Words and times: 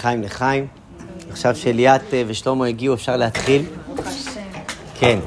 לחיים 0.00 0.22
לחיים. 0.22 0.66
עכשיו 1.30 1.56
שליאת 1.56 2.14
אה, 2.14 2.22
ושלמה 2.26 2.66
הגיעו, 2.66 2.94
אפשר 2.94 3.16
להתחיל? 3.16 3.64
כן. 4.98 5.18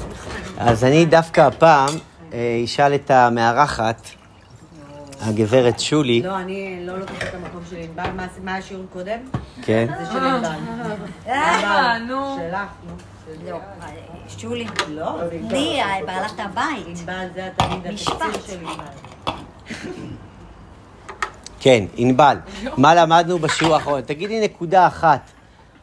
אז 0.58 0.84
אני 0.84 1.04
דווקא 1.04 1.40
הפעם 1.40 1.88
אה, 2.32 2.60
אשאל 2.64 2.94
את 2.94 3.10
המארחת, 3.10 4.08
הגברת 5.20 5.80
שולי. 5.80 6.22
לא, 6.22 6.36
אני 6.38 6.78
לא 6.86 6.98
לוקחת 6.98 7.22
את 7.22 7.34
המקום 7.34 7.62
של 7.70 7.76
ענבל. 7.76 8.10
מה- 8.42 8.56
השיעור 8.56 8.84
קודם? 8.92 9.18
כן. 9.62 9.86
זה 9.98 10.12
של 10.12 10.18
ענבל. 10.24 10.48
אה, 11.28 11.98
נו. 11.98 12.36
שלך, 12.50 12.58
נו. 12.86 12.94
לא, 13.50 13.58
שולי. 14.38 14.66
לא. 14.88 15.18
לי, 15.50 15.78
בעלת 16.06 16.32
הבית. 16.38 16.86
ענבל 16.86 17.26
זה 17.34 17.46
התלמיד 17.46 17.92
משפט. 17.94 18.12
התקציר 18.22 18.42
של 18.46 18.66
ענבל. 18.66 18.84
כן, 21.64 21.84
ענבל, 21.96 22.36
מה 22.76 22.94
למדנו 22.94 23.38
בשיעור 23.38 23.74
האחרון? 23.74 24.00
תגידי 24.00 24.40
נקודה 24.40 24.86
אחת. 24.86 25.30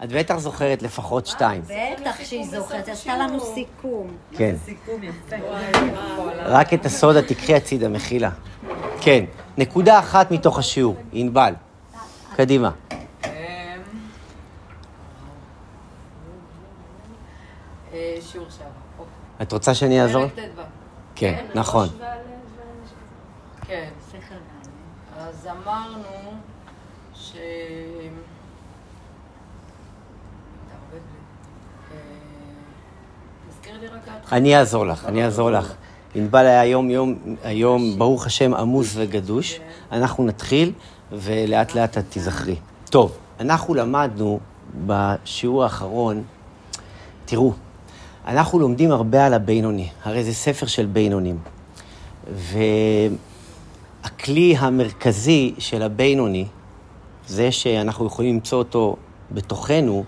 את 0.04 0.12
בטח 0.12 0.38
זוכרת 0.38 0.82
לפחות 0.82 1.28
שתיים. 1.28 1.62
בטח 1.62 2.24
שהיא 2.24 2.46
זוכרת, 2.46 2.90
עשתה 2.90 3.18
לנו 3.18 3.40
סיכום. 3.40 4.08
כן. 4.38 4.56
סיכום 4.66 5.04
יפה. 5.04 5.36
רק 6.46 6.74
את 6.74 6.86
הסודה 6.86 7.22
תקחי 7.22 7.56
הצידה, 7.56 7.90
מחילה. 7.90 8.30
כן, 9.02 9.26
נקודה 9.58 10.00
אחת 10.00 10.32
מתוך 10.32 10.60
השיעור, 10.60 10.96
ענבל. 11.12 11.54
קדימה. 12.36 12.72
אה, 17.94 18.16
שיעור 18.22 18.48
שעבר. 18.50 18.70
אוקיי. 19.00 19.14
את 19.42 19.52
רוצה 19.52 19.74
שאני 19.74 20.02
אעזור? 20.02 20.28
ט"ו. 20.28 20.62
כן, 21.16 21.46
נכון. 21.56 21.88
כן. 23.68 23.90
אמרנו 25.72 26.04
ש... 27.16 27.34
אה. 31.92 31.98
אני 34.32 34.58
אעזור 34.58 34.86
לך, 34.86 35.06
אני 35.06 35.26
אעזור 35.26 35.52
לך. 35.52 35.74
ענבל 36.16 36.46
היה 36.46 36.62
היום, 36.62 36.90
יום, 36.90 37.16
היום, 37.44 37.96
ברוך 37.98 38.26
השם, 38.26 38.54
עמוס 38.54 38.94
וגדוש. 38.96 39.60
אנחנו 39.92 40.26
נתחיל, 40.26 40.72
ולאט 41.12 41.76
לאט 41.76 41.98
את 41.98 42.04
תיזכרי. 42.10 42.56
טוב, 42.90 43.18
אנחנו 43.40 43.74
למדנו 43.74 44.40
בשיעור 44.86 45.64
האחרון, 45.64 46.24
תראו, 47.26 47.54
אנחנו 48.28 48.60
לומדים 48.60 48.92
הרבה 48.92 49.26
על 49.26 49.34
הבינוני, 49.34 49.90
הרי 50.04 50.24
זה 50.24 50.34
ספר 50.34 50.66
של 50.66 50.86
בינונים. 50.86 51.38
והכלי 54.04 54.56
המרכזי 54.58 55.54
של 55.58 55.82
הבינוני, 55.82 56.46
זה 57.28 57.52
שאנחנו 57.52 58.06
יכולים 58.06 58.34
למצוא 58.34 58.60
אותו 58.60 58.96
בתוכנו, 59.32 60.04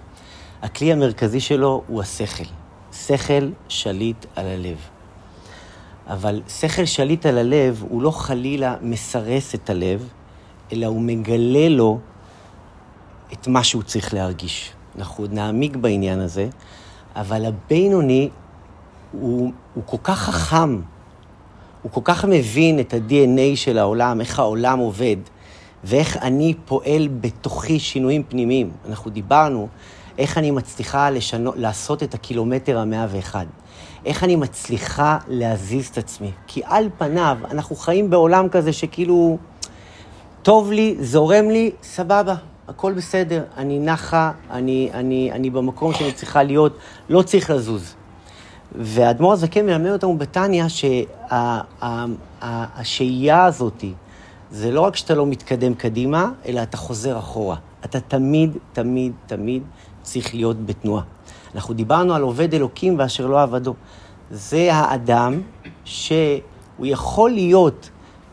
הכלי 0.61 0.94
המרכזי 0.94 1.39
שלו 1.39 1.83
הוא 1.88 2.02
השכל. 2.02 2.44
שכל 2.94 3.49
שליט 3.69 4.25
על 4.36 4.47
הלב. 4.47 4.77
אבל 6.08 6.41
שכל 6.47 6.86
שליט 6.86 7.25
על 7.25 7.38
הלב 7.38 7.83
הוא 7.89 8.02
לא 8.02 8.11
חלילה 8.11 8.75
מסרס 8.81 9.55
את 9.55 9.69
הלב, 9.69 10.09
אלא 10.71 10.86
הוא 10.86 11.02
מגלה 11.02 11.69
לו 11.69 11.99
את 13.33 13.47
מה 13.47 13.64
שהוא 13.64 13.83
צריך 13.83 14.14
להרגיש. 14.14 14.71
אנחנו 14.97 15.23
עוד 15.23 15.33
נעמיק 15.33 15.75
בעניין 15.75 16.19
הזה, 16.19 16.49
אבל 17.16 17.45
הבינוני 17.45 18.30
הוא, 19.11 19.52
הוא 19.73 19.83
כל 19.86 19.97
כך 20.03 20.19
חכם, 20.19 20.81
הוא 21.84 21.92
כל 21.92 22.02
כך 22.03 22.26
מבין 22.26 22.80
את 22.80 22.94
ה-DNA 22.94 23.56
של 23.56 23.78
העולם, 23.78 24.22
איך 24.22 24.39
העולם 24.39 24.80
עובד, 24.80 25.17
ואיך 25.84 26.17
אני 26.17 26.53
פועל 26.66 27.08
בתוכי 27.22 27.80
שינויים 27.80 28.23
פנימיים. 28.23 28.72
אנחנו 28.89 29.12
דיברנו 29.12 29.67
איך 30.17 30.38
אני 30.38 30.52
מצליחה 30.52 31.09
לשנו, 31.09 31.52
לעשות 31.56 32.04
את 32.04 32.14
הקילומטר 32.14 32.80
המאה 32.80 33.06
ואחד. 33.09 33.45
איך 34.06 34.23
אני 34.23 34.36
מצליחה 34.36 35.17
להזיז 35.28 35.88
את 35.88 35.98
עצמי. 35.98 36.31
כי 36.48 36.61
על 36.66 36.89
פניו, 36.98 37.38
אנחנו 37.52 37.76
חיים 37.76 38.10
בעולם 38.10 38.50
כזה 38.50 38.73
שכאילו, 38.73 39.38
טוב 40.42 40.71
לי, 40.71 40.95
זורם 41.00 41.50
לי, 41.50 41.71
סבבה, 41.83 42.36
הכל 42.67 42.94
בסדר. 42.94 43.44
אני 43.58 43.80
נחה, 43.80 44.32
אני, 44.52 44.89
אני, 44.94 45.32
אני 45.32 45.50
במקום 45.50 45.94
שאני 45.94 46.11
צריכה 46.11 46.44
להיות, 46.44 46.77
לא 47.10 47.21
צריך 47.21 47.50
לזוז. 47.50 47.95
והאדמו"ר 48.76 49.34
הזקן 49.34 49.66
מלמד 49.66 49.89
אותנו 49.89 50.17
בתניא 50.17 50.64
שהשהייה 52.42 53.45
הזאת, 53.45 53.84
זה 54.52 54.72
לא 54.72 54.82
רק 54.82 54.95
שאתה 54.95 55.16
לא 55.16 55.26
מתקדם 55.26 55.73
קדימה, 55.73 56.32
אלא 56.45 56.64
אתה 56.64 56.78
חוזר 56.78 57.20
אחורה. 57.20 57.56
אתה 57.86 58.00
תמיד, 58.00 58.58
תמיד, 58.73 59.12
תמיד 59.26 59.64
צריך 60.02 60.36
להיות 60.36 60.66
בתנועה. 60.66 61.04
אנחנו 61.56 61.73
דיברנו 61.73 62.14
על 62.14 62.22
עובד 62.22 62.54
אלוקים 62.54 63.00
ואשר 63.00 63.28
לא 63.28 63.42
עבדו. 63.42 63.73
זה 64.32 64.73
האדם 64.73 65.42
שהוא 65.86 66.42
יכול 66.80 67.32
להיות 67.32 67.89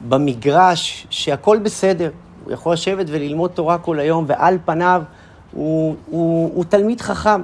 במגרש 0.08 1.06
שהכל 1.10 1.58
בסדר. 1.58 2.10
הוא 2.44 2.52
יכול 2.52 2.72
לשבת 2.72 3.06
וללמוד 3.08 3.50
תורה 3.50 3.78
כל 3.78 3.98
היום, 3.98 4.24
ועל 4.28 4.58
פניו 4.64 5.02
הוא, 5.52 5.96
הוא, 6.10 6.50
הוא 6.54 6.64
תלמיד 6.64 7.00
חכם. 7.00 7.42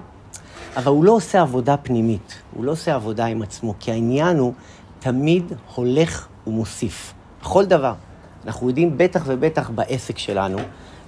אבל 0.77 0.93
הוא 0.93 1.05
לא 1.05 1.13
עושה 1.13 1.43
עבודה 1.43 1.77
פנימית, 1.77 2.35
הוא 2.55 2.65
לא 2.65 2.73
עושה 2.73 2.95
עבודה 2.95 3.27
עם 3.27 3.43
עצמו, 3.43 3.75
כי 3.81 3.93
העניין 3.93 4.39
הוא 4.39 4.53
תמיד 4.99 5.53
הולך 5.75 6.27
ומוסיף. 6.47 7.15
בכל 7.41 7.65
דבר. 7.65 7.95
אנחנו 8.47 8.69
יודעים 8.69 8.99
בטח 8.99 9.23
ובטח 9.27 9.71
בעסק 9.71 10.19
שלנו, 10.19 10.59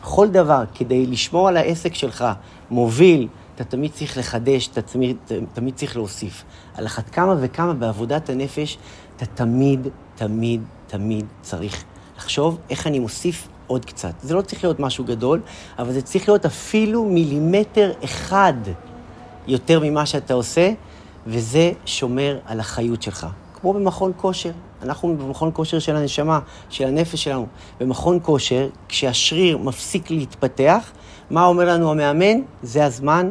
בכל 0.02 0.28
דבר, 0.28 0.64
כדי 0.74 1.06
לשמור 1.06 1.48
על 1.48 1.56
העסק 1.56 1.94
שלך 1.94 2.24
מוביל, 2.70 3.28
אתה 3.54 3.64
תמיד 3.64 3.92
צריך 3.92 4.18
לחדש, 4.18 4.68
אתה 4.68 4.82
תמיד, 4.82 5.16
תמיד 5.52 5.74
צריך 5.74 5.96
להוסיף. 5.96 6.44
על 6.74 6.86
אחת 6.86 7.10
כמה 7.10 7.34
וכמה 7.40 7.72
בעבודת 7.72 8.30
הנפש, 8.30 8.78
אתה 9.16 9.26
תמיד, 9.26 9.88
תמיד, 10.14 10.62
תמיד 10.86 11.26
צריך 11.42 11.84
לחשוב 12.16 12.58
איך 12.70 12.86
אני 12.86 12.98
מוסיף 12.98 13.48
עוד 13.66 13.84
קצת. 13.84 14.12
זה 14.22 14.34
לא 14.34 14.42
צריך 14.42 14.64
להיות 14.64 14.80
משהו 14.80 15.04
גדול, 15.04 15.40
אבל 15.78 15.92
זה 15.92 16.02
צריך 16.02 16.28
להיות 16.28 16.46
אפילו 16.46 17.04
מילימטר 17.04 17.92
אחד 18.04 18.54
יותר 19.48 19.80
ממה 19.80 20.06
שאתה 20.06 20.34
עושה, 20.34 20.72
וזה 21.26 21.72
שומר 21.86 22.38
על 22.46 22.60
החיות 22.60 23.02
שלך. 23.02 23.26
כמו 23.60 23.74
במכון 23.74 24.12
כושר. 24.16 24.50
אנחנו 24.82 25.16
במכון 25.16 25.50
כושר 25.54 25.78
של 25.78 25.96
הנשמה, 25.96 26.38
של 26.70 26.86
הנפש 26.86 27.24
שלנו. 27.24 27.46
במכון 27.80 28.18
כושר, 28.22 28.68
כשהשריר 28.88 29.58
מפסיק 29.58 30.10
להתפתח, 30.10 30.90
מה 31.30 31.44
אומר 31.44 31.64
לנו 31.64 31.90
המאמן? 31.90 32.40
זה 32.62 32.84
הזמן 32.84 33.30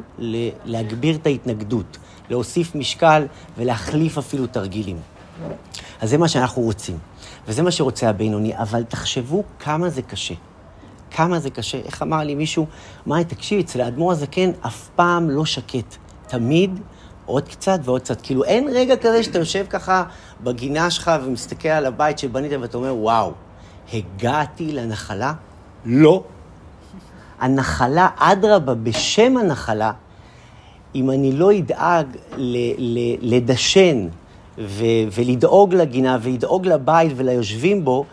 להגביר 0.66 1.16
את 1.16 1.26
ההתנגדות, 1.26 1.98
להוסיף 2.30 2.76
משקל 2.76 3.26
ולהחליף 3.58 4.18
אפילו 4.18 4.48
תרגילים. 4.48 4.98
אז 6.02 6.10
זה 6.10 6.18
מה 6.18 6.28
שאנחנו 6.28 6.62
רוצים, 6.62 6.98
וזה 7.48 7.62
מה 7.62 7.72
שרוצה 7.72 8.10
הבינוני, 8.10 8.58
אבל 8.58 8.84
תחשבו 8.84 9.44
כמה 9.60 9.90
זה 9.90 10.02
קשה. 10.02 10.34
כמה 11.12 11.40
זה 11.40 11.50
קשה. 11.50 11.78
איך 11.78 12.02
אמר 12.02 12.18
לי 12.18 12.36
מישהו, 12.36 12.66
מאי, 13.08 13.24
תקשיב, 13.24 13.60
אצל 13.60 13.82
האדמו"ר 13.82 14.12
הזקן 14.12 14.52
אף 14.66 14.90
פעם 14.96 15.30
לא 15.30 15.46
שקט. 15.46 15.98
תמיד 16.28 16.80
עוד 17.26 17.48
קצת 17.48 17.80
ועוד 17.84 18.02
קצת. 18.02 18.22
כאילו, 18.22 18.44
אין 18.44 18.68
רגע 18.74 18.96
כזה 18.98 19.24
שאתה 19.24 19.40
יושב 19.40 19.66
ככה 19.70 20.04
בגינה 20.44 20.90
שלך 20.90 21.12
ומסתכל 21.24 21.70
על 21.70 21.86
הבית 21.86 22.20
שבנית 22.20 22.52
ואתה 22.62 22.78
אומר, 22.78 22.96
וואו, 22.96 23.32
הגעתי 23.94 24.72
לנחלה? 24.72 25.34
לא. 25.86 26.24
הנחלה, 27.40 28.10
אדרבה, 28.18 28.74
בשם 28.74 29.38
הנחלה, 29.38 29.92
אם 30.96 31.12
אני 31.12 31.32
לא 31.32 31.58
אדאג 31.58 32.08
ל- 32.38 32.74
ל- 32.78 33.36
לדשן 33.36 34.08
ו- 34.58 34.84
ולדאוג 35.12 35.74
לגינה 35.74 36.18
ולדאוג 36.22 36.68
לבית 36.68 37.12
וליושבים 37.16 37.86
בו, 37.86 38.06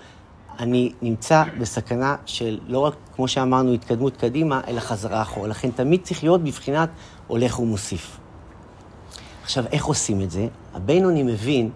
אני 0.58 0.92
נמצא 1.02 1.44
בסכנה 1.60 2.16
של 2.26 2.58
לא 2.68 2.78
רק, 2.78 2.94
כמו 3.16 3.28
שאמרנו, 3.28 3.72
התקדמות 3.72 4.16
קדימה, 4.16 4.60
אלא 4.68 4.80
חזרה 4.80 5.22
אחורה. 5.22 5.48
לכן 5.48 5.70
תמיד 5.70 6.00
צריך 6.02 6.24
להיות 6.24 6.44
בבחינת 6.44 6.88
הולך 7.26 7.60
ומוסיף. 7.60 8.18
עכשיו, 9.42 9.64
איך 9.72 9.84
עושים 9.84 10.20
את 10.20 10.30
זה? 10.30 10.46
הבינוני 10.74 11.22
מבין 11.22 11.70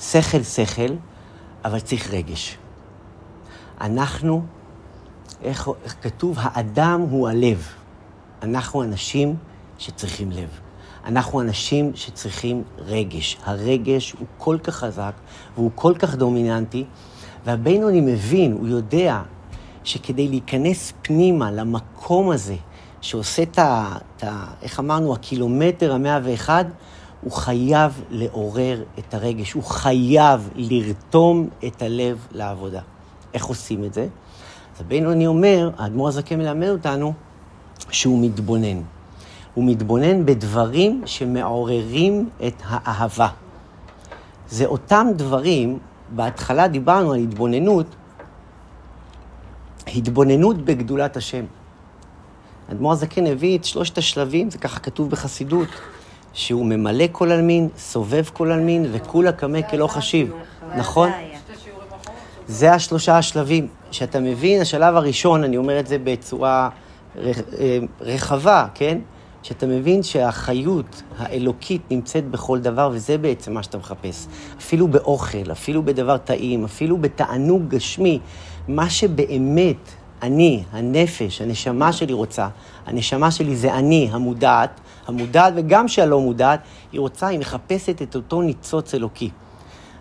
שכל 0.00 0.42
שכל, 0.42 0.94
אבל 1.64 1.80
צריך 1.80 2.10
רגש. 2.10 2.58
אנחנו, 3.80 4.42
איך, 5.42 5.68
איך 5.84 5.96
כתוב? 6.02 6.38
האדם 6.40 7.00
הוא 7.00 7.28
הלב. 7.28 7.68
אנחנו 8.42 8.82
אנשים 8.82 9.36
שצריכים 9.78 10.30
לב. 10.30 10.48
אנחנו 11.04 11.40
אנשים 11.40 11.92
שצריכים 11.94 12.62
רגש. 12.78 13.38
הרגש 13.44 14.12
הוא 14.18 14.26
כל 14.38 14.58
כך 14.62 14.74
חזק 14.74 15.12
והוא 15.54 15.70
כל 15.74 15.94
כך 15.98 16.14
דומיננטי, 16.14 16.84
והבינוני 17.44 18.00
מבין, 18.00 18.52
הוא 18.52 18.68
יודע, 18.68 19.22
שכדי 19.84 20.28
להיכנס 20.28 20.92
פנימה 21.02 21.50
למקום 21.50 22.30
הזה, 22.30 22.56
שעושה 23.02 23.42
את 23.42 23.58
ה... 23.58 23.96
את 24.16 24.24
ה 24.24 24.44
איך 24.62 24.80
אמרנו, 24.80 25.12
הקילומטר 25.12 25.92
המאה 25.92 26.18
ואחד, 26.22 26.64
הוא 27.20 27.32
חייב 27.32 28.02
לעורר 28.10 28.82
את 28.98 29.14
הרגש, 29.14 29.52
הוא 29.52 29.62
חייב 29.62 30.48
לרתום 30.54 31.48
את 31.66 31.82
הלב 31.82 32.26
לעבודה. 32.32 32.80
איך 33.34 33.44
עושים 33.44 33.84
את 33.84 33.94
זה? 33.94 34.02
אז 34.74 34.80
הבינוני 34.80 35.26
אומר, 35.26 35.70
האדמו"ר 35.78 36.08
הזקן 36.08 36.38
מלמד 36.38 36.68
אותנו, 36.68 37.12
שהוא 37.90 38.24
מתבונן. 38.24 38.80
הוא 39.54 39.64
מתבונן 39.64 40.26
בדברים 40.26 41.02
שמעוררים 41.06 42.28
את 42.46 42.62
האהבה. 42.64 43.28
זה 44.48 44.66
אותם 44.66 45.06
דברים, 45.16 45.78
בהתחלה 46.14 46.68
דיברנו 46.68 47.12
על 47.12 47.18
התבוננות, 47.18 47.86
התבוננות 49.86 50.56
בגדולת 50.56 51.16
השם. 51.16 51.44
אדמו"ר 52.70 52.92
הזקן 52.92 53.26
הביא 53.26 53.58
את 53.58 53.64
שלושת 53.64 53.98
השלבים, 53.98 54.50
זה 54.50 54.58
ככה 54.58 54.80
כתוב 54.80 55.10
בחסידות, 55.10 55.68
שהוא 56.32 56.66
ממלא 56.66 57.04
כל 57.12 57.30
עלמין, 57.30 57.68
סובב 57.76 58.24
כל 58.32 58.50
עלמין, 58.50 58.86
וכולה 58.92 59.32
קמא 59.32 59.62
כלא 59.70 59.86
חשיב. 59.86 60.32
נכון? 60.76 61.10
זה 62.46 62.72
השלושה 62.72 63.18
השלבים. 63.18 63.68
שאתה 63.90 64.20
מבין, 64.20 64.60
השלב 64.60 64.96
הראשון, 64.96 65.44
אני 65.44 65.56
אומר 65.56 65.80
את 65.80 65.86
זה 65.86 65.96
בצורה 65.98 66.68
אה, 67.18 67.78
רחבה, 68.00 68.66
כן? 68.74 68.98
שאתה 69.42 69.66
מבין 69.66 70.02
שהחיות 70.02 71.02
האלוקית 71.18 71.82
נמצאת 71.90 72.28
בכל 72.28 72.58
דבר, 72.58 72.90
וזה 72.92 73.18
בעצם 73.18 73.54
מה 73.54 73.62
שאתה 73.62 73.78
מחפש. 73.78 74.26
אפילו 74.58 74.88
באוכל, 74.88 75.52
אפילו 75.52 75.82
בדבר 75.82 76.16
טעים, 76.16 76.64
אפילו 76.64 76.96
בתענוג 76.96 77.68
גשמי, 77.68 78.18
מה 78.68 78.90
שבאמת 78.90 79.90
אני, 80.22 80.62
הנפש, 80.72 81.42
הנשמה 81.42 81.92
שלי 81.92 82.12
רוצה, 82.12 82.48
הנשמה 82.86 83.30
שלי 83.30 83.56
זה 83.56 83.74
אני, 83.74 84.08
המודעת, 84.12 84.80
המודעת 85.06 85.52
וגם 85.56 85.88
שהלא 85.88 86.20
מודעת, 86.20 86.60
היא 86.92 87.00
רוצה, 87.00 87.26
היא 87.26 87.38
מחפשת 87.38 88.02
את 88.02 88.16
אותו 88.16 88.42
ניצוץ 88.42 88.94
אלוקי. 88.94 89.30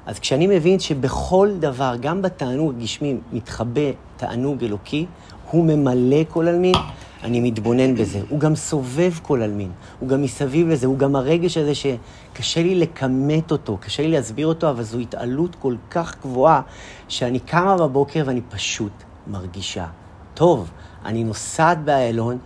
אז 0.05 0.19
כשאני 0.19 0.47
מבין 0.47 0.79
שבכל 0.79 1.49
דבר, 1.59 1.95
גם 1.99 2.21
בתענוג 2.21 2.73
הגשמי, 2.77 3.15
מתחבא 3.33 3.91
תענוג 4.17 4.63
אלוקי, 4.63 5.05
הוא 5.51 5.65
ממלא 5.65 6.23
כל 6.29 6.47
עלמין, 6.47 6.75
אני 7.23 7.39
מתבונן 7.39 7.95
בזה. 7.95 8.21
הוא 8.29 8.39
גם 8.39 8.55
סובב 8.55 9.11
כל 9.21 9.41
עלמין, 9.41 9.71
הוא 9.99 10.09
גם 10.09 10.21
מסביב 10.21 10.67
לזה, 10.67 10.87
הוא 10.87 10.97
גם 10.97 11.15
הרגש 11.15 11.57
הזה 11.57 11.73
שקשה 11.75 12.63
לי 12.63 12.75
לכמת 12.75 13.51
אותו, 13.51 13.77
קשה 13.81 14.03
לי 14.03 14.11
להסביר 14.11 14.47
אותו, 14.47 14.69
אבל 14.69 14.83
זו 14.83 14.99
התעלות 14.99 15.55
כל 15.55 15.75
כך 15.91 16.15
גבוהה, 16.21 16.61
שאני 17.07 17.39
קמה 17.39 17.77
בבוקר 17.77 18.23
ואני 18.25 18.41
פשוט 18.49 18.91
מרגישה 19.27 19.85
טוב. 20.33 20.71
אני 21.05 21.23
נוסעת 21.23 21.83
באיילון, 21.83 22.37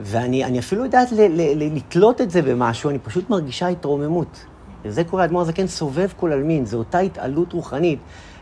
ואני 0.00 0.44
אני 0.44 0.58
אפילו 0.58 0.84
יודעת 0.84 1.12
ל- 1.12 1.20
ל- 1.20 1.62
ל- 1.62 1.76
לתלות 1.76 2.20
את 2.20 2.30
זה 2.30 2.42
במשהו, 2.42 2.90
אני 2.90 2.98
פשוט 2.98 3.30
מרגישה 3.30 3.68
התרוממות. 3.68 4.44
וזה 4.84 5.04
קורה, 5.04 5.22
האדמו"ר 5.22 5.42
הזקן 5.42 5.66
סובב 5.66 6.08
כל 6.16 6.32
עלמין, 6.32 6.66
זו 6.66 6.76
אותה 6.78 6.98
התעלות 6.98 7.52
רוחנית, 7.52 7.98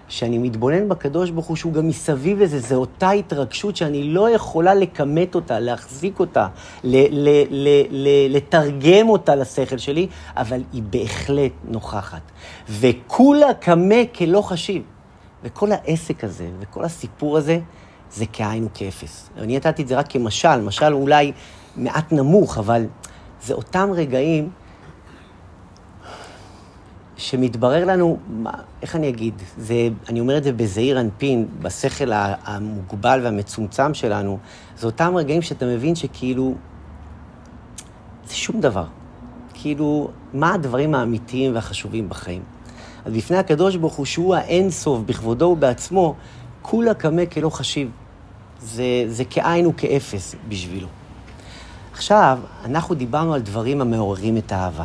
שאני 0.09 0.39
מתבונן 0.39 0.89
בקדוש 0.89 1.31
ברוך 1.31 1.47
הוא, 1.47 1.57
שהוא 1.57 1.73
גם 1.73 1.89
מסביב 1.89 2.43
לזה, 2.43 2.59
זו 2.61 2.75
אותה 2.75 3.11
התרגשות 3.11 3.77
שאני 3.77 4.05
לא 4.05 4.31
יכולה 4.31 4.75
לכמת 4.75 5.35
אותה, 5.35 5.61
להחזיק 5.61 6.21
אותה, 6.21 6.47
ל- 6.85 7.29
ל- 7.29 7.45
ל- 7.51 7.87
ל- 7.91 8.37
לתרגם 8.37 9.09
אותה 9.09 9.35
לשכל 9.35 9.79
שלי, 9.79 10.07
אבל 10.37 10.63
היא 10.73 10.83
בהחלט 10.91 11.53
נוכחת. 11.65 12.23
וכולה 12.71 13.55
קמא 13.55 14.03
כלא 14.19 14.43
חשיב. 14.43 14.83
וכל 15.45 15.73
העסק 15.73 16.25
הזה, 16.25 16.47
וכל 16.61 16.85
הסיפור 16.85 17.37
הזה, 17.37 17.59
זה 18.15 18.25
כאין 18.33 18.65
וכאפס. 18.65 19.31
אני 19.39 19.57
נתתי 19.57 19.83
את 19.83 19.89
זה 19.89 19.99
רק 19.99 20.09
כמשל, 20.09 20.61
משל 20.61 20.93
אולי 20.93 21.33
מעט 21.77 22.13
נמוך, 22.13 22.59
אבל 22.59 22.87
זה 23.43 23.55
אותם 23.55 23.91
רגעים 23.93 24.51
שמתברר 27.17 27.85
לנו, 27.85 28.19
מה, 28.29 28.51
איך 28.83 28.97
אני 28.97 29.09
אגיד, 29.09 29.35
זה, 29.59 29.89
אני 30.09 30.21
אומר 30.21 30.39
את 30.39 30.45
זה 30.45 30.53
בזעיר 30.53 31.01
אנפין, 31.01 31.47
בשכל 31.63 32.11
המוגבל 32.45 33.21
והמצומצם 33.25 33.95
שלנו, 33.95 34.39
זה 34.79 34.87
אותם 34.87 35.17
רגעים 35.17 35.43
שאתה 35.43 35.67
מבין 35.67 35.95
שכאילו, 35.95 36.55
זה 38.27 38.35
שום 38.35 38.61
דבר. 38.61 38.85
כאילו, 39.55 40.11
מה 40.33 40.55
הדברים 40.55 40.95
האמיתיים 40.95 41.55
והחשובים 41.55 42.09
בחיים? 42.09 42.43
אז 43.05 43.13
בפני 43.13 43.37
הקדוש 43.37 43.77
ברוך 43.77 43.95
הוא, 43.95 44.07
שהוא 44.07 44.35
האין 44.35 44.71
סוף 44.71 45.01
בכבודו 45.07 45.45
ובעצמו, 45.45 46.15
כולה 46.63 46.95
קמא 46.95 47.27
כלא 47.27 47.51
חשיב. 47.51 47.91
זה, 48.65 49.05
זה 49.09 49.25
כאין 49.25 49.67
וכאפס 49.67 50.35
בשבילו. 50.49 50.89
עכשיו, 51.93 52.39
אנחנו 52.65 52.95
דיברנו 52.95 53.35
על 53.35 53.41
דברים 53.41 53.81
המעוררים 53.81 54.37
את 54.37 54.53
האהבה. 54.53 54.85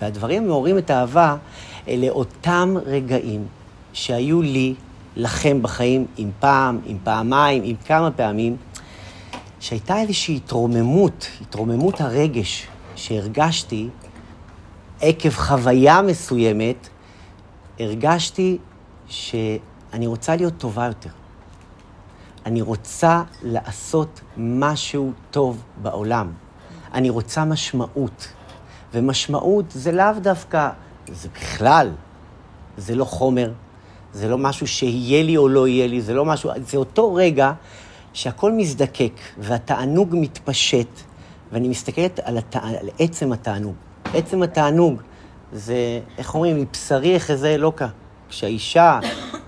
והדברים 0.00 0.42
המעוררים 0.42 0.78
את 0.78 0.90
האהבה, 0.90 1.36
אלה 1.88 2.08
אותם 2.08 2.74
רגעים 2.86 3.46
שהיו 3.92 4.42
לי, 4.42 4.74
לכם 5.16 5.62
בחיים, 5.62 6.06
אם 6.18 6.30
פעם, 6.40 6.80
אם 6.86 6.96
פעמיים, 7.04 7.62
אם 7.62 7.74
כמה 7.86 8.10
פעמים, 8.10 8.56
שהייתה 9.60 10.00
איזושהי 10.00 10.36
התרוממות, 10.36 11.26
התרוממות 11.40 12.00
הרגש 12.00 12.66
שהרגשתי 12.96 13.88
עקב 15.00 15.30
חוויה 15.30 16.02
מסוימת, 16.02 16.88
הרגשתי 17.80 18.58
שאני 19.08 20.06
רוצה 20.06 20.36
להיות 20.36 20.54
טובה 20.58 20.86
יותר. 20.86 21.19
אני 22.46 22.62
רוצה 22.62 23.22
לעשות 23.42 24.20
משהו 24.36 25.12
טוב 25.30 25.62
בעולם. 25.82 26.32
אני 26.94 27.10
רוצה 27.10 27.44
משמעות. 27.44 28.28
ומשמעות 28.94 29.64
זה 29.68 29.92
לאו 29.92 30.12
דווקא, 30.20 30.70
זה 31.12 31.28
בכלל, 31.34 31.90
זה 32.76 32.94
לא 32.94 33.04
חומר, 33.04 33.52
זה 34.12 34.28
לא 34.28 34.38
משהו 34.38 34.66
שיהיה 34.66 35.22
לי 35.22 35.36
או 35.36 35.48
לא 35.48 35.68
יהיה 35.68 35.86
לי, 35.86 36.00
זה 36.00 36.14
לא 36.14 36.24
משהו, 36.24 36.50
זה 36.66 36.76
אותו 36.76 37.14
רגע 37.14 37.52
שהכל 38.12 38.52
מזדקק 38.52 39.12
והתענוג 39.38 40.14
מתפשט, 40.18 40.88
ואני 41.52 41.68
מסתכלת 41.68 42.20
על, 42.22 42.38
התע... 42.38 42.58
על 42.62 42.88
עצם 42.98 43.32
התענוג. 43.32 43.74
עצם 44.14 44.42
התענוג 44.42 45.02
זה, 45.52 46.00
איך 46.18 46.34
אומרים, 46.34 46.60
מבשרי 46.60 47.16
אחזה 47.16 47.48
אלוקה. 47.48 47.88
כשהאישה 48.30 48.98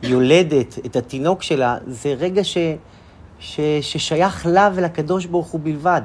יולדת 0.03 0.79
את 0.87 0.97
התינוק 0.97 1.43
שלה, 1.43 1.77
זה 1.87 2.15
רגע 2.19 2.45
ש... 2.45 2.59
ש... 3.39 3.61
ששייך 3.81 4.47
לה 4.47 4.71
ולקדוש 4.75 5.27
ברוך 5.27 5.47
הוא 5.47 5.61
בלבד. 5.65 6.03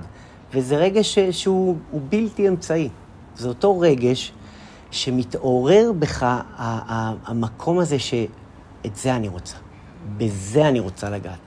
וזה 0.54 0.78
רגש 0.78 1.20
ש... 1.20 1.20
שהוא 1.20 1.76
הוא 1.92 2.02
בלתי 2.10 2.48
אמצעי. 2.48 2.90
זה 3.36 3.48
אותו 3.48 3.80
רגש 3.80 4.32
שמתעורר 4.92 5.92
בך 6.00 6.24
ה... 6.24 6.42
ה... 6.58 7.14
המקום 7.26 7.80
הזה 7.80 8.00
שאת 8.00 8.96
זה 8.96 9.16
אני 9.16 9.28
רוצה. 9.28 9.56
בזה 10.18 10.68
אני 10.68 10.80
רוצה 10.80 11.10
לגעת. 11.10 11.40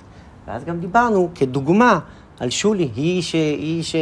ואז 0.46 0.64
גם 0.64 0.80
דיברנו 0.80 1.28
כדוגמה 1.34 1.98
על 2.40 2.50
שולי, 2.50 2.88
היא, 2.96 3.22
ש... 3.22 3.32
היא 3.34 3.82
ש... 3.82 3.96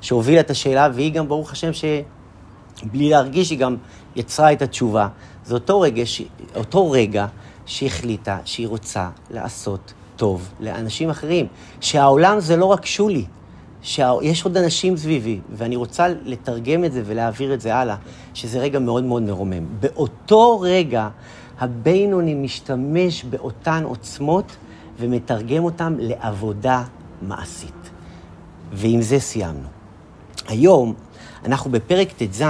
שהובילה 0.00 0.40
את 0.40 0.50
השאלה, 0.50 0.88
והיא 0.94 1.12
גם, 1.12 1.28
ברוך 1.28 1.52
השם, 1.52 1.70
שבלי 1.72 3.10
להרגיש, 3.10 3.50
היא 3.50 3.58
גם 3.58 3.76
יצרה 4.16 4.52
את 4.52 4.62
התשובה. 4.62 5.08
זה 5.52 5.56
אותו 5.56 5.80
רגע, 5.80 6.06
ש... 6.06 6.22
אותו 6.56 6.90
רגע 6.90 7.26
שהחליטה 7.66 8.38
שהיא 8.44 8.68
רוצה 8.68 9.10
לעשות 9.30 9.92
טוב 10.16 10.48
לאנשים 10.60 11.10
אחרים. 11.10 11.46
שהעולם 11.80 12.40
זה 12.40 12.56
לא 12.56 12.64
רק 12.64 12.86
שולי, 12.86 13.24
שיש 13.82 14.44
עוד 14.44 14.56
אנשים 14.56 14.96
סביבי, 14.96 15.40
ואני 15.52 15.76
רוצה 15.76 16.06
לתרגם 16.24 16.84
את 16.84 16.92
זה 16.92 17.02
ולהעביר 17.06 17.54
את 17.54 17.60
זה 17.60 17.74
הלאה, 17.74 17.96
שזה 18.34 18.58
רגע 18.58 18.78
מאוד 18.78 19.04
מאוד 19.04 19.22
מרומם. 19.22 19.66
באותו 19.80 20.60
רגע, 20.60 21.08
הבינוני 21.60 22.34
משתמש 22.34 23.24
באותן 23.24 23.84
עוצמות 23.84 24.56
ומתרגם 24.98 25.64
אותן 25.64 25.96
לעבודה 25.98 26.82
מעשית. 27.22 27.90
ועם 28.72 29.02
זה 29.02 29.18
סיימנו. 29.18 29.68
היום 30.48 30.94
אנחנו 31.44 31.70
בפרק 31.70 32.12
ט"ז, 32.12 32.44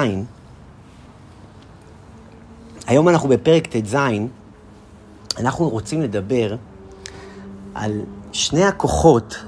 היום 2.86 3.08
אנחנו 3.08 3.28
בפרק 3.28 3.66
ט"ז, 3.66 3.96
אנחנו 5.38 5.68
רוצים 5.68 6.02
לדבר 6.02 6.56
על 7.74 8.00
שני 8.32 8.64
הכוחות 8.64 9.44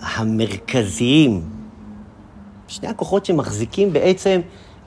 המרכזיים, 0.00 1.42
שני 2.68 2.88
הכוחות 2.88 3.26
שמחזיקים 3.26 3.92
בעצם 3.92 4.40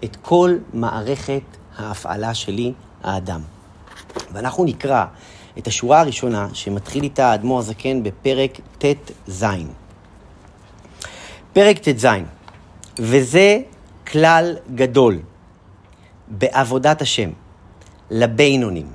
את 0.03 0.15
כל 0.21 0.57
מערכת 0.73 1.41
ההפעלה 1.77 2.33
שלי, 2.33 2.73
האדם. 3.03 3.41
ואנחנו 4.33 4.65
נקרא 4.65 5.05
את 5.57 5.67
השורה 5.67 5.99
הראשונה 5.99 6.47
שמתחיל 6.53 7.03
איתה 7.03 7.31
האדמו"ר 7.31 7.59
הזקן 7.59 8.03
בפרק 8.03 8.59
ט"ז. 8.77 9.45
פרק 11.53 11.77
ט"ז, 11.77 12.07
וזה 12.99 13.59
כלל 14.07 14.55
גדול 14.75 15.19
בעבודת 16.27 17.01
השם 17.01 17.29
לבינונים. 18.13 18.87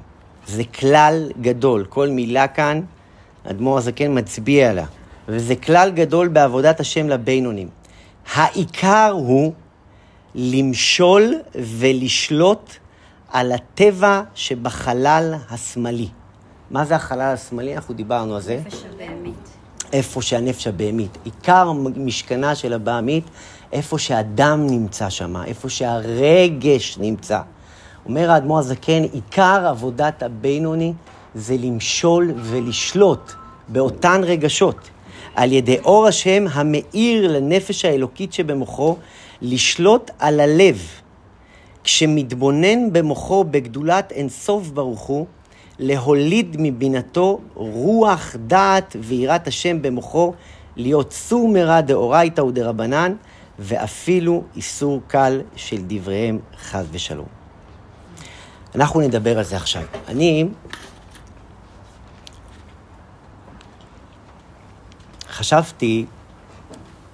זה 0.46 0.64
כלל 0.64 1.30
גדול, 1.40 1.84
כל 1.88 2.08
מילה 2.08 2.48
כאן, 2.48 2.80
האדמו"ר 3.44 3.78
הזקן 3.78 4.18
מצביע 4.18 4.70
עליה. 4.70 4.86
וזה 5.28 5.56
כלל 5.56 5.90
גדול 5.90 6.28
בעבודת 6.28 6.80
השם 6.80 7.08
לבינונים. 7.08 7.68
העיקר 8.34 9.10
הוא 9.12 9.52
למשול 10.34 11.34
ולשלוט 11.54 12.72
על 13.32 13.52
הטבע 13.52 14.22
שבחלל 14.34 15.34
השמאלי. 15.50 16.08
מה 16.70 16.84
זה 16.84 16.96
החלל 16.96 17.20
השמאלי? 17.34 17.76
אנחנו 17.76 17.94
דיברנו 17.94 18.34
על 18.34 18.40
זה. 18.40 18.60
נפש 18.66 18.84
הבהמית. 18.94 19.48
איפה 19.92 20.22
שהנפש 20.22 20.66
הבהמית. 20.66 21.18
עיקר 21.24 21.72
משכנה 21.96 22.54
של 22.54 22.72
הבהמית, 22.72 23.24
איפה 23.72 23.98
שהדם 23.98 24.66
נמצא 24.70 25.10
שם, 25.10 25.36
איפה 25.36 25.68
שהרגש 25.68 26.98
נמצא. 26.98 27.40
אומר 28.08 28.30
האדמו"ר 28.30 28.58
הזקן, 28.58 29.02
עיקר 29.02 29.66
עבודת 29.66 30.22
הבינוני 30.22 30.92
זה 31.34 31.56
למשול 31.58 32.32
ולשלוט 32.36 33.32
באותן 33.68 34.20
רגשות. 34.24 34.90
על 35.34 35.52
ידי 35.52 35.78
אור 35.78 36.06
השם 36.06 36.44
המאיר 36.52 37.32
לנפש 37.32 37.84
האלוקית 37.84 38.32
שבמוחו, 38.32 38.96
לשלוט 39.42 40.10
על 40.18 40.40
הלב. 40.40 40.88
כשמתבונן 41.84 42.92
במוחו 42.92 43.44
בגדולת 43.44 44.12
אינסוף 44.12 44.68
ברוך 44.68 45.00
הוא, 45.00 45.26
להוליד 45.78 46.56
מבינתו 46.58 47.40
רוח 47.54 48.36
דעת 48.46 48.96
ויראת 49.00 49.48
השם 49.48 49.82
במוחו, 49.82 50.32
להיות 50.76 51.12
סור 51.12 51.48
מרע 51.48 51.80
דאורייתא 51.80 52.40
ודרבנן, 52.40 53.14
ואפילו 53.58 54.42
איסור 54.56 55.00
קל 55.06 55.40
של 55.56 55.78
דבריהם 55.86 56.38
חס 56.62 56.84
ושלום. 56.92 57.37
אנחנו 58.78 59.00
נדבר 59.00 59.38
על 59.38 59.44
זה 59.44 59.56
עכשיו. 59.56 59.82
אני 60.08 60.48
חשבתי, 65.30 66.06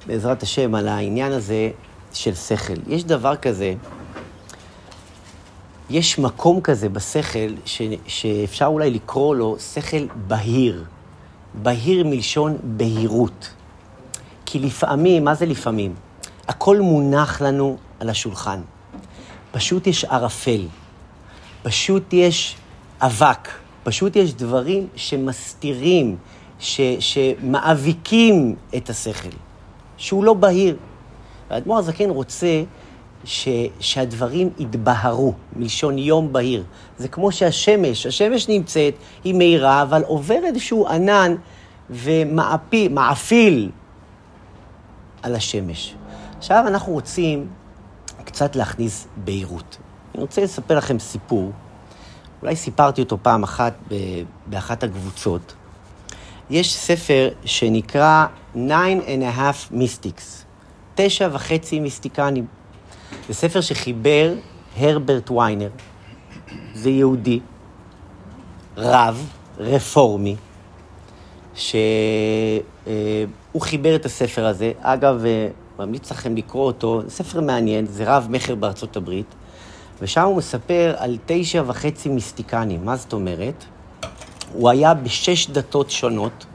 בעזרת 0.07 0.43
השם, 0.43 0.75
על 0.75 0.89
העניין 0.89 1.33
הזה 1.33 1.71
של 2.13 2.35
שכל. 2.35 2.75
יש 2.87 3.05
דבר 3.05 3.37
כזה, 3.37 3.75
יש 5.91 6.19
מקום 6.19 6.61
כזה 6.61 6.89
בשכל 6.89 7.55
ש, 7.65 7.83
שאפשר 8.07 8.67
אולי 8.67 8.91
לקרוא 8.91 9.35
לו 9.37 9.57
שכל 9.59 10.07
בהיר. 10.27 10.85
בהיר 11.55 12.05
מלשון 12.07 12.57
בהירות. 12.63 13.51
כי 14.47 14.59
לפעמים, 14.59 15.25
מה 15.25 15.35
זה 15.35 15.47
לפעמים? 15.47 15.95
הכל 16.49 16.81
מונח 16.81 17.41
לנו 17.41 17.77
על 18.01 18.11
השולחן. 18.11 18.61
פשוט 19.53 19.87
יש 19.87 20.05
ערפל, 20.05 20.67
פשוט 21.65 22.13
יש 22.13 22.57
אבק, 23.01 23.49
פשוט 23.83 24.17
יש 24.17 24.35
דברים 24.35 24.87
שמסתירים, 24.97 26.17
ש, 26.59 26.81
שמאביקים 27.01 28.57
את 28.77 28.91
השכל, 28.91 29.37
שהוא 29.97 30.25
לא 30.25 30.35
בהיר. 30.35 30.77
והאדמו"ר 31.51 31.79
הזקן 31.79 32.11
רוצה 32.11 32.63
ש, 33.25 33.49
שהדברים 33.81 34.51
יתבהרו, 34.59 35.33
מלשון 35.57 35.99
יום 35.99 36.33
בהיר. 36.33 36.65
זה 36.99 37.09
כמו 37.09 37.33
שהשמש, 37.33 38.07
השמש 38.07 38.49
נמצאת, 38.49 38.95
היא 39.25 39.35
מהירה, 39.35 39.83
אבל 39.83 40.03
עובר 40.03 40.39
איזשהו 40.45 40.89
ענן 40.89 41.35
ומעפיל 41.91 43.71
על 45.23 45.35
השמש. 45.35 45.95
עכשיו 46.39 46.65
אנחנו 46.67 46.93
רוצים 46.93 47.47
קצת 48.25 48.57
להכניס 48.57 49.07
בהירות. 49.17 49.77
אני 50.15 50.23
רוצה 50.23 50.45
לספר 50.45 50.77
לכם 50.77 50.99
סיפור, 50.99 51.53
אולי 52.43 52.57
סיפרתי 52.57 53.01
אותו 53.03 53.19
פעם 53.23 53.43
אחת 53.43 53.75
באחת 54.47 54.83
הקבוצות. 54.83 55.55
יש 56.51 56.75
ספר 56.75 57.29
שנקרא 57.45 58.27
Nine 58.55 59.01
and 59.07 59.23
a 59.35 59.39
Half 59.39 59.73
Mystics, 59.73 60.45
תשע 60.95 61.29
וחצי 61.33 61.81
מיסטיקנים. 61.81 62.47
זה 63.29 63.35
ספר 63.35 63.61
שחיבר 63.61 64.35
הרברט 64.77 65.31
ויינר, 65.31 65.71
זה 66.75 66.91
יהודי, 66.91 67.41
רב, 68.77 69.31
רפורמי, 69.59 70.37
שהוא 71.55 71.73
חיבר 73.61 73.97
את 73.97 74.07
הספר 74.07 74.47
הזה. 74.47 74.73
אגב, 74.81 75.25
אה, 75.25 75.49
ממליץ 75.79 76.11
לכם 76.11 76.37
לקרוא 76.37 76.67
אותו, 76.67 77.03
ספר 77.09 77.41
מעניין, 77.41 77.87
זה 77.87 78.05
רב 78.07 78.27
מכר 78.31 78.55
בארצות 78.55 78.97
הברית, 78.97 79.35
ושם 80.03 80.23
הוא 80.23 80.37
מספר 80.37 80.95
על 80.99 81.19
תשע 81.27 81.63
וחצי 81.67 82.09
מיסטיקנים. 82.09 82.85
מה 82.85 82.97
זאת 82.97 83.13
אומרת? 83.13 83.65
הוא 84.53 84.71
היה 84.71 84.95
בשש 84.95 85.51
דתות 85.51 85.91
שונות, 85.91 86.47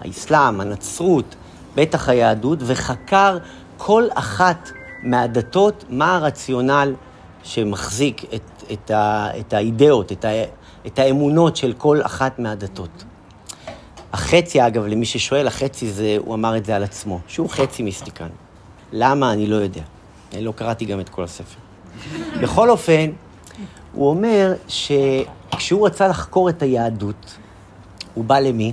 האסלאם, 0.00 0.60
הנצרות, 0.60 1.36
בטח 1.74 2.08
היהדות, 2.08 2.58
וחקר 2.62 3.38
כל 3.76 4.04
אחת 4.14 4.70
מהדתות, 5.02 5.84
מה 5.90 6.16
הרציונל 6.16 6.94
שמחזיק 7.42 8.24
את, 8.34 8.62
את, 8.72 8.90
ה, 8.90 9.28
את 9.40 9.52
האידאות, 9.52 10.12
את, 10.12 10.24
ה, 10.24 10.28
את 10.86 10.98
האמונות 10.98 11.56
של 11.56 11.72
כל 11.78 12.00
אחת 12.02 12.38
מהדתות. 12.38 13.04
החצי, 14.12 14.66
אגב, 14.66 14.86
למי 14.86 15.04
ששואל, 15.04 15.46
החצי 15.46 15.90
זה, 15.90 16.16
הוא 16.18 16.34
אמר 16.34 16.56
את 16.56 16.64
זה 16.64 16.76
על 16.76 16.84
עצמו, 16.84 17.20
שהוא 17.28 17.50
חצי 17.50 17.82
מיסטיקן. 17.82 18.28
למה? 18.92 19.32
אני 19.32 19.46
לא 19.46 19.56
יודע. 19.56 19.82
אני 20.34 20.44
לא 20.44 20.52
קראתי 20.52 20.84
גם 20.84 21.00
את 21.00 21.08
כל 21.08 21.24
הספר. 21.24 21.65
בכל 22.42 22.70
אופן, 22.70 23.10
הוא 23.92 24.10
אומר 24.10 24.54
שכשהוא 24.68 25.86
רצה 25.86 26.08
לחקור 26.08 26.48
את 26.48 26.62
היהדות, 26.62 27.36
הוא 28.14 28.24
בא 28.24 28.38
למי? 28.38 28.72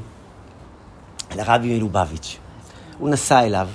לרבי 1.35 1.77
מלובביץ'. 1.77 2.37
הוא 2.97 3.09
נסע 3.09 3.43
אליו, 3.43 3.67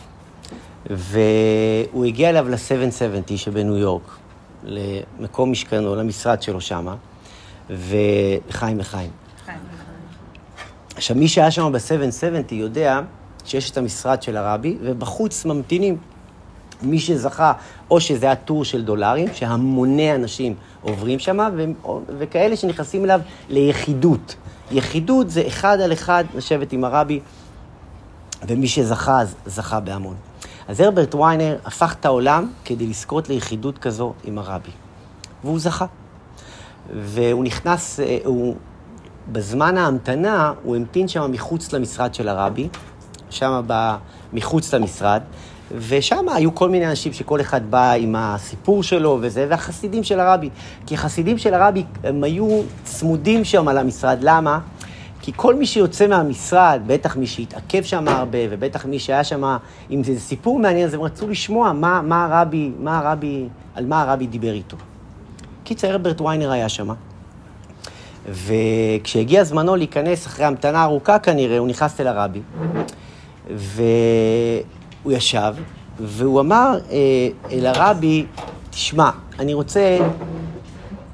והוא 0.86 2.04
הגיע 2.04 2.30
אליו 2.30 2.48
ל-770 2.48 3.36
שבניו 3.36 3.76
יורק, 3.76 4.16
למקום 4.64 5.52
משכנו, 5.52 5.94
למשרד 5.94 6.42
שלו 6.42 6.60
שמה, 6.60 6.94
ולחיים 7.70 8.78
לחיים. 8.78 9.10
עכשיו, 10.96 11.16
מי 11.16 11.28
שהיה 11.28 11.50
שם 11.50 11.72
ב-770 11.72 12.54
יודע 12.54 13.00
שיש 13.44 13.70
את 13.70 13.76
המשרד 13.76 14.22
של 14.22 14.36
הרבי, 14.36 14.76
ובחוץ 14.82 15.44
ממתינים. 15.44 15.96
מי 16.82 16.98
שזכה, 16.98 17.52
או 17.90 18.00
שזה 18.00 18.26
היה 18.26 18.34
טור 18.34 18.64
של 18.64 18.84
דולרים, 18.84 19.28
שהמוני 19.34 20.14
אנשים 20.14 20.54
עוברים 20.82 21.18
שם, 21.18 21.38
וכאלה 22.18 22.56
שנכנסים 22.56 23.04
אליו 23.04 23.20
ליחידות. 23.48 24.34
יחידות 24.70 25.30
זה 25.30 25.46
אחד 25.46 25.80
על 25.80 25.92
אחד 25.92 26.24
לשבת 26.34 26.72
עם 26.72 26.84
הרבי, 26.84 27.20
ומי 28.46 28.68
שזכה, 28.68 29.20
אז 29.20 29.34
זכה 29.46 29.80
בהמון. 29.80 30.16
אז 30.68 30.80
הרברט 30.80 31.14
ויינר 31.14 31.56
הפך 31.64 31.94
את 32.00 32.04
העולם 32.04 32.50
כדי 32.64 32.86
לזכות 32.86 33.28
ליחידות 33.28 33.78
כזו 33.78 34.12
עם 34.24 34.38
הרבי. 34.38 34.70
והוא 35.44 35.58
זכה. 35.58 35.86
והוא 36.94 37.44
נכנס, 37.44 38.00
אה, 38.00 38.18
הוא, 38.24 38.56
בזמן 39.32 39.78
ההמתנה, 39.78 40.52
הוא 40.62 40.76
המתין 40.76 41.08
שם 41.08 41.32
מחוץ 41.32 41.72
למשרד 41.72 42.14
של 42.14 42.28
הרבי, 42.28 42.68
שם 43.30 43.62
מחוץ 44.32 44.74
למשרד, 44.74 45.22
ושם 45.76 46.28
היו 46.28 46.54
כל 46.54 46.70
מיני 46.70 46.86
אנשים 46.90 47.12
שכל 47.12 47.40
אחד 47.40 47.70
בא 47.70 47.92
עם 47.92 48.14
הסיפור 48.18 48.82
שלו 48.82 49.18
וזה, 49.20 49.46
והחסידים 49.48 50.04
של 50.04 50.20
הרבי. 50.20 50.50
כי 50.86 50.94
החסידים 50.94 51.38
של 51.38 51.54
הרבי, 51.54 51.84
הם 52.04 52.24
היו 52.24 52.62
צמודים 52.84 53.44
שם 53.44 53.68
על 53.68 53.78
המשרד. 53.78 54.18
למה? 54.22 54.58
כי 55.22 55.32
כל 55.36 55.54
מי 55.54 55.66
שיוצא 55.66 56.06
מהמשרד, 56.06 56.80
בטח 56.86 57.16
מי 57.16 57.26
שהתעכב 57.26 57.82
שם 57.82 58.08
הרבה, 58.08 58.38
ובטח 58.50 58.86
מי 58.86 58.98
שהיה 58.98 59.24
שם, 59.24 59.56
אם 59.90 60.04
זה 60.04 60.20
סיפור 60.20 60.58
מעניין, 60.58 60.86
אז 60.86 60.94
הם 60.94 61.00
רצו 61.00 61.28
לשמוע 61.28 61.72
מה, 61.72 62.02
מה 62.02 62.24
הרבי, 62.24 62.70
מה 62.80 62.98
הרבי, 62.98 63.48
על 63.74 63.86
מה 63.86 64.02
הרבי 64.02 64.26
דיבר 64.26 64.52
איתו. 64.52 64.76
קיצר, 65.64 65.90
הרברט 65.90 66.20
ויינר 66.20 66.50
היה 66.50 66.68
שם. 66.68 66.88
וכשהגיע 68.28 69.44
זמנו 69.44 69.76
להיכנס, 69.76 70.26
אחרי 70.26 70.44
המתנה 70.44 70.82
ארוכה 70.82 71.18
כנראה, 71.18 71.58
הוא 71.58 71.68
נכנס 71.68 72.00
אל 72.00 72.06
הרבי. 72.06 72.40
והוא 75.08 75.16
ישב, 75.16 75.54
והוא 76.00 76.40
אמר 76.40 76.78
אה, 76.90 76.96
אל 77.50 77.66
הרבי, 77.66 78.26
תשמע, 78.70 79.10
אני 79.38 79.54
רוצה 79.54 79.98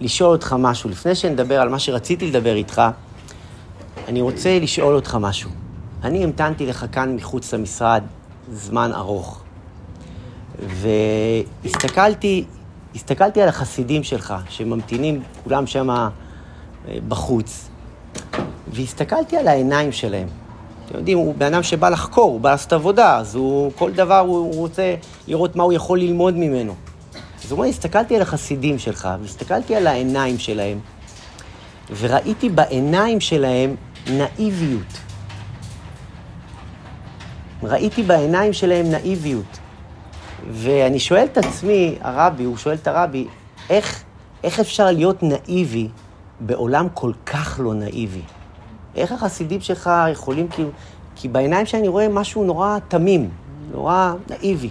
לשאול 0.01 0.33
אותך 0.33 0.57
משהו. 0.59 0.91
לפני 0.91 1.15
שנדבר 1.15 1.61
על 1.61 1.69
מה 1.69 1.79
שרציתי 1.79 2.31
לדבר 2.31 2.55
איתך, 2.55 2.83
אני 4.09 4.21
רוצה 4.21 4.59
לשאול 4.59 4.95
אותך 4.95 5.19
משהו. 5.21 5.51
אני 6.03 6.25
המתנתי 6.25 6.67
לך 6.67 6.87
כאן 6.93 7.17
מחוץ 7.17 7.55
למשרד 7.55 8.03
זמן 8.53 8.91
ארוך, 8.95 9.43
והסתכלתי 11.65 12.45
הסתכלתי 12.95 13.43
על 13.43 13.49
החסידים 13.49 14.03
שלך, 14.03 14.35
שממתינים 14.49 15.23
כולם 15.45 15.67
שם 15.67 15.91
אה, 15.91 16.09
בחוץ, 17.09 17.69
והסתכלתי 18.73 19.37
על 19.37 19.49
העיניים 19.49 19.93
שלהם. 19.93 20.29
אתם 20.87 20.99
יודעים, 20.99 21.19
הוא 21.19 21.35
בן 21.39 21.55
אדם 21.55 21.63
שבא 21.63 21.89
לחקור, 21.89 22.31
הוא 22.31 22.41
בא 22.41 22.51
לעשות 22.51 22.73
עבודה, 22.73 23.19
אז 23.19 23.35
הוא, 23.35 23.73
כל 23.77 23.93
דבר 23.93 24.19
הוא, 24.19 24.37
הוא 24.37 24.55
רוצה 24.55 24.95
לראות 25.29 25.57
מה 25.57 25.63
הוא 25.63 25.73
יכול 25.73 25.99
ללמוד 26.01 26.37
ממנו. 26.37 26.75
אז 27.45 27.51
הוא 27.51 27.59
אומר, 27.59 27.69
הסתכלתי 27.69 28.17
על 28.17 28.23
החסידים 28.23 28.79
שלך, 28.79 29.09
והסתכלתי 29.21 29.77
על 29.77 29.87
העיניים 29.87 30.39
שלהם, 30.39 30.79
וראיתי 32.01 32.49
בעיניים 32.49 33.21
שלהם 33.21 33.77
נאיביות. 34.11 34.99
ראיתי 37.63 38.03
בעיניים 38.03 38.53
שלהם 38.53 38.91
נאיביות. 38.91 39.59
ואני 40.51 41.01
שואל 41.01 41.25
את 41.25 41.39
עצמי, 41.39 41.97
הרבי, 42.01 42.45
הוא 42.45 42.57
שואל 42.57 42.75
את 42.75 42.89
הרבי, 42.89 43.27
איך, 43.71 44.05
איך 44.45 44.61
אפשר 44.61 44.91
להיות 44.91 45.23
נאיבי 45.23 45.89
בעולם 46.41 46.89
כל 46.95 47.13
כך 47.27 47.61
לא 47.63 47.75
נאיבי? 47.75 48.23
איך 48.97 49.13
החסידים 49.13 49.61
שלך 49.61 49.91
יכולים 50.13 50.49
כאילו 50.49 50.71
כי 51.17 51.29
בעיניים 51.29 51.67
שלי 51.67 51.81
אני 51.81 51.89
רואה 51.89 52.09
משהו 52.09 52.45
נורא 52.45 52.79
תמים, 52.89 53.31
נורא 53.73 54.13
נאיבי. 54.31 54.71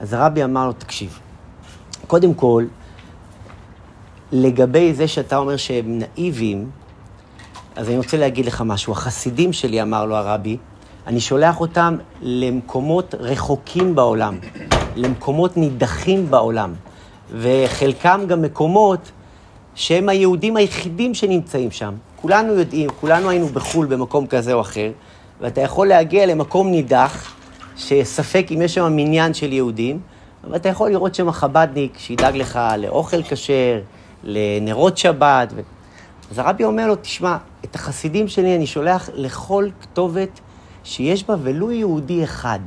אז 0.00 0.12
הרבי 0.12 0.44
אמר 0.44 0.66
לו, 0.66 0.72
תקשיב, 0.72 1.18
קודם 2.06 2.34
כל, 2.34 2.64
לגבי 4.32 4.94
זה 4.94 5.08
שאתה 5.08 5.36
אומר 5.36 5.56
שהם 5.56 5.98
נאיבים, 5.98 6.70
אז 7.76 7.88
אני 7.88 7.96
רוצה 7.96 8.16
להגיד 8.16 8.46
לך 8.46 8.62
משהו. 8.66 8.92
החסידים 8.92 9.52
שלי, 9.52 9.82
אמר 9.82 10.04
לו 10.04 10.16
הרבי, 10.16 10.56
אני 11.06 11.20
שולח 11.20 11.60
אותם 11.60 11.96
למקומות 12.22 13.14
רחוקים 13.18 13.94
בעולם, 13.94 14.38
למקומות 14.96 15.56
נידחים 15.56 16.30
בעולם, 16.30 16.74
וחלקם 17.32 18.20
גם 18.28 18.42
מקומות 18.42 19.10
שהם 19.74 20.08
היהודים 20.08 20.56
היחידים 20.56 21.14
שנמצאים 21.14 21.70
שם. 21.70 21.94
כולנו 22.22 22.52
יודעים, 22.52 22.90
כולנו 23.00 23.30
היינו 23.30 23.46
בחו"ל 23.46 23.86
במקום 23.86 24.26
כזה 24.26 24.52
או 24.52 24.60
אחר, 24.60 24.90
ואתה 25.40 25.60
יכול 25.60 25.88
להגיע 25.88 26.26
למקום 26.26 26.70
נידח, 26.70 27.34
שספק 27.76 28.46
אם 28.54 28.62
יש 28.62 28.74
שם 28.74 28.96
מניין 28.96 29.34
של 29.34 29.52
יהודים, 29.52 30.00
ואתה 30.50 30.68
יכול 30.68 30.90
לראות 30.90 31.14
שם 31.14 31.30
חב"דניק 31.30 31.98
שידאג 31.98 32.36
לך 32.36 32.60
לאוכל 32.78 33.22
כשר, 33.22 33.80
לנרות 34.24 34.98
שבת. 34.98 35.52
ו... 35.56 35.60
אז 36.30 36.38
הרבי 36.38 36.64
אומר 36.64 36.86
לו, 36.86 36.96
תשמע, 36.96 37.36
את 37.64 37.74
החסידים 37.74 38.28
שלי 38.28 38.56
אני 38.56 38.66
שולח 38.66 39.10
לכל 39.14 39.68
כתובת 39.80 40.40
שיש 40.84 41.24
בה 41.24 41.34
ולו 41.42 41.72
יהודי 41.72 42.24
אחד. 42.24 42.60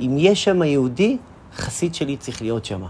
אם 0.00 0.16
יש 0.18 0.44
שם 0.44 0.62
יהודי, 0.62 1.16
חסיד 1.56 1.94
שלי 1.94 2.16
צריך 2.16 2.42
להיות 2.42 2.64
שם. 2.64 2.82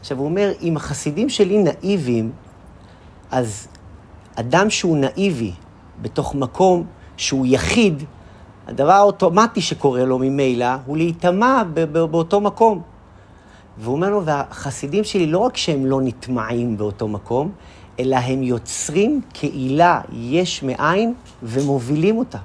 עכשיו, 0.00 0.18
הוא 0.18 0.24
אומר, 0.24 0.52
אם 0.62 0.76
החסידים 0.76 1.28
שלי 1.28 1.62
נאיבים, 1.62 2.32
אז 3.30 3.68
אדם 4.34 4.70
שהוא 4.70 4.96
נאיבי 4.96 5.52
בתוך 6.02 6.34
מקום 6.34 6.84
שהוא 7.16 7.46
יחיד, 7.46 8.02
הדבר 8.66 8.92
האוטומטי 8.92 9.60
שקורה 9.60 10.04
לו 10.04 10.18
ממילא 10.18 10.66
הוא 10.86 10.96
להיטמע 10.96 11.62
באותו 12.10 12.40
מקום. 12.40 12.82
והוא 13.78 13.94
אומר 13.94 14.10
לו, 14.10 14.24
והחסידים 14.24 15.04
שלי 15.04 15.26
לא 15.26 15.38
רק 15.38 15.56
שהם 15.56 15.86
לא 15.86 16.00
נטמעים 16.02 16.76
באותו 16.76 17.08
מקום, 17.08 17.52
אלא 18.00 18.16
הם 18.16 18.42
יוצרים 18.42 19.20
קהילה 19.32 20.00
יש 20.12 20.62
מאין 20.62 21.14
ומובילים 21.42 22.18
אותה. 22.18 22.38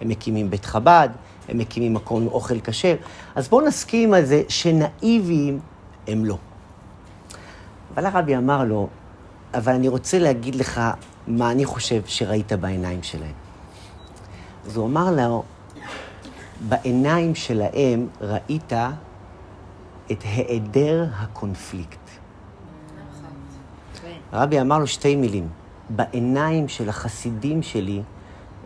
הם 0.00 0.08
מקימים 0.08 0.50
בית 0.50 0.64
חב"ד, 0.64 1.08
הם 1.48 1.58
מקימים 1.58 1.94
מקום 1.94 2.26
אוכל 2.26 2.60
כשר. 2.60 2.94
אז 3.34 3.48
בואו 3.48 3.66
נסכים 3.66 4.14
על 4.14 4.24
זה 4.24 4.42
שנאיביים 4.48 5.60
הם 6.08 6.24
לא. 6.24 6.36
אבל 7.94 8.06
הרבי 8.06 8.36
אמר 8.36 8.64
לו, 8.64 8.88
אבל 9.54 9.72
אני 9.72 9.88
רוצה 9.88 10.18
להגיד 10.18 10.54
לך 10.54 10.80
מה 11.26 11.50
אני 11.50 11.64
חושב 11.64 12.02
שראית 12.06 12.52
בעיניים 12.52 13.02
שלהם. 13.02 13.32
אז 14.66 14.76
הוא 14.76 14.86
אמר 14.86 15.10
לו, 15.10 15.44
בעיניים 16.68 17.34
שלהם 17.34 18.08
ראית 18.20 18.72
את 20.12 20.22
היעדר 20.22 21.06
הקונפליקט. 21.16 21.98
הרבי 24.32 24.60
אמר 24.60 24.78
לו 24.78 24.86
שתי 24.86 25.16
מילים, 25.16 25.48
בעיניים 25.90 26.68
של 26.68 26.88
החסידים 26.88 27.62
שלי 27.62 28.02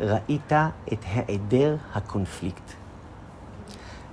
ראית 0.00 0.52
את 0.92 1.04
היעדר 1.14 1.76
הקונפליקט. 1.94 2.72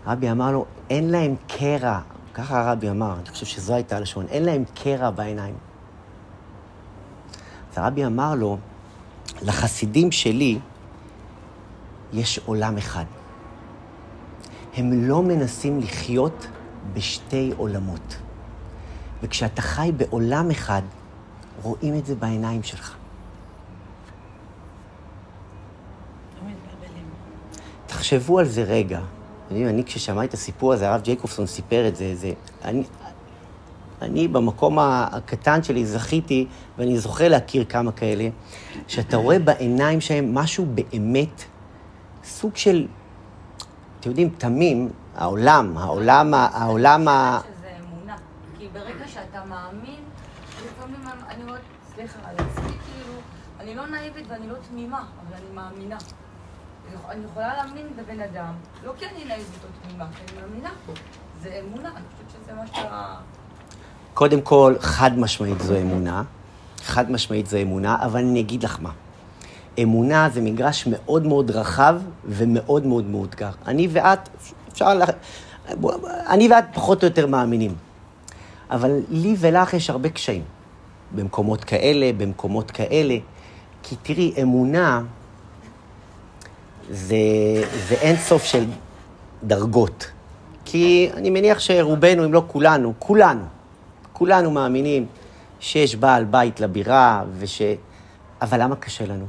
הרבי 0.05 0.31
אמר 0.31 0.51
לו, 0.51 0.65
אין 0.89 1.09
להם 1.09 1.35
קרע, 1.47 1.99
ככה 2.33 2.61
הרבי 2.61 2.89
אמר, 2.89 3.13
אני 3.19 3.29
חושב 3.29 3.45
שזו 3.45 3.73
הייתה 3.73 3.97
הלשון, 3.97 4.25
אין 4.29 4.45
להם 4.45 4.63
קרע 4.73 5.09
בעיניים. 5.09 5.55
הרבי 7.77 8.05
אמר 8.05 8.35
לו, 8.35 8.57
לחסידים 9.41 10.11
שלי 10.11 10.59
יש 12.13 12.39
עולם 12.45 12.77
אחד. 12.77 13.05
הם 14.75 15.07
לא 15.07 15.23
מנסים 15.23 15.79
לחיות 15.79 16.47
בשתי 16.93 17.51
עולמות. 17.57 18.17
וכשאתה 19.23 19.61
חי 19.61 19.91
בעולם 19.97 20.51
אחד, 20.51 20.81
רואים 21.61 21.97
את 21.97 22.05
זה 22.05 22.15
בעיניים 22.15 22.63
שלך. 22.63 22.95
תחשבו 27.87 28.39
על 28.39 28.45
זה 28.45 28.63
רגע. 28.63 28.99
אני, 29.51 29.69
אני 29.69 29.83
כששמעתי 29.83 30.27
את 30.27 30.33
הסיפור 30.33 30.73
הזה, 30.73 30.89
הרב 30.89 31.01
ג'ייקובסון 31.01 31.45
סיפר 31.45 31.87
את 31.87 31.95
זה, 31.95 32.15
זה 32.15 32.31
אני, 32.63 32.83
אני 34.01 34.27
במקום 34.27 34.79
הקטן 34.79 35.63
שלי 35.63 35.85
זכיתי, 35.85 36.47
ואני 36.77 36.97
זוכר 36.97 37.27
להכיר 37.27 37.65
כמה 37.65 37.91
כאלה, 37.91 38.29
שאתה 38.87 39.17
רואה 39.17 39.39
בעיניים 39.39 40.01
שלהם 40.01 40.35
משהו 40.35 40.65
באמת, 40.65 41.43
סוג 42.23 42.55
של, 42.55 42.87
אתם 43.99 44.09
יודעים, 44.09 44.29
תמים, 44.37 44.89
העולם, 45.15 45.77
העולם, 45.77 47.07
ה... 47.07 47.39
שזה 47.43 47.69
אמונה. 47.79 48.15
כי 48.57 48.67
ברגע 48.73 49.07
שאתה 49.07 49.45
מאמין, 49.45 49.99
לפעמים 50.65 50.99
אני 51.29 51.43
אומרת, 51.43 51.61
סליחה, 51.95 52.19
על 52.25 52.35
עצמי 52.35 52.71
כאילו, 52.71 53.13
אני 53.59 53.75
לא 53.75 53.87
נאיבית 53.87 54.25
ואני 54.29 54.47
לא 54.47 54.55
תמימה, 54.69 54.99
אבל 54.99 55.35
אני 55.35 55.55
מאמינה. 55.55 55.97
אני 57.09 57.25
יכולה 57.25 57.55
להאמין 57.57 57.87
בבן 57.97 58.21
אדם, 58.21 58.53
לא 58.83 58.93
כי 58.97 59.05
אני 59.05 59.25
נאיבית 59.25 59.63
או 59.63 59.69
תמימה, 59.81 60.07
כי 60.11 60.21
אני 60.33 60.41
מאמינה. 60.41 60.69
זה 61.41 61.61
אמונה, 61.63 61.89
אני 61.95 62.05
חושבת 62.11 62.43
שזה 62.43 62.53
מה 62.53 62.67
שאתה... 62.67 63.15
קודם 64.17 64.41
כל, 64.41 64.75
חד 64.79 65.19
משמעית 65.19 65.61
זו 65.61 65.77
אמונה. 65.81 66.23
חד 66.83 67.11
משמעית 67.11 67.47
זו 67.47 67.57
אמונה, 67.57 67.97
אבל 68.01 68.19
אני 68.19 68.39
אגיד 68.39 68.63
לך 68.63 68.77
מה. 68.81 68.91
אמונה 69.83 70.29
זה 70.33 70.41
מגרש 70.41 70.87
מאוד 70.87 71.27
מאוד 71.27 71.51
רחב 71.51 71.95
ומאוד 72.25 72.85
מאוד 72.85 73.05
מאותגר. 73.05 73.49
אני 73.67 73.87
ואת, 73.91 74.29
אפשר 74.71 74.93
לה... 74.93 75.05
אני 76.29 76.49
ואת 76.51 76.63
פחות 76.73 77.03
או 77.03 77.07
יותר 77.07 77.27
מאמינים. 77.27 77.75
אבל 78.71 78.99
לי 79.09 79.35
ולך 79.39 79.73
יש 79.73 79.89
הרבה 79.89 80.09
קשיים. 80.09 80.43
במקומות 81.15 81.63
כאלה, 81.63 82.11
במקומות 82.17 82.71
כאלה. 82.71 83.15
כי 83.83 83.95
תראי, 84.03 84.33
אמונה 84.41 85.01
זה, 86.89 87.15
זה 87.87 87.95
אין 87.95 88.17
סוף 88.17 88.43
של 88.43 88.65
דרגות. 89.43 90.11
כי 90.65 91.09
אני 91.13 91.29
מניח 91.29 91.59
שרובנו, 91.59 92.25
אם 92.25 92.33
לא 92.33 92.43
כולנו, 92.47 92.93
כולנו, 92.99 93.56
כולנו 94.17 94.51
מאמינים 94.51 95.05
שיש 95.59 95.95
בעל 95.95 96.25
בית 96.25 96.59
לבירה, 96.59 97.23
וש... 97.37 97.61
אבל 98.41 98.63
למה 98.63 98.75
קשה 98.75 99.05
לנו? 99.05 99.25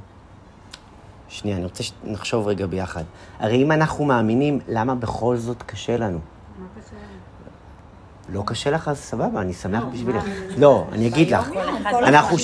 שנייה, 1.29 1.57
אני 1.57 1.64
רוצה 1.64 1.83
שנחשוב 1.83 2.48
רגע 2.48 2.66
ביחד. 2.66 3.03
הרי 3.38 3.62
אם 3.62 3.72
אנחנו 3.72 4.05
מאמינים, 4.05 4.61
למה 4.68 4.94
בכל 4.94 5.37
זאת 5.37 5.62
קשה 5.62 5.96
לנו? 5.96 6.18
מה 6.59 6.66
קשה 6.81 6.94
לנו? 6.94 8.38
לא 8.38 8.42
קשה 8.46 8.70
לך, 8.70 8.88
אז 8.88 8.98
סבבה, 8.98 9.40
אני 9.40 9.53
שמח 9.53 9.85
בשבילך. 9.92 10.24
לא, 10.57 10.85
אני 10.92 11.09
אגיד 11.09 11.31
לך. 11.31 11.51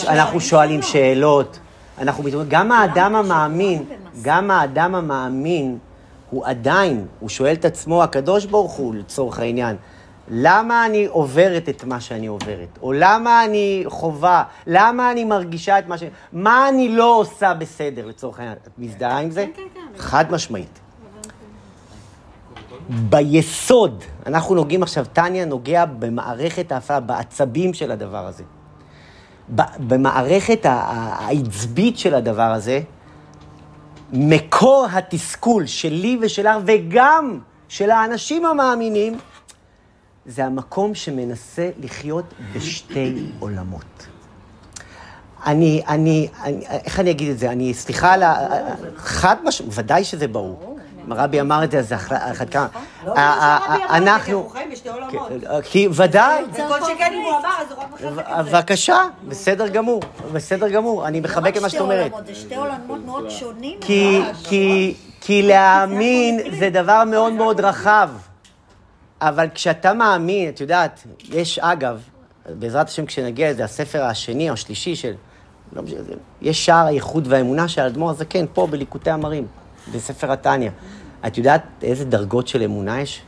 אנחנו. 0.09 0.41
שואלים 0.41 0.83
שאלות, 0.83 1.59
אנחנו 1.99 2.25
מתעוררים, 2.25 2.51
גם 2.51 2.73
האדם 2.73 3.15
המאמין, 3.15 3.85
גם 4.23 4.51
האדם 4.51 4.95
המאמין, 4.95 5.79
הוא 6.31 6.47
עדיין, 6.47 7.07
הוא 7.21 7.29
שואל 7.29 7.53
את 7.53 7.65
עצמו, 7.65 8.03
הקדוש 8.03 8.47
ברוך 8.47 8.73
הוא, 8.73 8.95
לצורך 8.95 9.39
העניין, 9.39 9.77
למה 10.29 10.87
אני 10.87 11.07
עוברת 11.07 11.69
את 11.69 11.85
מה 11.85 12.01
שאני 12.01 12.27
עוברת? 12.27 12.79
או 12.83 12.93
למה 12.93 13.45
אני 13.45 13.85
חווה? 13.87 14.45
למה 14.67 15.13
אני 15.13 15.25
מרגישה 15.25 15.79
את 15.79 15.89
מה 15.89 15.99
ש... 15.99 16.03
מה 16.33 16.69
אני 16.69 16.89
לא 16.89 17.17
עושה 17.17 17.55
בסדר, 17.55 18.07
לצורך 18.07 18.39
העניין? 18.39 18.57
את 18.67 18.79
מזדהה 18.79 19.19
עם 19.19 19.31
זה? 19.31 19.47
כן, 19.57 19.63
כן, 19.75 19.81
כן. 19.95 19.99
חד 19.99 20.33
משמעית. 20.33 20.81
ביסוד, 22.89 24.05
אנחנו 24.27 24.55
נוגעים 24.55 24.83
עכשיו, 24.83 25.05
טניה 25.13 25.45
נוגע 25.45 25.85
במערכת 25.85 26.73
ההפעלה, 26.73 27.01
בעצבים 27.01 27.75
של 27.75 27.91
הדבר 27.91 28.27
הזה. 28.27 28.45
במערכת 29.79 30.61
העצבית 30.63 31.99
של 31.99 32.15
הדבר 32.15 32.43
הזה, 32.43 32.81
מקור 34.13 34.87
התסכול 34.93 35.67
שלי 35.67 36.19
ושלך, 36.21 36.57
וגם 36.67 37.39
של 37.69 37.91
האנשים 37.91 38.45
המאמינים, 38.45 39.19
זה 40.27 40.45
המקום 40.45 40.95
שמנסה 40.95 41.71
לחיות 41.83 42.25
בשתי 42.57 43.15
עולמות. 43.39 44.07
אני, 45.47 45.83
אני, 45.89 46.29
אני, 46.43 46.65
איך 46.85 47.01
אני 47.01 47.11
אגיד 47.11 47.31
את 47.31 47.39
זה? 47.39 47.51
אני, 47.51 47.75
סליחה 47.75 48.13
על 48.13 48.23
ה... 48.23 48.35
חד 48.97 49.37
משמעית, 49.45 49.73
ודאי 49.77 50.05
שזה 50.05 50.29
ברור. 50.29 50.79
אם 51.07 51.13
הרבי 51.13 51.41
אמר 51.41 51.65
את 51.65 51.71
זה, 51.71 51.79
אז 51.79 51.89
זה 51.89 51.97
אחת 51.97 52.51
כמה. 52.51 52.67
לא, 53.07 53.13
ה- 53.15 53.21
ה- 53.21 53.59
שהרבי 53.67 53.85
אמר 53.85 53.87
את 53.87 53.91
זה, 53.91 53.97
כי 53.97 54.11
אנחנו... 54.11 54.39
אנחנו 54.41 54.49
חיים 54.51 54.71
בשתי 54.71 54.89
עולמות. 54.89 55.29
כי 55.65 55.89
ודאי, 55.95 56.45
וכל 56.53 56.79
שכן 56.81 57.13
אם 57.15 57.23
הוא 57.25 57.39
אמר, 57.41 57.49
אז 57.61 57.73
הוא 57.73 57.81
רק 57.83 57.93
מחזק 57.93 58.07
את 58.41 58.45
זה. 58.47 58.51
בבקשה, 58.51 58.97
בסדר 59.29 59.69
גמור, 59.69 60.03
בסדר 60.33 60.69
גמור, 60.69 61.07
אני 61.07 61.21
מחבק 61.21 61.57
את 61.57 61.63
מה 61.63 61.69
שאת 61.69 61.81
אומרת. 61.81 62.13
זה 62.27 62.35
שתי 62.35 62.55
עולמות 62.57 63.05
מאוד 63.07 63.31
שונים. 63.31 63.79
כי, 63.81 64.21
כי, 64.45 64.95
כי 65.21 65.43
להאמין 65.43 66.41
זה 66.59 66.71
דבר 66.71 67.03
מאוד 67.07 67.33
מאוד 67.33 67.61
רחב. 67.61 68.11
אבל 69.29 69.47
כשאתה 69.55 69.95
מאמין, 69.95 70.49
את 70.49 70.61
יודעת, 70.61 71.03
יש 71.31 71.59
אגב, 71.59 72.03
בעזרת 72.59 72.89
השם 72.89 73.07
כשנגיע 73.07 73.51
לזה, 73.51 73.65
הספר 73.65 74.03
השני 74.03 74.49
או 74.49 74.55
השלישי 74.55 74.97
של, 74.97 75.13
לא 75.73 75.83
משנה, 75.83 76.03
זה- 76.03 76.13
יש 76.43 76.67
שער 76.67 76.87
הייחוד 76.87 77.27
והאמונה 77.31 77.69
של 77.69 77.81
האדמו"ר 77.81 78.11
הזקן, 78.11 78.45
פה 78.53 78.67
בליקוטי 78.67 79.11
המרים. 79.11 79.47
בספר 79.95 80.33
התניא. 80.33 80.71
את 81.27 81.39
יודעת 81.39 81.63
איזה 81.83 82.05
דרגות 82.05 82.49
של 82.49 82.63
אמונה 82.63 83.01
יש? 83.01 83.23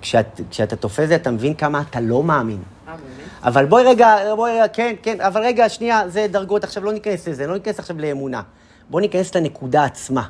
כשאת, 0.00 0.40
כשאתה 0.50 0.76
תופס 0.76 1.00
את 1.00 1.08
זה, 1.08 1.14
אתה 1.16 1.30
מבין 1.30 1.54
כמה 1.54 1.82
אתה 1.90 2.00
לא 2.00 2.22
מאמין. 2.22 2.62
אה? 2.88 2.94
אבל 3.42 3.64
בואי 3.66 3.84
רגע, 3.84 4.16
בואי 4.36 4.52
רגע, 4.52 4.68
כן, 4.68 4.94
כן, 5.02 5.20
אבל 5.20 5.40
רגע, 5.44 5.68
שנייה, 5.68 6.08
זה 6.08 6.26
דרגות, 6.30 6.64
עכשיו 6.64 6.84
לא 6.84 6.92
ניכנס 6.92 7.28
לזה, 7.28 7.46
לא 7.46 7.54
ניכנס 7.54 7.78
עכשיו 7.78 7.98
לאמונה. 8.00 8.42
בואו 8.90 9.00
ניכנס 9.00 9.34
לנקודה 9.34 9.84
עצמה. 9.84 10.28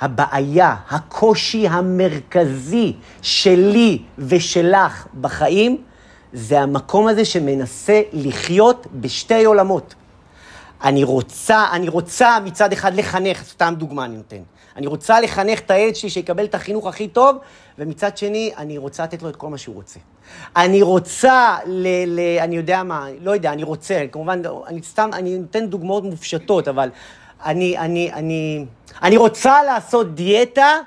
הבעיה, 0.00 0.74
הקושי 0.90 1.68
המרכזי 1.68 2.92
שלי 3.22 4.02
ושלך 4.18 5.06
בחיים, 5.20 5.82
זה 6.32 6.60
המקום 6.60 7.08
הזה 7.08 7.24
שמנסה 7.24 8.02
לחיות 8.12 8.86
בשתי 8.92 9.44
עולמות. 9.44 9.94
אני 10.84 11.04
רוצה, 11.04 11.66
אני 11.72 11.88
רוצה 11.88 12.38
מצד 12.44 12.72
אחד 12.72 12.94
לחנך, 12.94 13.42
סתם 13.42 13.74
דוגמה 13.78 14.04
אני 14.04 14.16
נותן. 14.16 14.42
אני 14.76 14.86
רוצה 14.86 15.20
לחנך 15.20 15.60
את 15.60 15.70
הילד 15.70 15.96
שלי 15.96 16.10
שיקבל 16.10 16.44
את 16.44 16.54
החינוך 16.54 16.86
הכי 16.86 17.08
טוב, 17.08 17.36
ומצד 17.78 18.16
שני, 18.16 18.52
אני 18.56 18.78
רוצה 18.78 19.02
לתת 19.02 19.22
לו 19.22 19.28
את 19.28 19.36
כל 19.36 19.48
מה 19.48 19.58
שהוא 19.58 19.74
רוצה. 19.74 20.00
אני 20.56 20.82
רוצה 20.82 21.56
ל... 21.66 21.86
ל 22.06 22.20
אני 22.38 22.56
יודע 22.56 22.82
מה, 22.82 23.06
לא 23.20 23.30
יודע, 23.30 23.52
אני 23.52 23.62
רוצה, 23.62 24.04
כמובן, 24.12 24.42
אני 24.66 24.82
סתם, 24.82 25.10
אני 25.12 25.38
נותן 25.38 25.66
דוגמאות 25.66 26.04
מופשטות, 26.04 26.68
אבל 26.68 26.90
אני, 27.44 27.78
אני, 27.78 28.12
אני, 28.12 28.64
אני 29.02 29.16
רוצה 29.16 29.62
לעשות 29.62 30.14
דיאטה, 30.14 30.78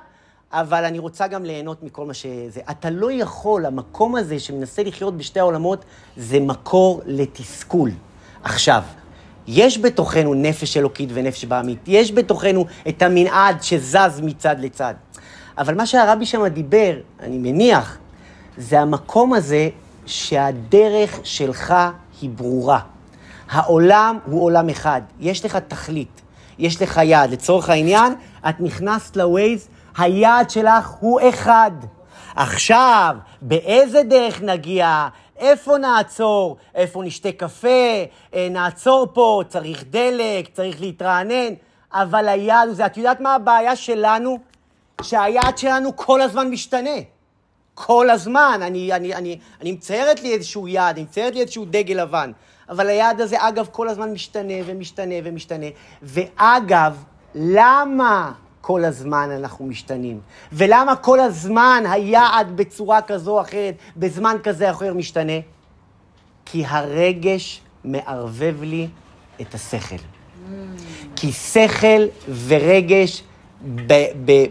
אבל 0.52 0.86
אני 0.86 1.00
רוצה 1.00 1.28
גם 1.28 1.46
ליהנות 1.46 1.84
מכל 1.84 2.06
מה 2.06 2.14
שזה. 2.14 2.62
אתה 2.72 2.90
לא 2.90 3.12
יכול, 3.12 3.66
המקום 3.66 4.16
הזה 4.16 4.40
שמנסה 4.40 4.84
לחיות 4.84 5.18
בשתי 5.18 5.40
העולמות, 5.40 5.86
זה 6.18 6.40
מקור 6.40 7.02
לתסכול. 7.06 7.92
עכשיו, 8.44 8.84
יש 9.48 9.78
בתוכנו 9.78 10.34
נפש 10.34 10.78
אלוקית 10.78 11.10
ונפש 11.14 11.46
בעמית, 11.46 11.80
יש 11.88 12.12
בתוכנו 12.12 12.66
את 12.88 13.02
המנעד 13.02 13.64
שזז 13.64 14.22
מצד 14.24 14.56
לצד. 14.60 14.94
אבל 15.58 15.76
מה 15.76 15.86
שהרבי 15.86 16.26
שם 16.26 16.48
דיבר, 16.48 16.94
אני 17.20 17.38
מניח, 17.38 17.98
זה 18.58 18.80
המקום 18.80 19.34
הזה 19.34 19.70
שהדרך 20.06 21.20
שלך 21.24 21.74
היא 22.22 22.30
ברורה. 22.30 22.80
העולם 23.50 24.20
הוא 24.26 24.44
עולם 24.44 24.70
אחד, 24.70 25.02
יש 25.20 25.46
לך 25.46 25.56
תכלית, 25.56 26.22
יש 26.60 26.82
לך 26.82 27.02
יעד. 27.04 27.32
לצורך 27.32 27.70
העניין, 27.70 28.14
את 28.50 28.56
נכנסת 28.60 29.18
לווייז, 29.18 29.68
היעד 29.98 30.50
שלך 30.50 30.90
הוא 31.00 31.20
אחד. 31.30 31.72
עכשיו, 32.36 33.16
באיזה 33.42 34.04
דרך 34.04 34.42
נגיע? 34.42 35.08
איפה 35.38 35.78
נעצור? 35.78 36.58
איפה 36.76 37.04
נשתה 37.04 37.32
קפה? 37.32 37.68
אה, 38.34 38.48
נעצור 38.52 39.08
פה, 39.14 39.42
צריך 39.50 39.84
דלק, 39.90 40.48
צריך 40.54 40.82
להתרענן. 40.82 41.54
אבל 41.94 42.28
היעד 42.28 42.68
הוא 42.68 42.76
זה. 42.76 42.86
את 42.86 42.98
יודעת 42.98 43.20
מה 43.20 43.36
הבעיה 43.36 43.76
שלנו? 43.76 44.38
שהיעד 45.02 45.58
שלנו 45.58 45.96
כל 45.96 46.22
הזמן 46.22 46.50
משתנה. 46.50 47.00
כל 47.74 48.10
הזמן. 48.10 48.60
אני, 48.64 48.94
אני, 48.94 49.16
אני, 49.16 49.40
אני 49.62 49.72
מציירת 49.72 50.22
לי 50.22 50.34
איזשהו 50.34 50.68
יעד, 50.68 50.96
אני 50.96 51.04
מציירת 51.04 51.34
לי 51.36 51.42
איזשהו 51.42 51.66
דגל 51.66 52.02
לבן. 52.02 52.32
אבל 52.70 52.88
היעד 52.88 53.22
הזה, 53.22 53.36
אגב, 53.40 53.68
כל 53.72 53.90
הזמן 53.90 54.12
משתנה 54.12 54.54
ומשתנה 54.66 55.16
ומשתנה. 55.24 55.66
ואגב, 56.04 57.04
למה 57.36 58.32
כל 58.62 58.86
הזמן 58.86 59.30
אנחנו 59.40 59.66
משתנים? 59.66 60.20
ולמה 60.54 60.96
כל 60.96 61.20
הזמן 61.20 61.84
היעד 61.90 62.58
בצורה 62.58 63.02
כזו 63.02 63.32
או 63.32 63.42
אחרת, 63.42 63.76
בזמן 63.98 64.36
כזה 64.44 64.70
או 64.70 64.76
אחר 64.76 64.94
משתנה? 64.94 65.40
כי 66.46 66.66
הרגש 66.68 67.62
מערבב 67.84 68.56
לי 68.62 68.88
את 69.42 69.54
השכל. 69.54 69.96
כי 71.16 71.32
שכל 71.32 72.06
ורגש 72.48 73.24
ב- 73.76 74.08
ב- 74.26 74.46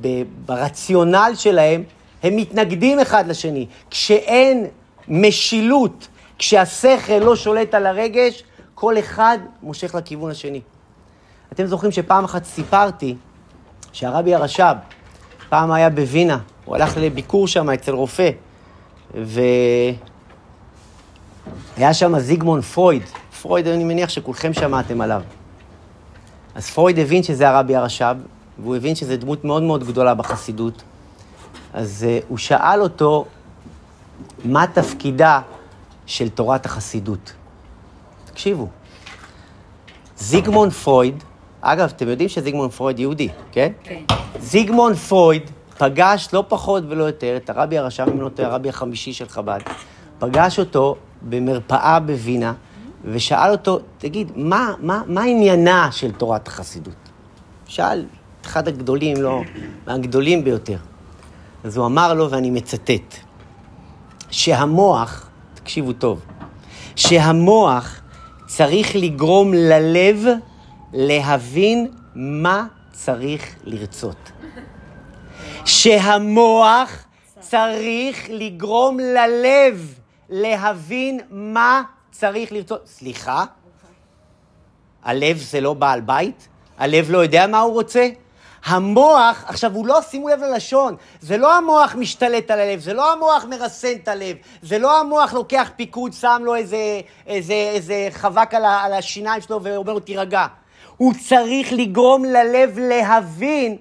ב- 0.00 0.22
ברציונל 0.46 1.32
שלהם, 1.34 1.82
הם 2.22 2.36
מתנגדים 2.36 3.00
אחד 3.00 3.26
לשני. 3.28 3.66
כשאין 3.90 4.66
משילות, 5.08 6.08
כשהשכל 6.44 7.18
לא 7.18 7.36
שולט 7.36 7.74
על 7.74 7.86
הרגש, 7.86 8.44
כל 8.74 8.98
אחד 8.98 9.38
מושך 9.62 9.94
לכיוון 9.94 10.30
השני. 10.30 10.60
אתם 11.52 11.66
זוכרים 11.66 11.92
שפעם 11.92 12.24
אחת 12.24 12.44
סיפרתי 12.44 13.16
שהרבי 13.92 14.34
הרש"ב 14.34 14.74
פעם 15.48 15.72
היה 15.72 15.90
בווינה, 15.90 16.38
הוא 16.64 16.76
הלך 16.76 16.96
לביקור 16.96 17.48
שם 17.48 17.70
אצל 17.70 17.92
רופא, 17.92 18.30
והיה 19.14 19.94
שם 21.92 22.18
זיגמונד 22.18 22.62
פרויד. 22.62 23.02
פרויד, 23.42 23.68
אני 23.68 23.84
מניח 23.84 24.10
שכולכם 24.10 24.52
שמעתם 24.52 25.00
עליו. 25.00 25.22
אז 26.54 26.70
פרויד 26.70 26.98
הבין 26.98 27.22
שזה 27.22 27.48
הרבי 27.48 27.76
הרש"ב, 27.76 28.16
והוא 28.58 28.76
הבין 28.76 28.94
שזו 28.94 29.16
דמות 29.16 29.44
מאוד 29.44 29.62
מאוד 29.62 29.84
גדולה 29.84 30.14
בחסידות. 30.14 30.82
אז 31.74 32.06
uh, 32.06 32.24
הוא 32.28 32.38
שאל 32.38 32.80
אותו, 32.80 33.24
מה 34.44 34.66
תפקידה 34.66 35.40
של 36.06 36.28
תורת 36.28 36.66
החסידות? 36.66 37.32
תקשיבו, 38.24 38.68
זיגמונד 40.16 40.72
פרויד, 40.72 41.24
אגב, 41.60 41.92
אתם 41.96 42.08
יודעים 42.08 42.28
שזיגמונד 42.28 42.70
פרויד 42.70 42.98
יהודי, 42.98 43.28
כן? 43.52 43.72
כן. 43.82 44.00
זיגמונד 44.40 44.96
פרויד 44.96 45.50
פגש 45.78 46.28
לא 46.32 46.44
פחות 46.48 46.84
ולא 46.88 47.04
יותר 47.04 47.36
את 47.36 47.50
הרבי 47.50 47.78
הרש"ב, 47.78 48.08
אם 48.08 48.20
לא 48.20 48.28
טועה, 48.28 48.48
הרבי 48.48 48.68
החמישי 48.68 49.12
של 49.12 49.28
חב"ד, 49.28 49.60
פגש 50.18 50.58
אותו 50.58 50.96
במרפאה 51.22 52.00
בווינה, 52.00 52.52
ושאל 53.04 53.50
אותו, 53.50 53.78
תגיד, 53.98 54.32
מה, 54.36 54.74
מה, 54.80 55.02
מה 55.06 55.22
עניינה 55.22 55.88
של 55.92 56.12
תורת 56.12 56.48
החסידות? 56.48 56.94
שאל, 57.66 58.04
אחד 58.44 58.68
הגדולים, 58.68 59.22
לא, 59.22 59.42
מהגדולים 59.86 60.44
ביותר. 60.44 60.76
אז 61.64 61.76
הוא 61.76 61.86
אמר 61.86 62.14
לו, 62.14 62.30
ואני 62.30 62.50
מצטט, 62.50 63.14
שהמוח, 64.30 65.28
תקשיבו 65.64 65.92
טוב, 65.92 66.24
שהמוח 66.96 68.00
צריך 68.46 68.96
לגרום 68.96 69.54
ללב 69.54 70.26
להבין 70.92 71.90
מה 72.14 72.66
צריך 72.92 73.54
לרצות. 73.64 74.32
שהמוח 75.64 77.04
צריך 77.40 78.26
לגרום 78.30 78.98
ללב 78.98 79.94
להבין 80.30 81.20
מה 81.30 81.82
צריך 82.10 82.52
לרצות. 82.52 82.86
סליחה? 82.86 83.44
הלב 85.04 85.36
זה 85.36 85.60
לא 85.60 85.74
בעל 85.74 86.00
בית? 86.00 86.48
הלב 86.78 87.10
לא 87.10 87.18
יודע 87.18 87.46
מה 87.46 87.60
הוא 87.60 87.72
רוצה? 87.72 88.08
המוח, 88.64 89.44
עכשיו 89.46 89.74
הוא 89.74 89.86
לא, 89.86 90.00
שימו 90.02 90.28
לב 90.28 90.40
ללשון, 90.40 90.96
זה 91.20 91.36
לא 91.36 91.56
המוח 91.56 91.94
משתלט 91.94 92.50
על 92.50 92.60
הלב, 92.60 92.80
זה 92.80 92.92
לא 92.92 93.12
המוח 93.12 93.44
מרסן 93.44 93.92
את 94.02 94.08
הלב, 94.08 94.36
זה 94.62 94.78
לא 94.78 95.00
המוח 95.00 95.32
לוקח 95.32 95.70
פיקוד, 95.76 96.12
שם 96.12 96.42
לו 96.44 96.54
איזה, 96.54 97.00
איזה, 97.26 97.54
איזה 97.54 98.08
חבק 98.10 98.54
על, 98.54 98.64
ה, 98.64 98.80
על 98.80 98.92
השיניים 98.92 99.40
שלו 99.40 99.62
ואומר 99.62 99.92
לו 99.92 100.00
תירגע. 100.00 100.46
הוא 100.96 101.14
צריך 101.28 101.72
לגרום 101.72 102.24
ללב 102.24 102.78
להבין, 102.78 103.76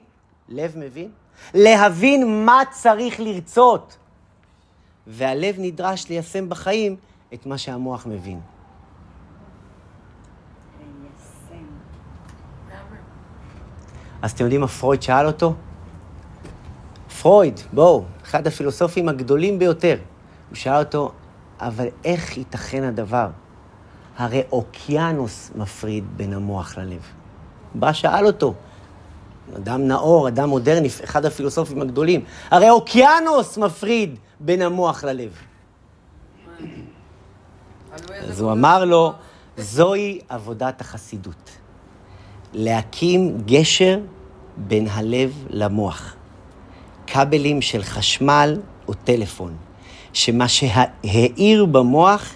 לב 0.49 0.77
מבין? 0.77 1.09
להבין 1.53 2.45
מה 2.45 2.61
צריך 2.71 3.19
לרצות. 3.19 3.97
והלב 5.07 5.55
נדרש 5.57 6.09
ליישם 6.09 6.49
בחיים 6.49 6.95
את 7.33 7.45
מה 7.45 7.57
שהמוח 7.57 8.05
מבין. 8.05 8.52
אז 14.23 14.31
אתם 14.31 14.43
יודעים 14.43 14.61
מה 14.61 14.67
פרויד 14.67 15.01
שאל 15.01 15.27
אותו? 15.27 15.53
פרויד, 17.21 17.59
בואו, 17.73 18.03
אחד 18.23 18.47
הפילוסופים 18.47 19.09
הגדולים 19.09 19.59
ביותר. 19.59 19.97
הוא 20.49 20.55
שאל 20.55 20.79
אותו, 20.79 21.11
אבל 21.59 21.87
איך 22.05 22.37
ייתכן 22.37 22.83
הדבר? 22.83 23.29
הרי 24.17 24.43
אוקיינוס 24.51 25.51
מפריד 25.55 26.03
בין 26.17 26.33
המוח 26.33 26.77
ללב. 26.77 27.01
בא, 27.75 27.93
שאל 27.93 28.25
אותו, 28.25 28.53
אדם 29.55 29.87
נאור, 29.87 30.27
אדם 30.27 30.49
מודרני, 30.49 30.87
אחד 31.03 31.25
הפילוסופים 31.25 31.81
הגדולים, 31.81 32.25
הרי 32.51 32.69
אוקיינוס 32.69 33.57
מפריד 33.57 34.19
בין 34.39 34.61
המוח 34.61 35.03
ללב. 35.03 35.37
אז 38.29 38.41
הוא 38.41 38.51
אמר 38.51 38.85
לו, 38.85 39.13
זוהי 39.57 40.19
עבודת 40.29 40.81
החסידות. 40.81 41.62
להקים 42.53 43.37
גשר 43.45 43.99
בין 44.57 44.87
הלב 44.91 45.45
למוח. 45.49 46.15
כבלים 47.07 47.61
של 47.61 47.83
חשמל 47.83 48.59
או 48.87 48.93
טלפון, 48.93 49.55
שמה 50.13 50.47
שהאיר 50.47 51.65
במוח 51.65 52.33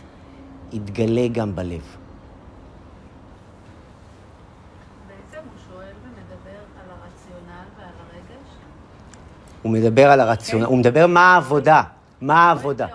יתגלה 0.74 1.28
גם 1.28 1.56
בלב. 1.56 1.82
הוא 9.62 9.72
ומדבר 9.72 10.12
על 10.12 10.20
הרציונל 10.20 10.62
הרגש. 10.62 10.62
הוא 10.62 10.78
מדבר 10.78 11.02
על 11.02 11.08
מדבר 11.08 11.08
מה 11.08 11.34
העבודה, 11.34 11.84
מה 12.22 12.50
העבודה. 12.50 12.88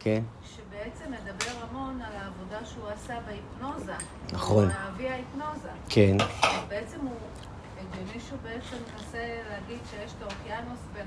כן, 0.00 0.22
שבעצם 0.56 1.12
מדבר 1.12 1.50
המון 1.70 2.00
על 2.00 2.12
העבודה 2.16 2.66
שהוא 2.66 2.84
עשה 2.88 3.14
בהיפנוזה. 3.26 3.92
נכון. 4.32 4.68
כן. 5.94 6.16
בעצם 6.68 6.96
הוא 7.02 7.10
הגיוני 7.78 8.20
שהוא 8.28 8.38
בעצם 8.42 8.76
מנסה 8.92 9.18
להגיד 9.50 9.78
שיש 9.90 10.12
את 10.18 10.22
האוקיינוס 10.22 10.78
בין 10.94 11.06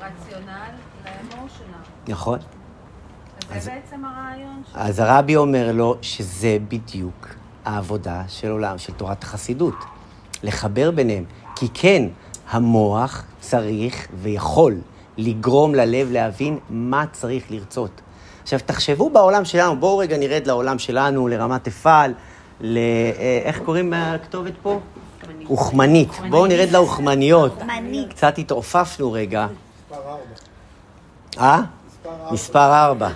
הרציונל 0.00 0.70
לאמושנל. 1.04 1.82
נכון. 2.08 2.38
אז, 3.50 3.64
זה 3.64 3.70
בעצם 3.70 4.04
הרעיון 4.04 4.62
שלו. 4.72 4.82
אז 4.82 4.98
הרבי 4.98 5.36
אומר 5.36 5.72
לו 5.72 5.96
שזה 6.02 6.56
בדיוק 6.68 7.28
העבודה 7.64 8.22
של 8.28 8.50
עולם, 8.50 8.78
של 8.78 8.92
תורת 8.92 9.22
החסידות. 9.22 9.74
לחבר 10.42 10.90
ביניהם. 10.90 11.24
כי 11.56 11.66
כן, 11.74 12.02
המוח 12.50 13.24
צריך 13.40 14.06
ויכול 14.22 14.74
לגרום 15.16 15.74
ללב 15.74 16.12
להבין 16.12 16.58
מה 16.70 17.04
צריך 17.12 17.50
לרצות. 17.50 18.00
עכשיו, 18.42 18.58
תחשבו 18.66 19.10
בעולם 19.10 19.44
שלנו, 19.44 19.80
בואו 19.80 19.98
רגע 19.98 20.18
נרד 20.18 20.46
לעולם 20.46 20.78
שלנו, 20.78 21.28
לרמת 21.28 21.66
אפעל, 21.66 22.14
ל... 22.60 22.78
אה, 22.78 23.40
איך 23.44 23.58
קוראים 23.58 23.92
לכתובת 23.96 24.52
פה? 24.62 24.80
אוכמנית. 25.48 26.08
בואו 26.30 26.46
נרד 26.46 26.70
לאוכמניות. 26.70 27.62
קצת 28.08 28.38
התעופפנו 28.38 29.12
רגע. 29.12 29.46
אה? 31.38 31.62
מספר 32.30 32.84
ארבע. 32.84 33.08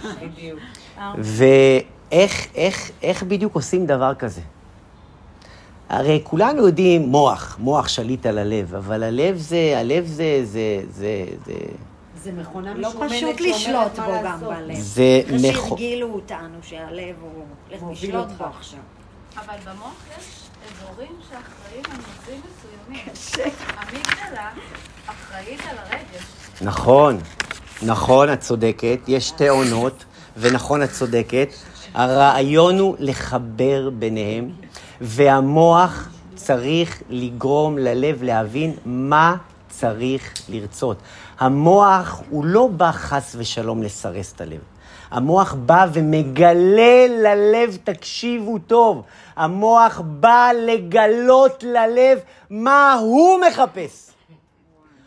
ואיך 1.18 2.46
איך, 2.54 2.90
איך 3.02 3.22
בדיוק 3.22 3.54
עושים 3.54 3.86
דבר 3.86 4.14
כזה? 4.14 4.40
הרי 5.88 6.20
כולנו 6.24 6.66
יודעים 6.66 7.02
מוח, 7.08 7.56
מוח 7.60 7.88
שליט 7.88 8.26
על 8.26 8.38
הלב, 8.38 8.74
אבל 8.74 9.02
הלב 9.02 9.36
זה, 9.36 9.74
הלב 9.76 10.06
זה, 10.06 10.40
זה, 10.44 10.82
זה, 10.90 11.24
זה, 11.46 11.52
זה 12.22 12.32
מכונה 12.32 12.74
לא 12.74 12.88
משומנת 12.88 13.10
פשוט 13.10 13.40
לשלוט 13.40 13.98
בו 13.98 14.12
גם. 14.24 14.40
בלב. 14.40 14.74
זה 14.74 15.22
אחרי 15.26 15.50
נכון. 15.50 15.68
שהרגילו 15.68 16.06
אותנו 16.12 16.58
שהלב 16.62 17.14
הוא... 17.20 17.90
לשלוט 17.92 18.28
בו. 18.38 18.44
עכשיו. 18.44 18.80
אבל 19.36 19.54
במוח 19.64 19.94
יש 20.18 20.24
אזורים 20.66 21.12
שאחראים 21.28 21.84
על 21.90 21.96
נושאים 21.96 22.40
מסוימים. 22.40 23.06
המגדלה 23.76 24.50
אחראית 25.06 25.60
על 25.70 25.76
הרגש. 25.78 26.24
נכון, 26.60 27.18
נכון, 27.82 28.32
את 28.32 28.40
צודקת, 28.40 28.98
יש 29.06 29.28
שתי 29.28 29.48
עונות, 29.48 30.04
ונכון, 30.36 30.82
את 30.82 30.90
צודקת. 30.90 31.48
הרעיון 31.94 32.78
הוא 32.78 32.96
לחבר 32.98 33.90
ביניהם, 33.90 34.50
והמוח 35.00 36.08
צריך 36.34 37.02
לגרום 37.08 37.78
ללב 37.78 38.22
להבין 38.22 38.74
מה 38.84 39.36
צריך 39.68 40.34
לרצות. 40.48 40.96
המוח 41.40 42.22
הוא 42.30 42.44
לא 42.44 42.66
בא 42.66 42.90
חס 42.92 43.34
ושלום 43.38 43.82
לסרס 43.82 44.32
את 44.32 44.40
הלב. 44.40 44.60
המוח 45.10 45.54
בא 45.54 45.86
ומגלה 45.92 47.06
ללב, 47.08 47.78
תקשיבו 47.84 48.58
טוב, 48.58 49.02
המוח 49.36 50.00
בא 50.04 50.50
לגלות 50.54 51.62
ללב 51.62 52.18
מה 52.50 52.94
הוא 52.94 53.40
מחפש. 53.48 54.10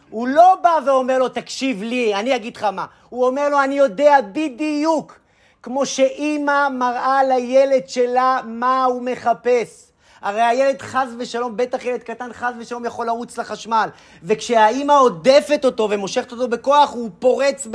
הוא 0.10 0.28
לא 0.28 0.58
בא 0.64 0.78
ואומר 0.86 1.20
לו, 1.20 1.30
תקשיב 1.30 1.84
לי, 1.84 2.16
אני 2.16 2.36
אגיד 2.36 2.58
לך 2.58 2.64
מה. 2.64 2.86
הוא 3.10 3.28
אומר 3.28 3.50
לו, 3.50 3.64
אני 3.64 3.76
יודע 3.76 4.18
בדיוק, 4.34 5.20
כמו 5.64 5.86
שאימא 5.86 6.70
מראה 6.70 7.24
לילד 7.24 7.88
שלה 7.88 8.40
מה 8.46 8.84
הוא 8.84 9.02
מחפש. 9.02 9.92
הרי 10.24 10.42
הילד 10.42 10.82
חס 10.82 11.08
ושלום, 11.20 11.58
בטח 11.58 11.86
ילד 11.86 12.04
קטן 12.04 12.34
חס 12.34 12.54
ושלום 12.60 12.86
יכול 12.86 13.06
לרוץ 13.06 13.38
לחשמל. 13.38 13.90
וכשהאימא 14.24 14.94
עודפת 14.94 15.62
אותו 15.66 15.88
ומושכת 15.90 16.32
אותו 16.32 16.48
בכוח, 16.48 16.92
הוא 16.92 17.10
פורץ 17.20 17.68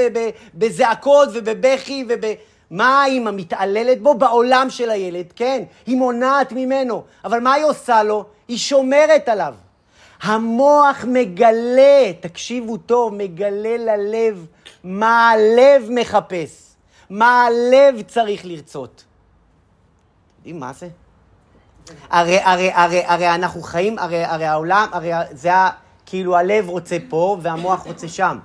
בזעקות 0.55 1.29
ובבכי 1.33 2.05
וב... 2.09 2.21
מה 2.71 3.03
האימא 3.03 3.31
מתעללת 3.31 4.03
בו? 4.03 4.15
בעולם 4.15 4.71
של 4.71 4.91
הילד, 4.91 5.33
כן. 5.37 5.63
היא 5.87 5.97
מונעת 5.97 6.53
ממנו. 6.53 7.05
אבל 7.25 7.41
מה 7.41 7.53
היא 7.53 7.65
עושה 7.65 8.03
לו? 8.03 8.25
היא 8.49 8.59
שומרת 8.59 9.29
עליו. 9.29 9.55
המוח 10.23 11.05
מגלה, 11.09 12.13
תקשיבו 12.21 12.77
טוב, 12.77 13.15
מגלה 13.15 13.77
ללב 13.77 14.47
מה 14.85 15.31
הלב 15.31 15.89
מחפש, 15.91 16.75
מה 17.11 17.47
הלב 17.47 18.03
צריך 18.03 18.45
לרצות. 18.45 19.05
יודעים 20.39 20.61
מה 20.61 20.73
זה? 20.73 20.89
הרי, 22.11 22.41
הרי, 22.41 22.73
הרי, 22.73 23.03
הרי 23.07 23.35
אנחנו 23.35 23.63
חיים, 23.63 23.99
הרי, 23.99 24.25
הרי 24.25 24.45
העולם, 24.45 24.87
הרי 24.93 25.11
זה 25.31 25.55
ה... 25.55 25.71
כאילו 26.07 26.37
הלב 26.37 26.69
רוצה 26.69 26.97
פה 27.09 27.37
והמוח 27.43 27.87
רוצה 27.87 28.09
שם. 28.09 28.39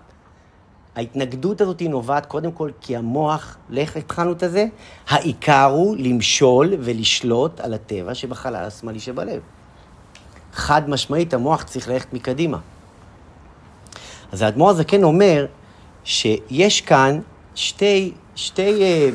ההתנגדות 0.96 1.62
הזאת 1.62 1.80
היא 1.80 1.90
נובעת 1.90 2.26
קודם 2.26 2.52
כל 2.52 2.70
כי 2.82 2.98
המוח, 2.98 3.58
לאיך 3.70 3.98
התחלנו 3.98 4.32
את 4.32 4.44
זה? 4.48 4.66
העיקר 5.10 5.64
הוא 5.64 5.96
למשול 6.00 6.74
ולשלוט 6.80 7.60
על 7.60 7.74
הטבע 7.74 8.16
שבחלל 8.16 8.56
השמאלי 8.56 9.00
שבלב. 9.00 9.42
חד 10.54 10.90
משמעית, 10.90 11.34
המוח 11.34 11.64
צריך 11.64 11.90
ללכת 11.90 12.14
מקדימה. 12.14 12.58
אז 14.32 14.42
האדמו"ר 14.42 14.70
הזקן 14.70 15.04
אומר 15.04 15.46
שיש 16.04 16.82
כאן 16.82 17.20
שתי, 17.56 18.14
שתי, 18.36 18.82
אה, 18.84 19.10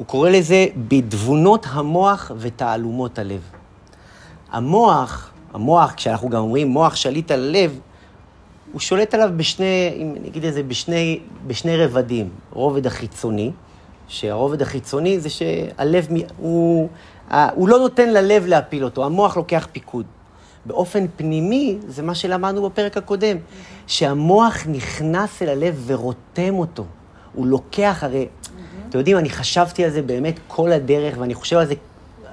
הוא 0.00 0.06
קורא 0.06 0.30
לזה 0.30 0.66
בתבונות 0.88 1.66
המוח 1.70 2.30
ותעלומות 2.38 3.18
הלב. 3.18 3.40
המוח, 4.50 5.30
המוח, 5.54 5.92
כשאנחנו 5.92 6.28
גם 6.28 6.40
אומרים 6.40 6.68
מוח 6.68 6.96
שליט 6.96 7.30
על 7.30 7.48
הלב, 7.48 7.80
הוא 8.72 8.80
שולט 8.80 9.14
עליו 9.14 9.30
בשני, 9.36 9.94
אם 9.96 10.16
נגיד 10.22 10.44
את 10.44 10.54
זה, 10.54 10.62
בשני, 10.62 11.20
בשני 11.46 11.76
רבדים. 11.76 12.28
רובד 12.52 12.86
החיצוני, 12.86 13.50
שהרובד 14.08 14.62
החיצוני 14.62 15.20
זה 15.20 15.30
שהלב, 15.30 16.08
הוא, 16.36 16.88
הוא 17.54 17.68
לא 17.68 17.78
נותן 17.78 18.08
ללב 18.08 18.46
להפיל 18.46 18.84
אותו, 18.84 19.04
המוח 19.04 19.36
לוקח 19.36 19.68
פיקוד. 19.72 20.06
באופן 20.66 21.06
פנימי, 21.16 21.78
זה 21.88 22.02
מה 22.02 22.14
שלמדנו 22.14 22.68
בפרק 22.70 22.96
הקודם, 22.96 23.36
שהמוח 23.86 24.66
נכנס 24.66 25.42
אל 25.42 25.48
הלב 25.48 25.82
ורותם 25.86 26.54
אותו. 26.54 26.84
הוא 27.34 27.46
לוקח, 27.46 27.98
הרי, 28.02 28.26
אתם 28.90 28.98
יודעים, 28.98 29.18
אני 29.18 29.30
חשבתי 29.30 29.84
על 29.84 29.90
זה 29.90 30.02
באמת 30.02 30.38
כל 30.48 30.72
הדרך, 30.72 31.14
ואני 31.18 31.34
חושב 31.34 31.56
על 31.56 31.66
זה, 31.66 31.74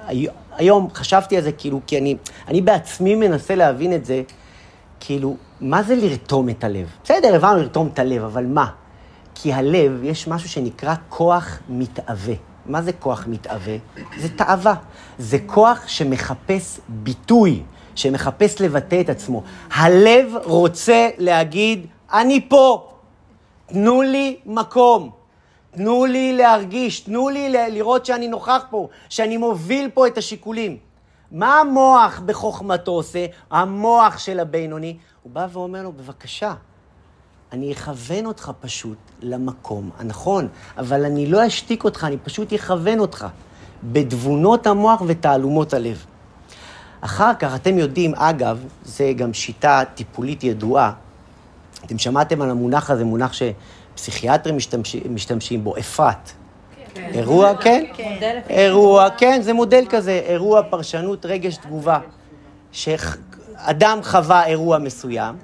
הי- 0.06 0.26
היום 0.56 0.88
חשבתי 0.94 1.36
על 1.36 1.42
זה 1.42 1.52
כאילו, 1.52 1.80
כי 1.86 1.98
אני, 1.98 2.16
אני 2.48 2.60
בעצמי 2.62 3.14
מנסה 3.14 3.54
להבין 3.54 3.94
את 3.94 4.04
זה, 4.04 4.22
כאילו, 5.00 5.36
מה 5.60 5.82
זה 5.82 5.94
לרתום 5.96 6.48
את 6.48 6.64
הלב? 6.64 6.86
בסדר, 7.04 7.34
הבנו 7.34 7.56
לרתום 7.60 7.90
את 7.94 7.98
הלב, 7.98 8.22
אבל 8.24 8.46
מה? 8.46 8.66
כי 9.34 9.52
הלב, 9.52 10.00
יש 10.04 10.28
משהו 10.28 10.48
שנקרא 10.48 10.94
כוח 11.08 11.58
מתאווה. 11.68 12.34
מה 12.66 12.82
זה 12.82 12.92
כוח 12.92 13.24
מתאווה? 13.28 13.76
זה 14.18 14.28
תאווה. 14.36 14.74
זה 15.18 15.38
כוח 15.46 15.82
שמחפש 15.86 16.80
ביטוי, 16.88 17.62
שמחפש 17.94 18.60
לבטא 18.60 19.00
את 19.00 19.08
עצמו. 19.08 19.42
הלב 19.74 20.32
רוצה 20.44 21.08
להגיד, 21.18 21.86
אני 22.12 22.48
פה, 22.48 22.88
תנו 23.66 24.02
לי 24.02 24.36
מקום. 24.46 25.17
תנו 25.78 26.06
לי 26.06 26.32
להרגיש, 26.32 27.00
תנו 27.00 27.28
לי 27.28 27.52
לראות 27.70 28.06
שאני 28.06 28.28
נוכח 28.28 28.62
פה, 28.70 28.88
שאני 29.08 29.36
מוביל 29.36 29.90
פה 29.94 30.06
את 30.06 30.18
השיקולים. 30.18 30.76
מה 31.32 31.60
המוח 31.60 32.20
בחוכמתו 32.26 32.90
עושה? 32.90 33.26
המוח 33.50 34.18
של 34.18 34.40
הבינוני, 34.40 34.96
הוא 35.22 35.32
בא 35.32 35.46
ואומר 35.52 35.82
לו, 35.82 35.92
בבקשה, 35.92 36.54
אני 37.52 37.72
אכוון 37.72 38.26
אותך 38.26 38.50
פשוט 38.60 38.98
למקום 39.22 39.90
הנכון, 39.98 40.48
אבל 40.78 41.04
אני 41.04 41.26
לא 41.26 41.46
אשתיק 41.46 41.84
אותך, 41.84 42.04
אני 42.04 42.16
פשוט 42.16 42.52
אכוון 42.52 42.98
אותך 42.98 43.26
בתבונות 43.82 44.66
המוח 44.66 45.02
ותעלומות 45.06 45.74
הלב. 45.74 46.04
אחר 47.00 47.34
כך, 47.38 47.54
אתם 47.54 47.78
יודעים, 47.78 48.14
אגב, 48.14 48.64
זה 48.84 49.12
גם 49.16 49.34
שיטה 49.34 49.82
טיפולית 49.94 50.44
ידועה. 50.44 50.92
אתם 51.84 51.98
שמעתם 51.98 52.42
על 52.42 52.50
המונח 52.50 52.90
הזה, 52.90 53.04
מונח 53.04 53.32
שפסיכיאטרים 53.98 54.56
משתמשים, 54.56 55.02
משתמשים 55.10 55.64
בו, 55.64 55.76
אפרת. 55.78 56.32
אירוע, 56.96 57.56
כן? 57.56 57.84
אירוע, 58.48 59.10
כן, 59.10 59.40
זה 59.42 59.52
מודל 59.52 59.84
כזה, 59.88 60.20
אירוע, 60.24 60.62
פרשנות, 60.62 61.26
רגש, 61.26 61.56
תגובה. 61.56 61.98
שאדם 62.72 63.98
חווה 64.02 64.46
אירוע 64.46 64.78
מסוים, 64.78 65.34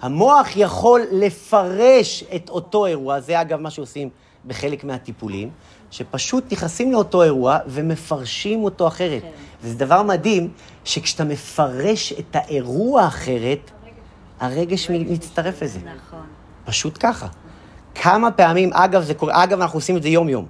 המוח 0.00 0.48
יכול 0.56 1.02
לפרש 1.12 2.24
את 2.36 2.48
אותו 2.48 2.86
אירוע, 2.86 3.20
זה 3.20 3.40
אגב 3.40 3.60
מה 3.60 3.70
שעושים 3.70 4.08
בחלק 4.46 4.84
מהטיפולים, 4.84 5.50
שפשוט 5.90 6.52
נכנסים 6.52 6.92
לאותו 6.92 7.22
אירוע 7.22 7.58
ומפרשים 7.66 8.64
אותו 8.64 8.88
אחרת. 8.88 9.22
וזה 9.62 9.78
דבר 9.78 10.02
מדהים, 10.02 10.48
שכשאתה 10.84 11.24
מפרש 11.24 12.12
את 12.12 12.36
האירוע 12.36 13.06
אחרת, 13.06 13.70
הרגש 14.40 14.90
מצטרף 14.90 15.62
לזה. 15.62 15.78
נכון. 15.78 16.26
פשוט 16.64 16.96
ככה. 17.00 17.26
כמה 17.94 18.30
פעמים, 18.30 18.72
אגב, 18.72 19.02
זה 19.02 19.14
קורה, 19.14 19.44
אגב, 19.44 19.60
אנחנו 19.60 19.76
עושים 19.76 19.96
את 19.96 20.02
זה 20.02 20.08
יום-יום. 20.08 20.46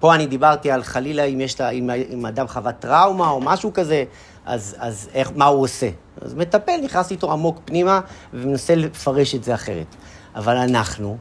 פה 0.00 0.14
אני 0.14 0.26
דיברתי 0.26 0.70
על 0.70 0.82
חלילה 0.82 1.22
אם 1.22 1.40
יש, 1.40 1.60
אם, 1.60 1.90
אם 2.12 2.26
אדם 2.26 2.48
חווה 2.48 2.72
טראומה 2.72 3.30
או 3.30 3.40
משהו 3.40 3.72
כזה, 3.72 4.04
אז, 4.46 4.76
אז 4.78 5.08
איך, 5.14 5.30
מה 5.36 5.44
הוא 5.44 5.62
עושה? 5.62 5.88
אז 6.20 6.34
מטפל 6.34 6.76
נכנס 6.84 7.10
איתו 7.10 7.32
עמוק 7.32 7.60
פנימה 7.64 8.00
ומנסה 8.34 8.74
לפרש 8.74 9.34
את 9.34 9.44
זה 9.44 9.54
אחרת. 9.54 9.86
אבל 10.34 10.56
אנחנו, 10.56 11.16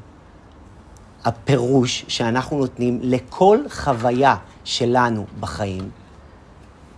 הפירוש 1.25 2.05
שאנחנו 2.07 2.57
נותנים 2.57 2.99
לכל 3.03 3.57
חוויה 3.69 4.35
שלנו 4.63 5.25
בחיים, 5.39 5.89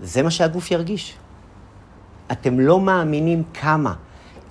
זה 0.01 0.23
מה 0.23 0.31
שהגוף 0.31 0.71
ירגיש. 0.71 1.13
אתם 2.31 2.59
לא 2.59 2.79
מאמינים 2.79 3.43
כמה. 3.53 3.93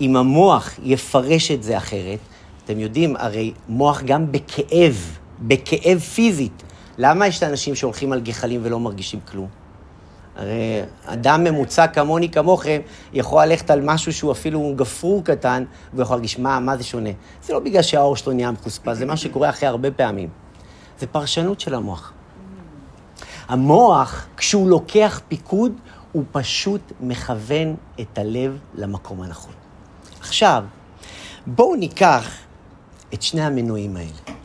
אם 0.00 0.16
המוח 0.16 0.70
יפרש 0.82 1.50
את 1.50 1.62
זה 1.62 1.76
אחרת, 1.76 2.18
אתם 2.66 2.80
יודעים, 2.80 3.16
הרי 3.16 3.52
מוח 3.68 4.02
גם 4.02 4.32
בכאב, 4.32 5.18
בכאב 5.40 5.98
פיזית. 5.98 6.62
למה 6.98 7.26
יש 7.26 7.38
את 7.38 7.42
האנשים 7.42 7.74
שהולכים 7.74 8.12
על 8.12 8.20
גחלים 8.20 8.60
ולא 8.64 8.80
מרגישים 8.80 9.20
כלום? 9.20 9.48
הרי 10.36 10.82
אדם 11.04 11.44
ממוצע 11.44 11.86
כמוני, 11.86 12.28
כמוכם, 12.28 12.80
יכול 13.12 13.44
ללכת 13.44 13.70
על 13.70 13.80
משהו 13.84 14.12
שהוא 14.12 14.32
אפילו 14.32 14.72
גפרור 14.76 15.24
קטן, 15.24 15.64
והוא 15.92 16.02
יכול 16.02 16.16
להרגיש, 16.16 16.38
מה, 16.38 16.60
מה 16.60 16.76
זה 16.76 16.84
שונה? 16.84 17.10
זה 17.42 17.52
לא 17.52 17.58
בגלל 17.58 17.82
שהאור 17.82 18.16
שלו 18.16 18.32
נהיה 18.32 18.50
מחוספס, 18.50 18.96
זה 18.96 19.06
מה 19.06 19.16
שקורה 19.16 19.50
אחרי 19.50 19.68
הרבה 19.68 19.90
פעמים. 19.90 20.28
זה 20.98 21.06
פרשנות 21.06 21.60
של 21.60 21.74
המוח. 21.74 22.12
המוח, 23.48 24.26
כשהוא 24.36 24.70
לוקח 24.70 25.20
פיקוד, 25.28 25.72
הוא 26.12 26.24
פשוט 26.32 26.92
מכוון 27.00 27.74
את 28.00 28.18
הלב 28.18 28.58
למקום 28.74 29.22
הנכון. 29.22 29.52
עכשיו, 30.20 30.64
בואו 31.46 31.76
ניקח 31.76 32.45
את 33.14 33.22
שני 33.22 33.42
המנועים 33.42 33.96
האלה, 33.96 34.36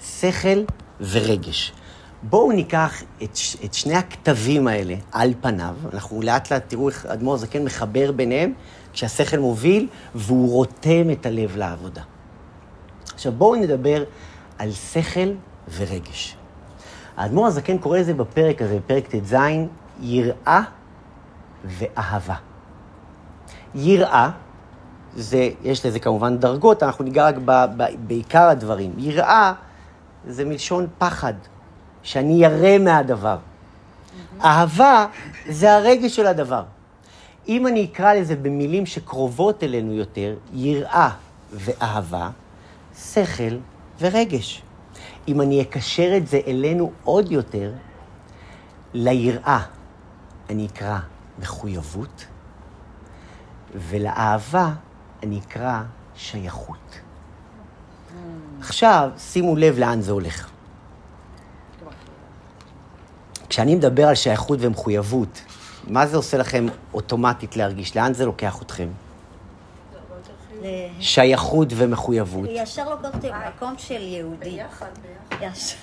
שכל 0.00 0.64
ורגש. 1.00 1.72
בואו 2.22 2.52
ניקח 2.52 3.02
את, 3.22 3.38
את 3.64 3.74
שני 3.74 3.94
הכתבים 3.94 4.68
האלה 4.68 4.94
על 5.12 5.34
פניו, 5.40 5.74
אנחנו 5.92 6.22
לאט 6.22 6.52
לאט 6.52 6.68
תראו 6.68 6.88
איך 6.88 7.06
אדמו"ר 7.06 7.36
זקן 7.36 7.64
מחבר 7.64 8.12
ביניהם, 8.12 8.52
כשהשכל 8.92 9.38
מוביל 9.38 9.88
והוא 10.14 10.50
רותם 10.50 11.10
את 11.12 11.26
הלב 11.26 11.56
לעבודה. 11.56 12.02
עכשיו 13.14 13.32
בואו 13.32 13.54
נדבר 13.54 14.04
על 14.58 14.72
שכל 14.72 15.28
ורגש. 15.76 16.36
האדמו"ר 17.16 17.46
הזקן 17.46 17.78
קורא 17.78 17.98
לזה 17.98 18.14
בפרק 18.14 18.62
הזה, 18.62 18.76
בפרק 18.76 19.14
ט"ז, 19.14 19.34
יראה 20.00 20.62
ואהבה. 21.64 22.34
יראה, 23.74 24.30
זה, 25.16 25.50
יש 25.62 25.86
לזה 25.86 25.98
כמובן 26.00 26.38
דרגות, 26.38 26.82
אנחנו 26.82 27.04
ניגע 27.04 27.26
רק 27.26 27.34
ב, 27.44 27.64
ב, 27.76 27.84
בעיקר 28.06 28.42
הדברים. 28.48 28.92
יראה 28.98 29.52
זה 30.26 30.44
מלשון 30.44 30.86
פחד, 30.98 31.34
שאני 32.02 32.44
ירא 32.44 32.78
מהדבר. 32.78 33.36
אהבה 34.44 35.06
זה 35.48 35.74
הרגש 35.76 36.16
של 36.16 36.26
הדבר. 36.26 36.62
אם 37.48 37.66
אני 37.66 37.84
אקרא 37.84 38.14
לזה 38.14 38.36
במילים 38.36 38.86
שקרובות 38.86 39.62
אלינו 39.62 39.92
יותר, 39.92 40.34
יראה 40.52 41.10
ואהבה, 41.52 42.30
שכל 42.98 43.56
ורגש. 44.00 44.62
אם 45.28 45.40
אני 45.40 45.62
אקשר 45.62 46.16
את 46.16 46.26
זה 46.26 46.40
אלינו 46.46 46.90
עוד 47.04 47.32
יותר, 47.32 47.72
ליראה 48.94 49.60
אני 50.50 50.66
אקרא 50.66 50.98
מחויבות, 51.38 52.24
ולאהבה 53.74 54.70
אני 55.22 55.40
אקרא 55.46 55.82
שייכות. 56.16 57.00
עכשיו, 58.60 59.10
שימו 59.18 59.56
לב 59.56 59.78
לאן 59.78 60.00
זה 60.00 60.12
הולך. 60.12 60.50
כשאני 63.48 63.74
מדבר 63.74 64.08
על 64.08 64.14
שייכות 64.14 64.58
ומחויבות, 64.62 65.42
מה 65.86 66.06
זה 66.06 66.16
עושה 66.16 66.38
לכם 66.38 66.66
אוטומטית 66.94 67.56
להרגיש? 67.56 67.96
לאן 67.96 68.14
זה 68.14 68.26
לוקח 68.26 68.62
אתכם? 68.62 68.88
שייכות 71.00 71.68
ומחויבות 71.76 72.48
ישר 72.52 72.90
לוקח 72.90 73.14
אותי 73.14 73.28
למקום 73.28 73.74
של 73.78 74.02
יהודי. 74.02 74.58
ישר. 75.40 75.76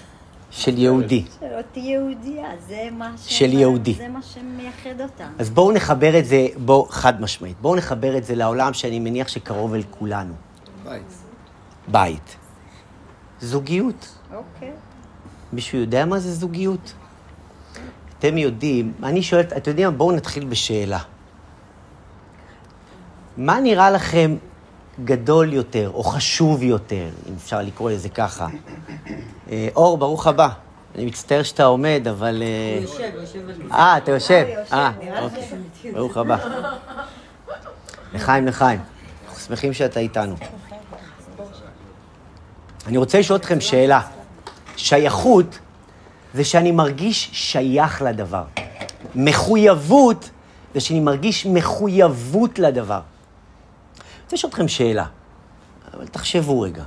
של 0.51 0.77
יהודי. 0.77 1.25
של 1.39 1.45
אותי 1.57 1.79
יהודייה, 1.79 2.49
זה 2.67 2.89
מה 2.91 3.13
ש... 3.17 3.39
של 3.39 3.53
יהודי. 3.53 3.93
זה 3.93 4.07
מה 4.07 4.21
שמייחד 4.21 5.01
אותם. 5.01 5.31
אז 5.39 5.49
בואו 5.49 5.71
נחבר 5.71 6.19
את 6.19 6.25
זה, 6.25 6.47
בואו, 6.65 6.85
חד 6.89 7.21
משמעית, 7.21 7.57
בואו 7.61 7.75
נחבר 7.75 8.17
את 8.17 8.23
זה 8.23 8.35
לעולם 8.35 8.73
שאני 8.73 8.99
מניח 8.99 9.27
שקרוב 9.27 9.73
אל 9.73 9.83
כולנו. 9.89 10.33
בית. 10.83 11.13
בית. 11.87 12.35
זוגיות. 13.41 14.17
אוקיי. 14.33 14.71
מישהו 15.53 15.77
יודע 15.77 16.05
מה 16.05 16.19
זה 16.19 16.33
זוגיות? 16.33 16.93
אתם 18.19 18.37
יודעים, 18.37 18.93
אני 19.03 19.23
שואל, 19.23 19.41
אתם 19.41 19.69
יודעים 19.69 19.87
מה? 19.87 19.93
בואו 19.97 20.11
נתחיל 20.11 20.45
בשאלה. 20.45 20.99
מה 23.37 23.59
נראה 23.59 23.91
לכם 23.91 24.35
גדול 25.05 25.53
יותר, 25.53 25.91
או 25.93 26.03
חשוב 26.03 26.63
יותר, 26.63 27.09
אם 27.29 27.33
אפשר 27.37 27.61
לקרוא 27.61 27.91
לזה 27.91 28.09
ככה? 28.09 28.47
אה, 29.51 29.67
אור, 29.75 29.97
ברוך 29.97 30.27
הבא. 30.27 30.49
אני 30.95 31.05
מצטער 31.05 31.43
שאתה 31.43 31.63
עומד, 31.63 32.07
אבל... 32.09 32.43
אה, 32.43 32.75
הוא 32.75 32.83
יושב, 32.83 33.09
הוא 33.13 33.21
יושב 33.21 33.49
על. 33.49 33.71
אה, 33.71 33.97
אתה 33.97 34.11
יושב. 34.11 34.45
אה, 34.73 34.91
אוקיי. 35.21 35.91
ברוך 35.93 36.17
הבא. 36.17 36.37
לחיים, 38.13 38.47
לחיים. 38.47 38.79
אנחנו 39.25 39.39
שמחים 39.39 39.73
שאתה 39.73 39.99
איתנו. 39.99 40.35
אני 42.87 42.97
רוצה 42.97 43.19
לשאול 43.19 43.39
אתכם 43.39 43.61
שאלה. 43.61 44.01
שייכות 44.75 45.59
זה 46.33 46.43
שאני 46.43 46.71
מרגיש 46.71 47.29
שייך 47.33 48.01
לדבר. 48.01 48.43
מחויבות 49.15 50.29
זה 50.73 50.79
שאני 50.79 50.99
מרגיש 50.99 51.45
מחויבות 51.45 52.59
לדבר. 52.59 52.99
רוצה 54.27 54.35
לשאול 54.35 54.49
אתכם 54.49 54.67
שאלה, 54.67 55.05
אבל 55.93 56.07
תחשבו 56.07 56.61
רגע. 56.61 56.83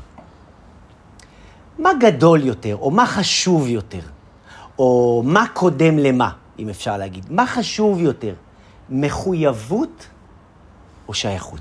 מה 1.79 1.91
גדול 2.01 2.45
יותר, 2.45 2.77
או 2.77 2.91
מה 2.91 3.07
חשוב 3.07 3.69
יותר, 3.69 4.01
או 4.79 5.23
מה 5.25 5.47
קודם 5.55 5.99
למה, 5.99 6.31
אם 6.59 6.69
אפשר 6.69 6.97
להגיד? 6.97 7.27
מה 7.31 7.47
חשוב 7.47 8.01
יותר, 8.01 8.35
מחויבות 8.91 10.07
או 11.09 11.15
שייכות? 11.15 11.61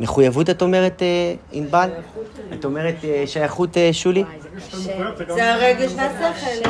מחויבות 0.00 0.50
את 0.50 0.62
אומרת, 0.62 1.02
אה, 1.02 1.34
ענבל? 1.52 1.90
את 2.52 2.64
אומרת 2.64 2.96
אה, 3.04 3.24
שייכות, 3.26 3.76
אה, 3.76 3.88
שולי? 3.92 4.24
זה 5.28 5.54
הרגש 5.54 5.92
והשכל. 5.96 6.68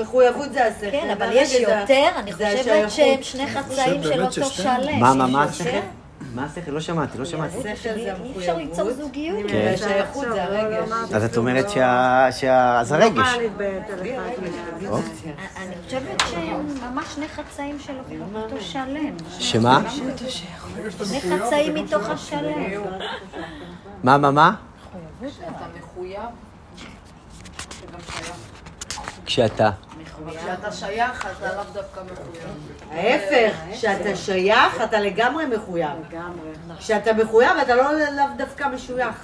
מחויבות 0.00 0.52
זה 0.52 0.66
השכל. 0.66 0.90
כן, 0.90 1.14
אבל 1.18 1.28
יש 1.32 1.54
יותר, 1.54 2.08
אני 2.16 2.32
חושבת. 2.32 2.90
שהם 2.90 3.22
שני 3.22 3.46
חצאים 3.46 4.02
של 4.02 4.22
אותו. 4.22 4.44
שלם. 4.44 5.00
מה, 5.00 5.14
מה, 5.14 5.26
מה 5.26 5.42
השכל? 5.42 6.03
מה 6.34 6.44
השכל? 6.44 6.70
לא 6.70 6.80
שמעתי, 6.80 7.18
לא 7.18 7.24
שמעתי. 7.24 7.58
השכל 7.58 7.94
זה 7.94 8.14
אי 8.24 8.32
אפשר 8.38 8.56
ליצור 8.56 8.88
המחויבות. 8.88 8.96
זוגיות. 8.96 9.50
כן. 9.50 9.70
והשייכות 9.70 10.26
זה 10.32 10.44
הרגש. 10.44 10.88
אז 11.14 11.24
את 11.24 11.36
אומרת 11.36 11.70
שה... 11.70 12.28
אז 12.80 12.92
הרגש. 12.92 13.28
אני 15.56 15.74
חושבת 15.84 16.22
שהם 16.30 16.66
ממש 16.82 17.06
שני 17.14 17.28
חצאים 17.28 17.78
של 17.78 17.92
אותו 18.34 18.56
שלם. 18.60 19.16
שמה? 19.38 19.82
שני 19.90 21.20
חצאים 21.20 21.74
מתוך 21.74 22.08
השלם. 22.08 22.82
מה, 24.02 24.18
מה, 24.18 24.30
מה? 24.30 24.54
כשאתה. 29.26 29.70
כשאתה 30.30 30.72
שייך, 30.72 31.26
אתה 31.38 31.54
לאו 31.54 31.62
דווקא 31.72 32.00
מחויב. 32.00 32.44
ההפך, 32.90 33.56
כשאתה 33.72 34.16
שייך, 34.16 34.80
אתה 34.84 35.00
לגמרי 35.00 35.44
מחויב. 35.46 35.90
כשאתה 36.78 37.12
מחויב, 37.12 37.50
אתה 37.62 37.74
לא 37.74 37.92
לאו 37.92 38.24
דווקא 38.36 38.64
משוייך. 38.74 39.16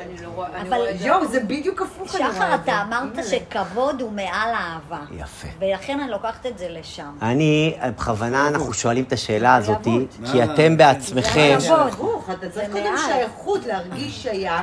אני 0.00 0.22
לא 0.22 0.28
רואה, 0.34 0.48
אני 0.48 0.68
אבל 0.68 0.76
רואה 0.76 0.90
את 0.90 0.98
זה. 0.98 1.06
יואו, 1.06 1.26
זה 1.28 1.40
בדיוק 1.40 1.82
הפוך. 1.82 2.12
שחר. 2.12 2.54
אתה 2.54 2.82
אמרת 2.82 3.24
שכבוד 3.24 4.00
הוא 4.00 4.12
מעל 4.12 4.50
אהבה. 4.54 4.98
יפה. 5.10 5.48
ולכן 5.58 6.00
אני 6.00 6.10
לוקחת 6.10 6.46
את 6.46 6.58
זה 6.58 6.66
לשם. 6.68 7.16
אני, 7.22 7.76
בכוונה 7.96 8.48
אנחנו 8.48 8.74
שואלים 8.74 9.04
את 9.04 9.12
השאלה 9.12 9.54
הזאת, 9.54 9.88
כי 10.32 10.44
אתם 10.44 10.76
בעצמכם... 10.76 11.56
זה 11.58 11.68
כבוד. 11.92 12.22
אתה 12.32 12.48
צריך 12.48 12.72
קודם. 12.72 12.94
שייכות, 13.06 13.66
להרגיש 13.66 14.22
שייך, 14.22 14.62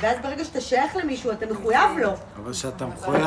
ואז 0.00 0.16
ברגע 0.22 0.44
שאתה 0.44 0.60
שייך 0.60 0.96
למישהו, 0.96 1.32
אתה 1.32 1.46
מחויב 1.50 1.98
לו. 1.98 2.10
אבל 2.42 2.52
כשאתה 2.52 2.86
מחויב, 2.86 3.22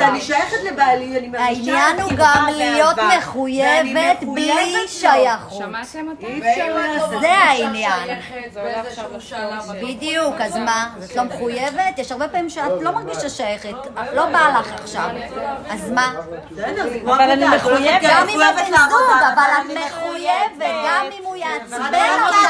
אני 0.00 0.20
שייכת 0.20 0.56
לבעלי, 0.72 1.18
אני 1.18 1.28
מרגישה 1.28 1.44
העניין 1.44 2.00
הוא 2.00 2.10
קרבה 2.10 2.34
גם 2.36 2.46
להיות 2.46 2.96
מחויבת 3.18 4.18
בלי. 4.34 4.74
שייכות. 4.88 5.58
שמעתם 5.58 6.08
אותי? 6.08 6.26
אי 6.26 6.38
אפשר 6.38 6.74
ואם 6.74 6.84
את 6.84 6.94
לעשות. 6.94 7.12
לא 7.12 7.20
זה 7.20 7.32
העניין. 7.32 8.18
את 8.18 8.56
לא 8.56 9.74
בדיוק, 9.82 10.34
אז 10.40 10.56
מה? 10.56 10.90
את 11.04 11.16
לא 11.16 11.22
מחויבת? 11.22 11.98
יש 11.98 12.12
הרבה 12.12 12.28
פעמים 12.28 12.50
שאת 12.50 12.82
לא 12.82 12.90
מרגישה 12.90 13.28
שייכת, 13.28 13.74
לא 14.12 14.26
בא 14.26 14.58
לך 14.60 14.72
עכשיו. 14.82 15.08
אז 15.70 15.90
מה? 15.90 16.12
אבל 17.04 17.20
אני 17.20 17.34
את 17.34 17.50
לא 17.50 17.56
מחויבת. 17.56 18.02
גם 18.02 18.22
אני 18.22 18.32
עם 18.34 18.40
הבן 18.40 18.72
מחויבת 18.72 18.90
זוג, 18.90 19.22
אבל 19.34 19.42
את 19.42 19.64
אני 19.64 19.74
מחויבת, 19.86 20.58
גם 20.58 21.06
אם 21.18 21.24
הוא 21.24 21.36
את 21.36 21.40
יעצבן 21.40 21.92
לעבודה 21.92 22.26
אותך. 22.26 22.41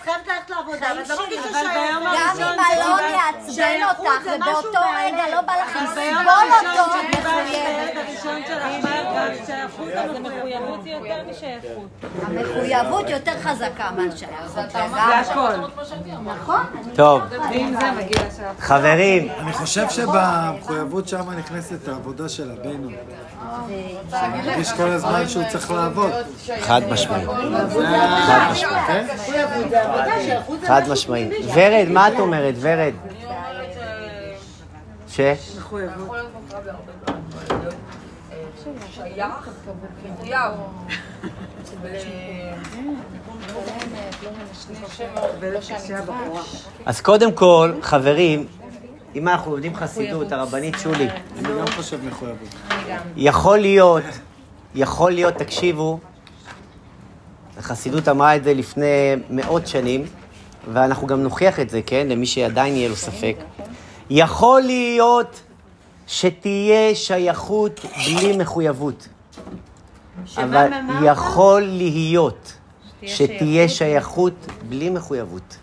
את 0.00 0.04
חייבת 0.04 0.26
ללכת 0.28 0.50
לעבודה, 0.50 0.86
ואת 0.98 1.08
לא 1.08 1.16
שלי, 1.16 1.24
מרגישה 1.24 1.48
אבל 1.50 1.60
שייך. 1.60 2.38
גם 2.38 2.42
אם 2.42 2.60
אלון 2.72 3.00
יעצבן 3.00 3.80
אותך, 3.88 4.26
ובאותו 4.26 4.78
רגע. 4.96 5.28
לא 5.34 5.40
בא 5.40 5.52
לך 5.52 5.76
אבל 5.76 5.84
לסבול 5.84 6.26
אותו, 6.68 7.00
את 7.00 7.18
מחויבת. 7.18 7.46
לסרט 7.46 7.96
הראשון 7.96 8.42
שלך, 8.46 8.64
מה 8.84 8.94
הרגשת? 8.94 9.46
שייכות 9.46 9.88
או 10.08 10.12
זה 10.12 10.20
מחויבות 10.20 10.84
היא 10.84 10.94
יותר 10.94 11.22
משייכות. 11.30 11.88
המחויבות 12.22 13.10
יותר 13.10 13.32
חזקה 13.42 13.90
מהשייכות. 13.96 14.70
זה. 14.70 14.78
הכל. 15.32 15.52
נכון? 16.24 16.60
טוב, 16.94 17.22
מגיע 17.92 18.26
לשייכות. 18.26 18.60
חברים, 18.60 19.28
אני 19.38 19.52
חושב 19.52 19.90
שבמחויבות 19.90 21.08
שם 21.08 21.30
נכנסת 21.30 21.88
העבודה 21.88 22.28
של 22.28 22.50
הבן. 22.50 22.94
מרגיש 24.12 24.72
כל 24.72 24.88
הזמן 24.88 25.28
שהוא 25.28 25.44
צריך 25.48 25.70
לעבוד. 25.70 26.10
חד 26.60 26.80
משמעית. 26.90 27.28
זה 29.70 29.82
ה... 29.82 29.89
חד 30.66 30.82
משמעית. 30.90 31.28
פנימי. 31.28 31.52
ורד, 31.54 31.88
מה 31.88 32.08
את 32.08 32.18
אומרת? 32.18 32.54
ורד. 32.60 32.92
אומרת 33.04 33.72
ש... 33.74 33.78
להיות, 35.08 35.18
אה, 35.18 35.32
שייך, 35.32 35.58
מחויב. 35.58 35.90
אז 46.86 47.00
קודם 47.00 47.32
כל, 47.32 47.72
חברים, 47.82 48.46
אם 49.14 49.28
אנחנו 49.28 49.54
יודעים 49.54 49.76
חסידות, 49.76 50.32
הרבנית 50.32 50.74
שולי, 50.78 51.08
אני 51.38 51.48
גם 51.60 51.66
חושב 51.76 52.04
מחויבות. 52.04 52.54
יכול 53.16 53.58
להיות, 53.58 54.02
יכול 54.74 55.12
להיות, 55.12 55.34
תקשיבו, 55.34 55.98
החסידות 57.60 58.08
אמרה 58.08 58.36
את 58.36 58.44
זה 58.44 58.54
לפני 58.54 58.86
מאות 59.30 59.66
שנים, 59.66 60.04
ואנחנו 60.72 61.06
גם 61.06 61.22
נוכיח 61.22 61.60
את 61.60 61.70
זה, 61.70 61.80
כן? 61.86 62.06
למי 62.10 62.26
שעדיין 62.26 62.76
יהיה 62.76 62.88
לו 62.88 62.96
ספק. 62.96 63.36
יכול 64.10 64.60
להיות 64.60 65.40
שתהיה 66.06 66.94
שייכות 66.94 67.80
בלי 68.06 68.36
מחויבות. 68.36 69.08
אבל 70.36 70.70
יכול 71.04 71.62
להיות 71.62 72.52
שתהיה 73.06 73.68
שייכות 73.68 74.46
בלי 74.68 74.90
מחויבות. 74.90 75.56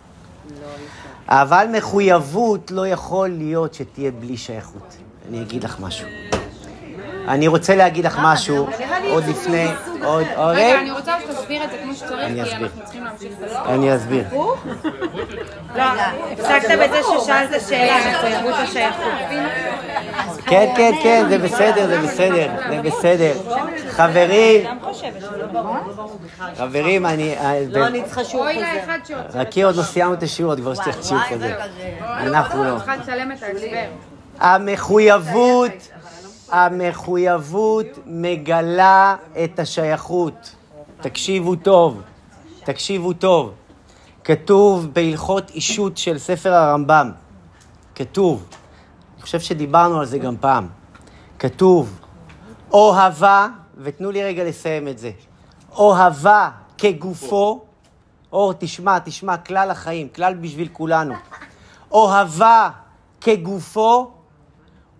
אבל 1.28 1.66
מחויבות 1.78 2.72
לא 2.72 2.88
יכול 2.88 3.30
להיות 3.30 3.74
שתהיה 3.74 4.12
בלי 4.12 4.38
שייכות. 4.38 4.96
אני 5.30 5.42
אגיד 5.42 5.64
לך 5.64 5.80
משהו. 5.80 6.08
אני 7.28 7.48
רוצה 7.48 7.76
להגיד 7.76 8.06
לך 8.06 8.18
משהו 8.22 8.68
עוד 9.10 9.24
לפני, 9.28 9.68
עוד, 10.04 10.26
רגע, 10.38 10.52
רגע, 10.52 10.80
אני 10.80 10.92
רוצה 10.92 11.14
שתסביר 11.22 11.64
את 11.64 11.72
זה 11.72 11.78
כמו 11.84 11.94
שצריך, 11.96 12.14
אני 12.14 12.44
כי 12.44 12.50
אסביר. 12.50 12.68
אנחנו 12.68 12.84
צריכים 12.84 13.04
להמשיך 13.04 13.32
בזה. 13.42 13.60
אני 13.60 13.96
אסביר. 13.96 14.26
הפסקת 16.32 16.80
בזה 16.84 17.02
ששאלת 17.04 17.62
שאלה, 17.70 17.98
מחויבות 18.12 18.56
השייכות. 18.58 19.14
כן, 20.46 20.74
כן, 20.78 20.92
כן, 21.04 21.26
זה 21.30 21.38
בסדר, 21.38 21.88
זה 21.88 22.02
בסדר, 22.02 22.50
זה 22.70 22.82
בסדר. 22.82 23.34
חברים, 23.90 24.68
חברים, 26.58 27.06
אני... 27.06 27.36
לא, 27.70 27.88
אני 27.88 28.04
צריכה 28.04 28.24
שיעור 28.24 28.46
חוזר. 28.54 28.66
שעוצר. 29.08 29.46
חכי, 29.46 29.64
עוד 29.64 29.76
לא 29.76 29.84
סיימנו 29.84 30.14
את 30.14 30.24
השיעור, 30.24 30.52
עוד 30.52 30.60
כבר 30.60 30.74
לך 30.76 31.04
שיעור 31.04 31.24
כזה. 31.30 31.54
אנחנו 32.02 32.64
לא. 32.64 32.78
את. 32.78 33.88
המחויבות, 34.40 35.72
המחויבות 36.50 37.86
מגלה 38.06 39.16
את 39.44 39.60
השייכות. 39.60 40.56
תקשיבו 41.02 41.56
טוב, 41.56 42.02
תקשיבו 42.64 43.14
טוב. 43.14 43.54
כתוב 44.24 44.88
בהלכות 44.94 45.50
אישות 45.50 45.98
של 45.98 46.18
ספר 46.18 46.54
הרמב"ם, 46.54 47.12
כתוב, 47.96 48.46
אני 49.14 49.22
חושב 49.22 49.40
שדיברנו 49.40 50.00
על 50.00 50.06
זה 50.06 50.18
גם 50.18 50.38
פעם, 50.38 50.68
כתוב, 51.40 52.00
אוהבה, 52.72 53.48
ותנו 53.78 54.12
לי 54.12 54.24
רגע 54.24 54.44
לסיים 54.44 54.88
את 54.88 54.98
זה, 54.98 55.12
אוהבה 55.72 56.50
כגופו, 56.78 57.66
אור, 58.32 58.54
תשמע, 58.54 59.00
תשמע, 59.00 59.38
כלל 59.38 59.72
החיים, 59.72 60.08
כלל 60.16 60.34
בשביל 60.34 60.68
כולנו. 60.74 61.14
אוהבה 61.92 62.70
כגופו 63.22 64.12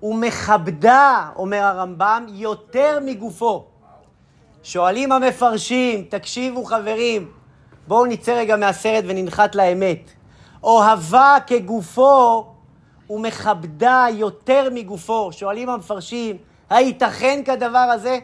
ומכבדה, 0.04 1.30
אומר 1.36 1.64
הרמב"ם, 1.64 2.26
יותר 2.30 3.00
מגופו. 3.06 3.66
שואלים 4.64 5.12
המפרשים, 5.12 6.06
תקשיבו 6.10 6.64
חברים, 6.64 7.32
בואו 7.88 8.06
נצא 8.06 8.32
רגע 8.32 8.56
מהסרט 8.56 9.04
וננחת 9.08 9.56
לאמת. 9.56 10.12
אוהבה 10.64 11.38
כגופו 11.48 12.46
ומכבדה 13.10 14.06
יותר 14.14 14.70
מגופו. 14.72 15.30
שואלים 15.32 15.70
המפרשים, 15.70 16.38
הייתכן 16.70 17.42
כדבר 17.46 17.78
הזה? 17.78 18.20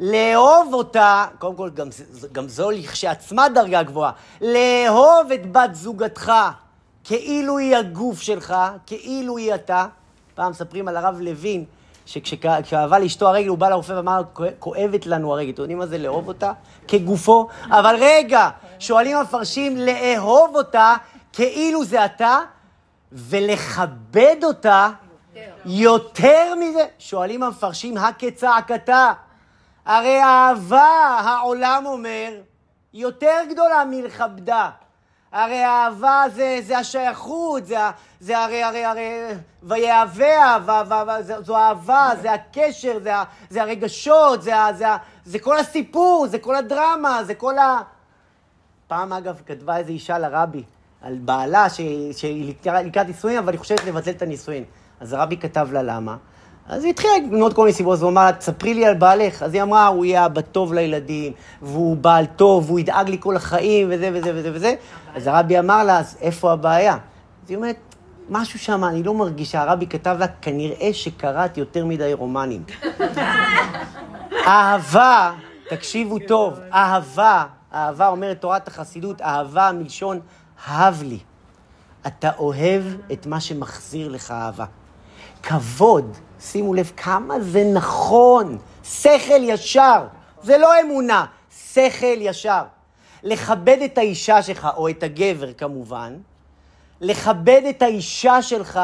לאהוב 0.00 0.74
אותה, 0.74 1.24
קודם 1.38 1.56
כל, 1.56 1.70
גם, 1.70 1.88
גם 2.32 2.48
זו 2.48 2.70
לכשעצמה 2.70 3.48
דרגה 3.48 3.82
גבוהה, 3.82 4.12
לאהוב 4.40 5.32
את 5.34 5.52
בת 5.52 5.74
זוגתך 5.74 6.32
כאילו 7.04 7.58
היא 7.58 7.76
הגוף 7.76 8.20
שלך, 8.20 8.54
כאילו 8.86 9.36
היא 9.36 9.54
אתה. 9.54 9.86
פעם 10.34 10.50
מספרים 10.50 10.88
על 10.88 10.96
הרב 10.96 11.20
לוין, 11.20 11.64
שכשכאבה 12.06 12.98
לאשתו 12.98 13.28
הרגל, 13.28 13.48
הוא 13.48 13.58
בא 13.58 13.68
לרופא 13.68 13.92
ואמר, 13.92 14.22
כואבת 14.58 15.06
לנו 15.06 15.32
הרגל. 15.32 15.50
אתם 15.50 15.62
יודעים 15.62 15.78
מה 15.78 15.86
זה 15.86 15.98
לאהוב 15.98 16.28
אותה? 16.28 16.52
כגופו. 16.88 17.48
אבל 17.70 17.96
רגע, 18.00 18.48
שואלים 18.78 19.16
המפרשים, 19.16 19.76
לאהוב 19.76 20.56
אותה 20.56 20.94
כאילו 21.32 21.84
זה 21.84 22.04
אתה, 22.04 22.38
ולכבד 23.12 24.36
אותה 24.42 24.90
יותר 25.66 26.54
מזה. 26.60 26.86
שואלים 26.98 27.42
המפרשים, 27.42 27.96
הכצעקתה. 27.96 29.12
הרי 29.86 30.18
האהבה, 30.18 31.20
העולם 31.24 31.82
אומר, 31.86 32.32
יותר 32.94 33.38
גדולה 33.50 33.84
מלכבדה. 33.90 34.70
הרי 35.34 35.62
האהבה 35.62 36.22
זה, 36.34 36.58
זה 36.62 36.78
השייכות, 36.78 37.66
זה, 37.66 37.76
זה 38.20 38.38
הרי, 38.38 38.62
הרי, 38.62 38.84
הרי, 38.84 39.10
ויהביה, 39.62 40.58
ו- 40.66 40.88
ו- 40.88 41.08
ו- 41.08 41.44
זו- 41.44 41.56
אהבה, 41.56 42.10
זה 42.22 42.32
הקשר, 42.32 42.98
זה, 43.02 43.12
זה 43.50 43.62
הרגשות, 43.62 44.42
זה, 44.42 44.52
זה, 44.78 44.86
זה 45.24 45.38
כל 45.38 45.58
הסיפור, 45.58 46.26
זה 46.30 46.38
כל 46.38 46.56
הדרמה, 46.56 47.24
זה 47.24 47.34
כל 47.34 47.58
ה... 47.58 47.80
פעם, 48.88 49.12
אגב, 49.12 49.40
כתבה 49.46 49.76
איזו 49.76 49.90
אישה 49.90 50.18
לרבי 50.18 50.62
על 51.02 51.18
בעלה 51.18 51.70
שהיא 51.70 52.54
לקראת 52.84 53.06
נישואין, 53.06 53.38
אבל 53.38 53.52
היא 53.52 53.60
חושבת 53.60 53.84
לבטל 53.84 54.10
את 54.10 54.22
הנישואין. 54.22 54.64
אז 55.00 55.12
הרבי 55.12 55.36
כתב 55.36 55.68
לה 55.72 55.82
למה. 55.82 56.16
אז 56.68 56.84
היא 56.84 56.90
התחילה 56.90 57.12
למנות 57.18 57.52
כל 57.54 57.62
מיני 57.62 57.72
סיבות, 57.72 57.92
אז 57.92 58.02
הוא 58.02 58.10
אמר 58.10 58.24
לה, 58.24 58.32
תספרי 58.32 58.74
לי 58.74 58.86
על 58.86 58.94
בעלך. 58.94 59.42
אז 59.42 59.54
היא 59.54 59.62
אמרה, 59.62 59.86
הוא 59.86 60.04
יהיה 60.04 60.26
אבא 60.26 60.40
טוב 60.40 60.72
לילדים, 60.72 61.32
והוא 61.62 61.96
בעל 61.96 62.26
טוב, 62.26 62.64
והוא 62.66 62.80
ידאג 62.80 63.08
לי 63.08 63.16
כל 63.20 63.36
החיים, 63.36 63.88
וזה 63.90 64.10
וזה 64.14 64.32
וזה 64.34 64.50
וזה. 64.54 64.74
אז 65.14 65.26
הרבי 65.26 65.58
אמר 65.58 65.84
לה, 65.84 65.98
אז 65.98 66.16
איפה 66.20 66.52
הבעיה? 66.52 66.92
אז 66.92 67.50
היא 67.50 67.56
אומרת, 67.56 67.76
משהו 68.28 68.58
שם, 68.58 68.84
אני 68.84 69.02
לא 69.02 69.14
מרגישה. 69.14 69.62
הרבי 69.62 69.86
כתב 69.86 70.16
לה, 70.18 70.26
כנראה 70.28 70.90
שקראת 70.92 71.58
יותר 71.58 71.86
מדי 71.86 72.12
רומנים. 72.12 72.62
אהבה, 74.46 75.32
תקשיבו 75.68 76.18
טוב, 76.28 76.58
אהבה, 76.72 77.44
אהבה 77.74 78.08
אומרת 78.08 78.40
תורת 78.40 78.68
החסידות, 78.68 79.20
אהבה 79.20 79.70
מלשון 79.72 80.20
הב 80.66 81.02
לי. 81.02 81.18
אתה 82.06 82.30
אוהב 82.38 82.82
את 83.12 83.26
מה 83.26 83.40
שמחזיר 83.40 84.08
לך 84.08 84.30
אהבה. 84.30 84.64
כבוד, 85.46 86.16
שימו 86.40 86.74
לב 86.74 86.92
כמה 86.96 87.40
זה 87.40 87.64
נכון, 87.74 88.58
שכל 88.84 89.40
ישר, 89.40 90.06
זה 90.42 90.58
לא 90.58 90.80
אמונה, 90.80 91.26
שכל 91.72 92.16
ישר. 92.18 92.62
לכבד 93.22 93.78
את 93.84 93.98
האישה 93.98 94.42
שלך, 94.42 94.68
או 94.76 94.88
את 94.88 95.02
הגבר 95.02 95.52
כמובן, 95.52 96.16
לכבד 97.00 97.62
את 97.70 97.82
האישה 97.82 98.42
שלך 98.42 98.80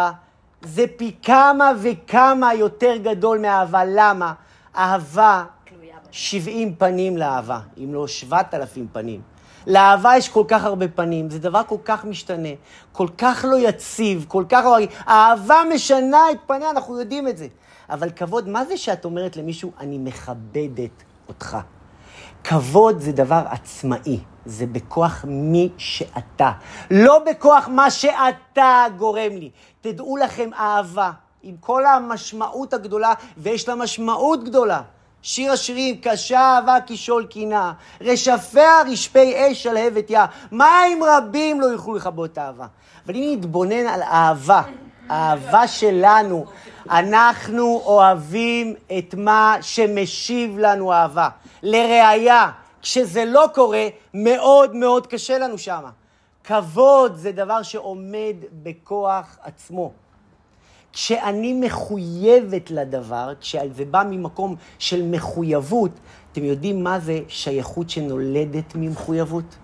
זה 0.63 0.85
פי 0.97 1.17
כמה 1.23 1.73
וכמה 1.83 2.55
יותר 2.55 2.97
גדול 2.97 3.39
מאהבה. 3.39 3.85
למה? 3.85 4.33
אהבה, 4.77 5.45
70 6.11 6.75
פנים 6.75 7.17
לאהבה, 7.17 7.61
אם 7.79 7.95
לא 7.95 8.07
7,000 8.07 8.87
פנים. 8.93 9.21
לאהבה 9.67 10.17
יש 10.17 10.29
כל 10.29 10.45
כך 10.49 10.65
הרבה 10.65 10.89
פנים, 10.89 11.31
זה 11.31 11.39
דבר 11.39 11.63
כל 11.67 11.77
כך 11.85 12.05
משתנה, 12.05 12.49
כל 12.93 13.09
כך 13.19 13.45
לא 13.49 13.57
יציב, 13.69 14.25
כל 14.29 14.45
כך 14.49 14.65
לא... 14.65 14.77
האהבה 15.07 15.63
משנה 15.75 16.31
את 16.31 16.39
פניה, 16.47 16.71
אנחנו 16.71 17.01
יודעים 17.01 17.29
את 17.29 17.39
זה. 17.39 17.47
אבל 17.91 18.11
כבוד, 18.11 18.49
מה 18.49 18.65
זה 18.65 18.77
שאת 18.77 19.05
אומרת 19.05 19.37
למישהו, 19.37 19.73
אני 19.81 19.99
מכבדת 19.99 21.03
אותך? 21.29 21.59
כבוד 22.45 23.01
זה 23.01 23.13
דבר 23.13 23.43
עצמאי, 23.51 24.21
זה 24.45 24.67
בכוח 24.67 25.25
מי 25.29 25.69
שאתה, 25.77 26.53
לא 26.91 27.25
בכוח 27.31 27.69
מה 27.69 27.91
שאתה 27.91 28.85
גורם 28.97 29.33
לי. 29.33 29.51
תדעו 29.81 30.17
לכם, 30.17 30.51
אהבה, 30.55 31.11
עם 31.43 31.57
כל 31.61 31.87
המשמעות 31.87 32.75
הגדולה, 32.75 33.13
ויש 33.37 33.69
לה 33.69 33.75
משמעות 33.75 34.45
גדולה. 34.45 34.83
שיר 35.23 35.53
השירים, 35.53 35.97
קשה 36.01 36.41
אהבה 36.41 36.77
כשאול 36.87 37.27
קינה, 37.27 37.73
רשפיה 38.01 38.83
רשפי 38.91 39.35
אש 39.37 39.63
שלהבת 39.63 40.11
יה, 40.11 40.27
מים 40.53 41.05
רבים 41.05 41.61
לא 41.61 41.67
יוכלו 41.67 41.95
לכבות 41.95 42.39
אהבה. 42.39 42.67
אבל 43.07 43.15
אם 43.15 43.33
נתבונן 43.33 43.87
על 43.87 44.03
אהבה 44.03 44.63
האהבה 45.11 45.69
שלנו. 45.69 46.45
אנחנו 46.91 47.83
אוהבים 47.85 48.75
את 48.99 49.15
מה 49.15 49.57
שמשיב 49.61 50.59
לנו 50.59 50.93
אהבה. 50.93 51.29
לראיה, 51.63 52.51
כשזה 52.83 53.25
לא 53.25 53.47
קורה, 53.55 53.87
מאוד 54.15 54.77
מאוד 54.77 55.07
קשה 55.07 55.39
לנו 55.39 55.59
שם. 55.59 55.83
כבוד 56.45 57.17
זה 57.17 57.33
דבר 57.33 57.63
שעומד 57.63 58.37
בכוח 58.53 59.39
עצמו. 59.43 59.93
כשאני 60.93 61.53
מחויבת 61.53 62.71
לדבר, 62.71 63.33
כשזה 63.41 63.85
בא 63.91 64.03
ממקום 64.11 64.57
של 64.79 65.03
מחויבות, 65.03 65.91
אתם 66.33 66.45
יודעים 66.45 66.85
מה 66.85 67.01
זה 67.01 67.21
שייכות 67.29 67.91
שנולדת 67.91 68.75
ממחויבות? 68.75 69.57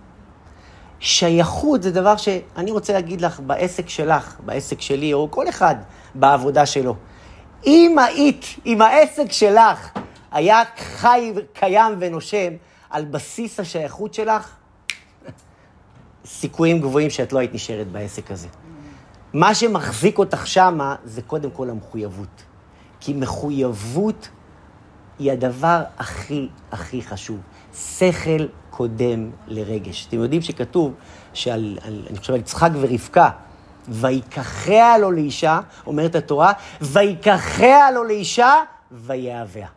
שייכות 1.00 1.82
זה 1.82 1.90
דבר 1.90 2.16
שאני 2.16 2.70
רוצה 2.70 2.92
להגיד 2.92 3.20
לך, 3.20 3.40
בעסק 3.40 3.88
שלך, 3.88 4.36
בעסק 4.44 4.80
שלי, 4.80 5.12
או 5.12 5.30
כל 5.30 5.48
אחד 5.48 5.74
בעבודה 6.14 6.66
שלו. 6.66 6.96
אם 7.66 7.96
היית, 7.98 8.44
אם 8.66 8.82
העסק 8.82 9.32
שלך 9.32 9.90
היה 10.32 10.62
חי, 10.76 11.32
קיים 11.52 11.94
ונושם 11.98 12.52
על 12.90 13.04
בסיס 13.04 13.60
השייכות 13.60 14.14
שלך, 14.14 14.56
סיכויים 16.24 16.80
גבוהים 16.80 17.10
שאת 17.10 17.32
לא 17.32 17.38
היית 17.38 17.54
נשארת 17.54 17.86
בעסק 17.86 18.30
הזה. 18.30 18.48
מה 19.32 19.54
שמחזיק 19.54 20.18
אותך 20.18 20.46
שמה 20.46 20.94
זה 21.04 21.22
קודם 21.22 21.50
כל 21.50 21.70
המחויבות. 21.70 22.42
כי 23.00 23.12
מחויבות 23.12 24.28
היא 25.18 25.32
הדבר 25.32 25.82
הכי 25.98 26.48
הכי 26.72 27.02
חשוב. 27.02 27.40
שכל 27.74 28.46
קודם 28.70 29.30
לרגש. 29.46 30.06
אתם 30.08 30.16
יודעים 30.16 30.42
שכתוב 30.42 30.94
שעל, 31.32 31.78
על, 31.82 32.06
אני 32.10 32.18
חושב 32.18 32.32
על 32.32 32.40
יצחק 32.40 32.70
ורבקה, 32.80 33.30
ויקחיה 33.88 34.98
לו 34.98 35.10
לאישה, 35.10 35.60
אומרת 35.86 36.14
התורה, 36.14 36.52
ויקחיה 36.80 37.90
לו 37.90 38.04
לאישה, 38.04 38.54
ויאהביה. 38.92 39.68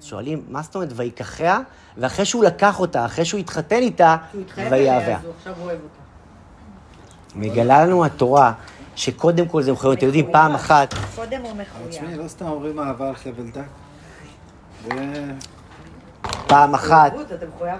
שואלים, 0.00 0.44
מה 0.48 0.62
זאת 0.62 0.74
אומרת 0.74 0.88
ויקחיה? 0.96 1.60
ואחרי 1.96 2.24
שהוא 2.24 2.44
לקח 2.44 2.80
אותה, 2.80 3.04
אחרי 3.04 3.24
שהוא 3.24 3.40
התחתן 3.40 3.76
איתה, 3.76 4.16
הוא 4.32 4.40
התחייב 4.40 4.72
ויאהביה. 4.72 5.06
אליה, 5.06 5.18
אז 5.18 5.24
הוא 5.24 5.32
עכשיו 5.38 5.54
אוהב 5.60 5.78
אותה. 5.82 6.03
מגלה 7.36 7.84
לנו 7.84 8.04
התורה 8.04 8.52
שקודם 8.96 9.48
כל 9.48 9.62
זה 9.62 9.72
מחויבות. 9.72 9.98
אתם 9.98 10.06
יודעים, 10.06 10.32
פעם 10.32 10.54
אחת, 10.54 10.94
קודם 11.16 11.40
הוא 11.42 11.50
מחויב. 11.50 11.90
תשמעי, 11.90 12.16
לא 12.16 12.28
סתם 12.28 12.46
אומרים 12.46 12.78
אהבה 12.78 13.08
על 13.08 13.14
חבל 13.14 13.50
דק. 13.52 13.62
פעם 16.46 16.74
אחת, 16.74 17.12
מחויב. 17.12 17.28
מחויב, 17.56 17.78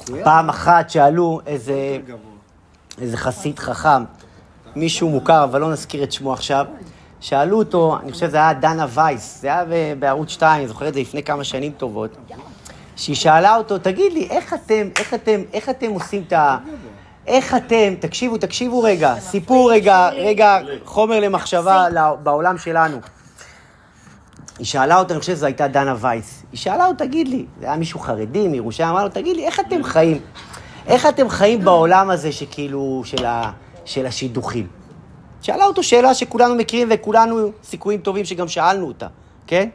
מחויב. 0.00 0.24
פעם 0.24 0.48
אחת 0.48 0.90
שאלו 0.90 1.40
איזה. 1.46 1.98
איזה 3.00 3.16
חסיד 3.16 3.58
חכם, 3.58 4.04
מישהו 4.76 5.08
מוכר, 5.08 5.44
אבל 5.44 5.60
לא 5.60 5.72
נזכיר 5.72 6.02
את 6.04 6.12
שמו 6.12 6.32
עכשיו, 6.32 6.66
שאלו 7.20 7.58
אותו, 7.58 7.98
אני 8.02 8.12
חושב 8.12 8.26
שזה 8.26 8.36
היה 8.36 8.52
דנה 8.52 8.86
וייס, 8.90 9.40
זה 9.40 9.48
היה 9.48 9.64
בערוץ 9.98 10.30
2, 10.30 10.58
אני 10.58 10.68
זוכר 10.68 10.88
את 10.88 10.94
זה 10.94 11.00
לפני 11.00 11.22
כמה 11.22 11.44
שנים 11.44 11.72
טובות, 11.72 12.16
שהיא 12.96 13.16
שאלה 13.16 13.56
אותו, 13.56 13.78
תגיד 13.78 14.12
לי, 14.12 14.28
איך 14.30 14.54
אתם, 14.54 14.88
איך 14.98 15.14
אתם, 15.14 15.40
איך 15.52 15.68
אתם 15.68 15.90
עושים 15.90 16.22
את 16.26 16.32
ה... 16.32 16.58
איך 17.26 17.54
אתם, 17.54 17.94
תקשיבו, 18.00 18.38
תקשיבו 18.38 18.82
רגע, 18.82 19.14
סיפור 19.20 19.72
רגע, 19.72 20.08
רגע, 20.08 20.58
חומר 20.84 21.20
למחשבה 21.20 21.86
בעולם 22.22 22.58
שלנו. 22.58 22.98
היא 24.58 24.66
שאלה 24.66 24.98
אותו, 24.98 25.12
אני 25.14 25.20
חושב 25.20 25.32
שזו 25.32 25.46
הייתה 25.46 25.68
דנה 25.68 25.94
וייס, 26.00 26.42
היא 26.52 26.58
שאלה 26.58 26.86
אותו, 26.86 27.04
תגיד 27.04 27.28
לי, 27.28 27.44
זה 27.60 27.66
היה 27.66 27.76
מישהו 27.76 28.00
חרדי 28.00 28.48
מירושלים, 28.48 28.88
אמר 28.88 29.04
לו, 29.04 29.08
תגיד 29.08 29.36
לי, 29.36 29.46
איך 29.46 29.60
אתם 29.60 29.82
חיים? 29.82 30.20
איך 30.86 31.06
אתם 31.06 31.28
חיים 31.28 31.64
בעולם 31.64 32.10
הזה 32.10 32.32
שכאילו, 32.32 33.02
של, 33.04 33.24
ה, 33.24 33.50
של 33.84 34.06
השידוכים? 34.06 34.66
שאלה 35.42 35.64
אותו 35.64 35.82
שאלה 35.82 36.14
שכולנו 36.14 36.54
מכירים 36.54 36.88
וכולנו 36.90 37.50
סיכויים 37.62 38.00
טובים 38.00 38.24
שגם 38.24 38.48
שאלנו 38.48 38.86
אותה, 38.86 39.06
כן? 39.46 39.68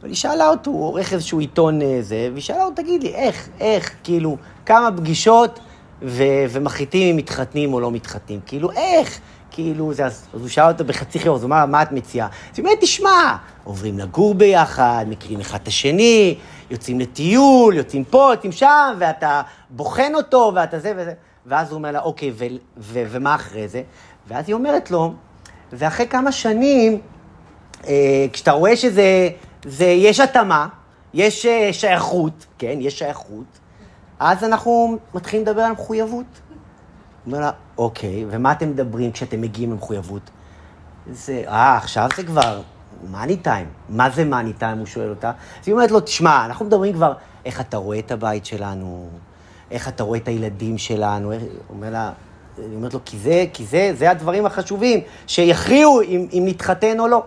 אבל 0.00 0.08
היא 0.08 0.16
שאלה 0.16 0.48
אותו, 0.48 0.70
הוא 0.70 0.84
עורך 0.84 1.12
איזשהו 1.12 1.38
עיתון 1.38 1.82
אה, 1.82 1.98
זה, 2.00 2.28
והיא 2.32 2.42
שאלה 2.42 2.64
אותו, 2.64 2.82
תגיד 2.82 3.02
לי, 3.02 3.14
איך, 3.14 3.48
איך, 3.60 3.94
כאילו, 4.04 4.36
כמה 4.66 4.88
פגישות 4.96 5.60
ו- 6.04 6.44
ומחליטים 6.50 7.08
אם 7.10 7.16
מתחתנים 7.16 7.74
או 7.74 7.80
לא 7.80 7.90
מתחתנים? 7.90 8.40
כאילו, 8.46 8.70
איך? 8.70 9.20
כאילו, 9.50 9.94
זה, 9.94 10.06
אז, 10.06 10.26
אז 10.34 10.40
הוא 10.40 10.48
שאל 10.48 10.68
אותו 10.68 10.84
בחצי 10.84 11.18
חיוך, 11.18 11.36
אז 11.36 11.42
הוא 11.42 11.48
אמר, 11.48 11.66
מה 11.66 11.82
את 11.82 11.92
מציעה? 11.92 12.26
אז 12.26 12.58
היא 12.58 12.64
אומרת, 12.64 12.78
תשמע, 12.80 13.36
עוברים 13.64 13.98
לגור 13.98 14.34
ביחד, 14.34 15.04
מכירים 15.08 15.40
אחד 15.40 15.58
את 15.62 15.68
השני, 15.68 16.38
יוצאים 16.70 17.00
לטיול, 17.00 17.76
יוצאים 17.76 18.04
פה, 18.04 18.30
יוצאים 18.32 18.52
שם, 18.52 18.94
ואתה 18.98 19.42
בוחן 19.70 20.14
אותו, 20.14 20.52
ואתה 20.54 20.78
זה 20.78 20.92
וזה. 20.96 21.12
ואז 21.46 21.70
הוא 21.70 21.76
אומר 21.78 21.90
לה, 21.90 22.00
אוקיי, 22.00 22.30
ו- 22.34 22.44
ו- 22.76 23.04
ומה 23.08 23.34
אחרי 23.34 23.68
זה? 23.68 23.82
ואז 24.28 24.44
היא 24.48 24.54
אומרת 24.54 24.90
לו, 24.90 25.14
ואחרי 25.72 26.06
כמה 26.06 26.32
שנים, 26.32 27.00
אה, 27.86 28.26
כשאתה 28.32 28.52
רואה 28.52 28.76
שזה, 28.76 29.28
זה, 29.64 29.84
יש 29.84 30.20
התאמה, 30.20 30.68
יש 31.14 31.46
אה, 31.46 31.72
שייכות, 31.72 32.46
כן, 32.58 32.78
יש 32.80 32.98
שייכות, 32.98 33.58
אז 34.24 34.44
אנחנו 34.44 34.98
מתחילים 35.14 35.46
לדבר 35.46 35.62
על 35.62 35.72
מחויבות. 35.72 36.24
אומר 37.26 37.40
לה, 37.40 37.50
אוקיי, 37.78 38.24
ומה 38.30 38.52
אתם 38.52 38.70
מדברים 38.70 39.12
כשאתם 39.12 39.40
מגיעים 39.40 39.70
למחויבות? 39.70 40.30
זה, 41.12 41.42
אה, 41.48 41.76
עכשיו 41.76 42.08
זה 42.16 42.22
כבר 42.22 42.60
מאני 43.10 43.36
טיים. 43.36 43.66
מה 43.88 44.10
זה 44.10 44.24
מאני 44.24 44.52
טיים? 44.52 44.78
הוא 44.78 44.86
שואל 44.86 45.10
אותה. 45.10 45.28
אז 45.28 45.34
היא 45.68 45.72
אומרת 45.72 45.90
לו, 45.90 46.00
תשמע, 46.00 46.44
אנחנו 46.44 46.64
מדברים 46.64 46.92
כבר 46.94 47.12
איך 47.44 47.60
אתה 47.60 47.76
רואה 47.76 47.98
את 47.98 48.10
הבית 48.10 48.46
שלנו, 48.46 49.08
איך 49.70 49.88
אתה 49.88 50.02
רואה 50.02 50.18
את 50.18 50.28
הילדים 50.28 50.78
שלנו. 50.78 51.32
איך- 51.32 51.42
אומר 51.70 51.90
לה, 51.90 52.12
היא 52.58 52.76
אומרת 52.76 52.94
לו, 52.94 53.00
כי 53.04 53.18
זה, 53.18 53.44
כי 53.52 53.64
זה, 53.66 53.92
זה 53.98 54.10
הדברים 54.10 54.46
החשובים, 54.46 55.00
שיכריעו 55.26 56.02
אם, 56.02 56.26
אם 56.32 56.42
נתחתן 56.46 57.00
או 57.00 57.08
לא. 57.08 57.24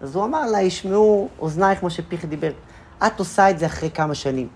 אז 0.00 0.16
הוא 0.16 0.24
אמר 0.24 0.46
לה, 0.46 0.62
ישמעו 0.62 1.28
אוזנייך 1.38 1.80
כמו 1.80 1.90
שפיך 1.90 2.24
דיבר. 2.24 2.50
את 3.06 3.18
עושה 3.18 3.50
את 3.50 3.58
זה 3.58 3.66
אחרי 3.66 3.90
כמה 3.90 4.14
שנים. 4.14 4.48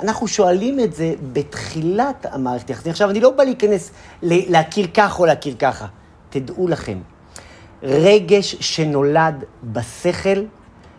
אנחנו 0.00 0.28
שואלים 0.28 0.80
את 0.80 0.92
זה 0.92 1.14
בתחילת 1.32 2.26
המערכת 2.30 2.68
היחסים. 2.68 2.90
עכשיו, 2.90 3.10
אני 3.10 3.20
לא 3.20 3.30
בא 3.30 3.44
להיכנס 3.44 3.90
להכיר 4.22 4.86
ככה 4.94 5.18
או 5.18 5.26
להכיר 5.26 5.54
ככה. 5.58 5.86
תדעו 6.30 6.68
לכם, 6.68 6.98
רגש 7.82 8.56
שנולד 8.60 9.44
בשכל, 9.64 10.44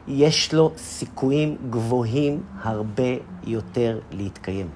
יש 0.08 0.54
לו 0.54 0.72
סיכויים 0.78 1.58
גבוהים 1.70 2.44
הרבה 2.64 3.04
יותר 3.44 4.00
להתקיים. 4.12 4.70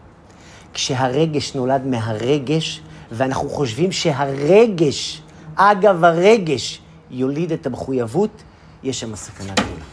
כשהרגש 0.73 1.55
נולד 1.55 1.85
מהרגש, 1.85 2.81
ואנחנו 3.11 3.49
חושבים 3.49 3.91
שהרגש, 3.91 5.21
אגב 5.55 6.03
הרגש, 6.03 6.81
יוליד 7.11 7.51
את 7.51 7.65
המחויבות, 7.65 8.43
יש 8.83 8.99
שם 8.99 9.15
סכנה 9.15 9.53
גדולה. 9.53 9.85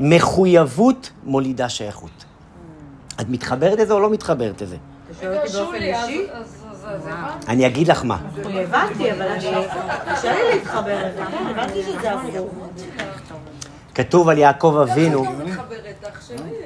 מחויבות 0.00 1.10
מולידה 1.24 1.68
שייכות. 1.68 2.23
את 3.20 3.28
מתחברת 3.28 3.78
לזה 3.78 3.94
או 3.94 4.00
לא 4.00 4.10
מתחברת 4.10 4.62
לזה? 4.62 4.76
אתה 5.10 5.20
שואל 5.20 5.36
אותי 5.36 5.52
באופן 5.52 5.74
אישי? 5.74 6.26
אני 7.48 7.66
אגיד 7.66 7.88
לך 7.88 8.04
מה. 8.04 8.18
הבנתי, 8.44 9.12
אבל 9.12 9.22
אני... 9.22 9.66
קשה 10.12 10.32
לי 10.32 10.54
להתחבר 10.54 10.98
לזה, 11.06 11.22
כן, 11.30 11.46
הבנתי 11.50 11.82
שזה 11.82 12.12
הפוך. 12.12 12.50
כתוב 13.94 14.28
על 14.28 14.38
יעקב 14.38 14.86
אבינו, 14.90 15.24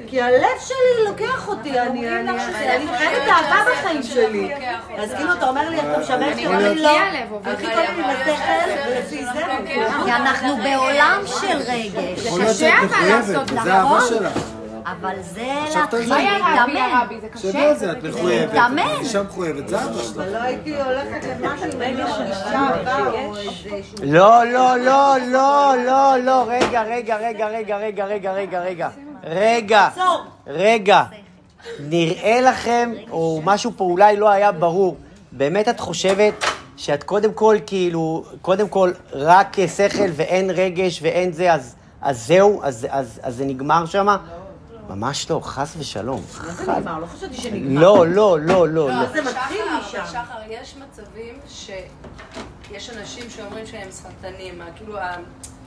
כי 0.07 0.22
הלב 0.22 0.59
שלי 0.61 1.05
לוקח 1.09 1.49
אותי, 1.49 1.80
אני 1.80 2.01
חייבת 2.99 3.28
אהבה 3.28 3.70
בחיים 3.72 4.03
שלי. 4.03 4.55
אז 4.99 5.11
כאילו, 5.14 5.32
אתה 5.32 5.49
אומר 5.49 5.70
לי, 5.70 5.80
אתה 5.80 5.99
משבש 6.01 6.30
אותי, 6.30 6.46
אומר 6.46 6.72
לי, 6.72 6.82
לא. 6.82 6.90
הכי 7.44 7.66
טוב 7.66 7.96
לי 7.96 8.03
לשכל, 8.03 8.88
ולפי 8.88 9.24
זה. 9.32 9.42
כי 10.05 10.12
אנחנו 10.12 10.57
בעולם 10.57 11.22
של 11.26 11.59
רגש. 11.59 12.59
שאת 12.59 12.72
מחויבת, 12.84 13.53
וזה 13.53 13.72
האהבה 13.72 13.96
נכון. 13.96 14.57
אבל 14.86 15.22
זה 15.22 15.52
להתחיל 15.76 16.06
זה? 16.06 16.14
להתאמן. 16.14 16.76
על 17.54 17.74
זה, 17.74 17.92
את 17.92 18.04
מחויבת, 18.04 18.52
להתאמן. 18.52 18.82
את 18.82 19.00
אישה 19.00 19.22
מחויבת, 19.22 19.68
זה 19.68 19.84
אבא 19.84 20.02
שלך. 20.02 20.16
אבל 20.16 20.32
לא 20.32 20.38
הייתי 20.38 20.82
הולכת 20.82 21.26
למשהו 21.40 21.80
אם 21.90 21.96
לא 21.96 22.06
או 23.10 23.36
איזשהו... 23.36 23.96
לא, 24.02 24.44
לא, 24.44 24.76
לא, 24.76 25.16
לא, 25.32 25.74
לא, 25.86 26.16
לא, 26.24 26.44
רגע, 26.48 26.82
רגע, 26.82 27.16
רגע, 27.16 27.46
רגע, 27.46 27.76
רגע, 27.76 28.06
רגע, 28.06 28.32
רגע, 28.32 28.60
רגע, 28.60 28.90
רגע. 29.24 29.88
רגע. 30.46 31.04
נראה 31.80 32.40
לכם, 32.40 32.92
או 33.10 33.40
משהו 33.44 33.72
פה 33.76 33.84
אולי 33.84 34.16
לא 34.16 34.28
היה 34.28 34.52
ברור, 34.52 34.96
באמת 35.32 35.68
את 35.68 35.80
חושבת 35.80 36.44
שאת 36.76 37.02
קודם 37.02 37.32
כל, 37.32 37.56
כאילו, 37.66 38.24
קודם 38.42 38.68
כל, 38.68 38.90
רק 39.12 39.56
שכל 39.76 40.08
ואין 40.12 40.50
רגש 40.50 41.02
ואין 41.02 41.32
זה, 41.32 41.52
אז, 41.52 41.74
אז 42.02 42.26
זהו, 42.26 42.60
אז, 42.62 42.86
אז, 42.90 43.20
אז 43.22 43.36
זה 43.36 43.44
נגמר 43.44 43.86
שמה? 43.86 44.16
ממש 44.89 45.30
לא, 45.30 45.41
חס 45.45 45.74
ושלום. 45.78 46.22
מה 46.47 46.53
זה 46.53 46.72
נגמר? 46.72 46.99
לא 46.99 47.07
חשבתי 47.07 47.36
שנגמר. 47.36 47.80
לא, 47.80 48.07
לא, 48.07 48.41
לא, 48.41 48.68
לא, 48.68 48.89
לא. 48.89 49.07
זה 49.07 49.22
מתחיל 49.22 49.64
משם. 49.78 50.07
שחר, 50.07 50.41
יש 50.49 50.76
מצבים 50.76 51.39
שיש 51.49 52.91
אנשים 52.91 53.30
שאומרים 53.30 53.66
שהם 53.66 53.89
שכלתנים, 53.93 54.62
כאילו 54.76 54.99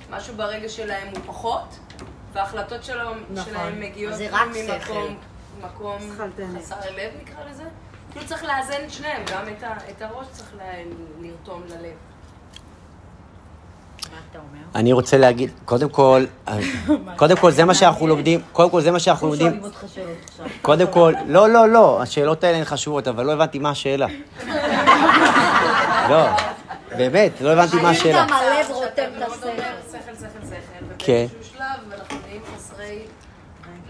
משהו 0.10 0.36
ברגש 0.36 0.76
שלהם 0.76 1.08
הוא 1.08 1.20
פחות, 1.26 1.80
וההחלטות 2.34 2.84
שלהם, 2.84 3.24
נכון. 3.30 3.54
שלהם 3.54 3.80
מגיעות 3.80 4.16
ממקום. 5.60 6.00
חסר 6.58 6.76
לב 6.96 7.12
נקרא 7.22 7.44
לזה. 7.50 7.64
כאילו 8.12 8.26
צריך 8.26 8.44
לאזן 8.44 8.84
את 8.86 8.92
שניהם, 8.92 9.22
גם 9.32 9.44
את, 9.90 10.02
הראש 10.02 10.28
צריך 10.32 10.54
לרתום 11.22 11.64
ללב. 11.70 12.11
אתה 14.32 14.40
אומר? 14.40 14.60
אני 14.76 14.94
רוצה 14.94 15.18
להגיד, 15.18 15.50
קודם 15.66 15.90
כל, 15.90 16.26
קודם 17.16 17.38
כל 17.38 17.52
זה 17.52 17.66
מה 17.66 17.74
שאנחנו 17.74 18.08
לומדים, 18.12 18.42
קודם 18.52 18.70
כל 18.70 18.82
זה 18.82 18.92
מה 18.92 19.00
שאנחנו 19.00 19.28
לומדים, 19.28 19.52
שאלות 19.52 19.74
עכשיו. 19.84 20.46
קודם 20.62 20.88
כל, 20.88 21.14
לא, 21.28 21.50
לא, 21.50 21.70
לא, 21.70 22.02
השאלות 22.02 22.44
האלה 22.44 22.58
הן 22.58 22.64
חשובות, 22.64 23.08
אבל 23.08 23.26
לא 23.26 23.32
הבנתי 23.32 23.60
מה 23.60 23.70
השאלה. 23.70 24.08
לא, 26.10 26.26
באמת, 26.98 27.32
לא 27.42 27.50
הבנתי 27.50 27.76
מה 27.76 27.82
האם 27.82 27.96
השאלה. 27.96 28.26
גם 28.28 28.34
הלב 28.34 28.72
רותם 28.72 29.04
את 29.18 29.22
השכל? 29.22 29.48
שכל, 29.92 30.16
שכל, 30.16 30.46
שכל, 30.46 30.86
כן. 30.98 31.26
ובאיזשהו 31.32 31.58
שלב 31.58 32.00
אנחנו 32.00 32.18
נהיים 32.28 32.42
חסרי 32.56 33.00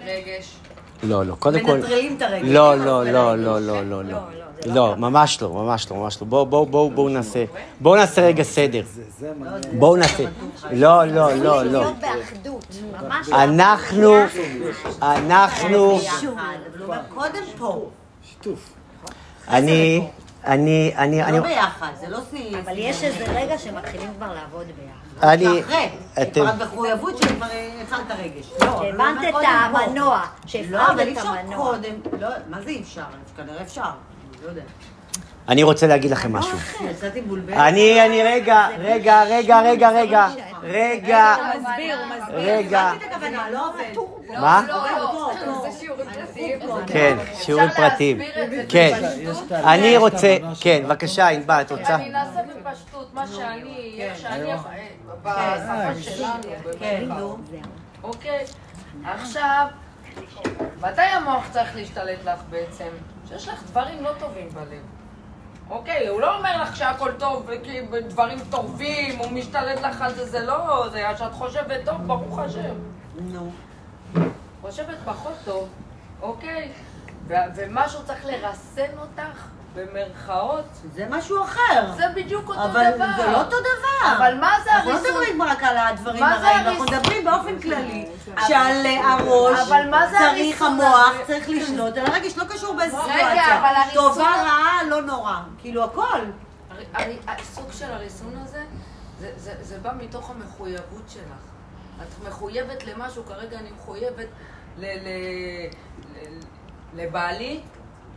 רגש. 0.05 0.55
לא, 1.03 1.25
לא, 1.25 1.35
קודם 1.35 1.59
כל... 1.65 1.77
מנטרלים 1.77 2.15
את 2.17 2.21
הרגש. 2.21 2.47
לא, 2.49 2.75
לא, 2.75 3.05
לא, 3.05 3.37
לא, 3.37 3.59
לא, 3.59 3.83
לא, 3.83 4.03
לא. 4.65 4.73
לא, 4.75 4.95
ממש 4.97 5.41
לא, 5.41 5.49
ממש 5.49 5.91
לא, 5.91 5.97
ממש 5.97 6.21
לא. 6.21 6.27
בואו, 6.27 6.45
בואו, 6.45 6.65
בואו, 6.65 6.89
בואו 6.89 7.09
נעשה, 7.09 7.45
בואו 7.79 7.95
נעשה 7.95 8.21
רגע 8.21 8.43
סדר. 8.43 8.81
בואו 9.79 9.95
נעשה. 9.95 10.23
לא, 10.71 11.05
לא, 11.05 11.33
לא, 11.33 11.63
לא. 11.63 11.91
ממש. 13.01 13.29
אנחנו, 13.29 14.15
אנחנו, 15.01 15.99
קודם 17.09 17.43
פה. 17.57 17.89
שיתוף. 18.23 18.69
אני, 19.47 20.07
אני, 20.45 20.93
אני, 20.97 21.23
אני, 21.23 21.37
לא 21.37 21.43
ביחד, 21.43 21.91
זה 21.99 22.09
לא 22.09 22.19
סי... 22.29 22.53
אבל 22.65 22.73
יש 22.77 23.03
איזה 23.03 23.25
רגע 23.35 23.57
שמתחילים 23.57 24.09
כבר 24.17 24.33
לעבוד 24.33 24.65
ביחד. 24.65 25.27
אני, 25.27 25.61
אחרי. 25.61 25.89
אתם, 26.21 26.41
כבר 26.41 26.65
מחויבות 26.65 27.17
שכבר 27.17 27.45
התחלת 27.81 28.11
רגש. 28.19 28.51
לא, 28.61 28.67
אבל 28.67 28.71
הוא 28.71 28.83
שהבנת 28.83 29.17
אומר, 29.17 29.29
את 29.29 29.33
קודם 29.33 29.45
פה. 29.71 29.79
המנוע, 29.79 30.21
לא, 30.71 30.87
אבל 30.87 30.99
אי 30.99 31.13
את 31.13 31.17
אפשר 31.17 31.29
המנוע. 31.29 31.71
קודם. 31.71 32.19
לא, 32.19 32.27
מה 32.49 32.61
זה 32.61 32.69
אי 32.69 32.81
אפשר? 32.81 33.01
כנראה 33.37 33.61
אפשר. 33.61 33.89
לא. 34.45 34.61
אני 35.49 35.63
רוצה 35.63 35.87
להגיד 35.87 36.11
לכם 36.11 36.33
משהו. 36.33 36.57
מבולבלת. 37.25 37.57
אני, 37.57 38.05
אני, 38.05 38.23
רגע, 38.23 38.67
רגע, 38.79 39.23
רגע, 39.23 39.61
רגע, 39.61 39.89
רגע, 39.89 40.27
רגע, 40.63 41.35
הוא 41.35 41.61
מסביר, 41.61 41.97
הוא 41.99 42.05
מסביר. 42.05 42.35
רגע, 42.35 42.91
לא. 43.51 43.73
מה? 44.39 44.63
לא, 44.67 44.75
לא. 45.45 45.65
כן, 46.87 47.17
שיעורים 47.33 47.69
פרטיים. 47.69 48.19
כן? 48.69 49.03
אני 49.51 49.97
רוצה, 49.97 50.37
כן, 50.61 50.81
בבקשה, 50.85 51.27
ענבל, 51.27 51.61
את 51.61 51.71
רוצה? 51.71 51.95
אני 51.95 52.09
אנסה 52.09 52.39
בפשטות, 52.43 53.13
מה 53.13 53.27
שאני, 53.27 53.95
איך 53.99 54.19
שאני, 54.19 54.53
בשפה 55.21 56.01
שלנו, 56.01 56.43
כן, 56.79 57.03
במרכאות. 57.05 57.39
נו. 57.51 57.59
אוקיי? 58.03 58.45
עכשיו, 59.03 59.65
מתי 60.81 61.01
המוח 61.01 61.47
צריך 61.51 61.75
להשתלט 61.75 62.19
לך 62.25 62.39
בעצם? 62.49 62.89
שיש 63.31 63.47
לך 63.47 63.63
דברים 63.63 64.03
לא 64.03 64.11
טובים 64.19 64.49
בלב. 64.49 64.81
אוקיי, 65.69 66.07
הוא 66.07 66.21
לא 66.21 66.37
אומר 66.37 66.61
לך 66.61 66.75
שהכל 66.75 67.11
טוב, 67.19 67.43
וכי 67.47 67.81
דברים 68.07 68.39
טובים, 68.49 69.19
הוא 69.19 69.31
משתלט 69.31 69.81
לך 69.81 70.01
על 70.01 70.13
זה, 70.13 70.25
זה 70.25 70.39
לא, 70.39 70.89
זה 70.91 71.03
שאת 71.17 71.33
חושבת 71.33 71.85
טוב, 71.85 72.01
ברוך 72.07 72.39
השם. 72.39 72.75
נו. 73.15 73.51
חושבת 74.61 74.97
פחות 75.05 75.33
טוב, 75.45 75.69
אוקיי? 76.21 76.71
ומשהו 77.27 78.05
צריך 78.05 78.25
לרסן 78.25 78.97
אותך, 78.99 79.47
במרכאות, 79.75 80.65
זה 80.93 81.05
משהו 81.09 81.43
אחר. 81.43 81.91
זה 81.97 82.03
בדיוק 82.15 82.49
אותו 82.49 82.63
אבל 82.63 82.91
דבר. 82.95 83.05
זה 83.17 83.31
לא 83.31 83.41
אותו 83.41 83.55
דבר. 83.59 84.17
אבל 84.17 84.35
מה 84.39 84.51
זה 84.63 84.71
אנחנו 84.75 84.91
לא 84.91 84.95
הריסון? 84.97 85.11
מדברים 85.17 85.41
רק 85.41 85.63
על 85.63 85.77
הדברים 85.77 86.23
הרעים, 86.23 86.57
אנחנו 86.57 86.69
הריסון? 86.69 86.87
מדברים 86.97 87.25
באופן 87.25 87.59
כללי 87.59 88.05
שעל 88.47 88.85
אה, 88.85 89.13
הראש 89.13 89.59
אבל 89.59 89.89
צריך 90.09 90.21
הריסון 90.21 90.71
המוח? 90.73 91.11
צריך 91.27 91.49
לשלוט 91.49 91.97
על 91.97 92.05
הרגש, 92.05 92.37
לא 92.37 92.43
קשור 92.43 92.73
באיזה 92.75 92.97
סיטואציה. 92.97 93.59
אבל 93.59 93.75
הריסון- 93.75 93.93
טובה, 94.13 94.23
רעה, 94.43 94.83
לא 94.89 95.01
נורא. 95.01 95.35
כאילו 95.59 95.83
הכל. 95.83 96.19
הסוג 97.27 97.71
של 97.71 97.91
הריסון 97.91 98.33
הזה, 98.43 98.63
זה, 99.19 99.31
זה, 99.37 99.53
זה 99.61 99.77
בא 99.81 99.91
מתוך 99.99 100.29
המחויבות 100.29 101.03
שלך. 101.09 101.41
את 102.01 102.27
מחויבת 102.27 102.83
למשהו, 102.83 103.23
כרגע 103.25 103.59
אני 103.59 103.69
מחויבת 103.77 104.27
ל, 104.77 104.85
ל, 104.85 105.07
ל, 106.15 106.39
לבעלי. 106.93 107.61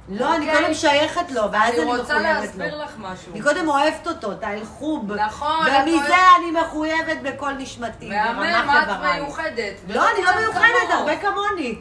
לא, 0.08 0.36
אני 0.36 0.48
אוקיי? 0.48 0.62
קודם 0.62 0.74
שייכת 0.74 1.30
לו, 1.30 1.42
ואז 1.52 1.74
אני 1.74 1.82
אני 1.82 1.84
מחויבת 1.84 1.88
לו. 1.88 2.00
רוצה 2.00 2.18
להסביר 2.18 2.82
לך 2.84 2.90
משהו. 2.98 3.32
אני 3.32 3.42
קודם 3.42 3.68
אוהבת 3.68 4.06
אותו, 4.06 4.32
את 4.32 4.42
האלחוב. 4.44 5.12
נכון, 5.12 5.66
ומזה 5.66 6.14
אני 6.38 6.50
מחויבת 6.50 7.16
בכל 7.22 7.52
נשמתי. 7.52 8.08
מהמם, 8.08 8.36
ברמ"ח 8.40 8.88
את. 8.88 9.14
מיוחדת. 9.14 9.74
לא, 9.88 10.10
אני 10.10 10.24
לא 10.24 10.30
מיוחדת. 10.40 10.90
הרבה 10.90 11.16
כמוני. 11.16 11.74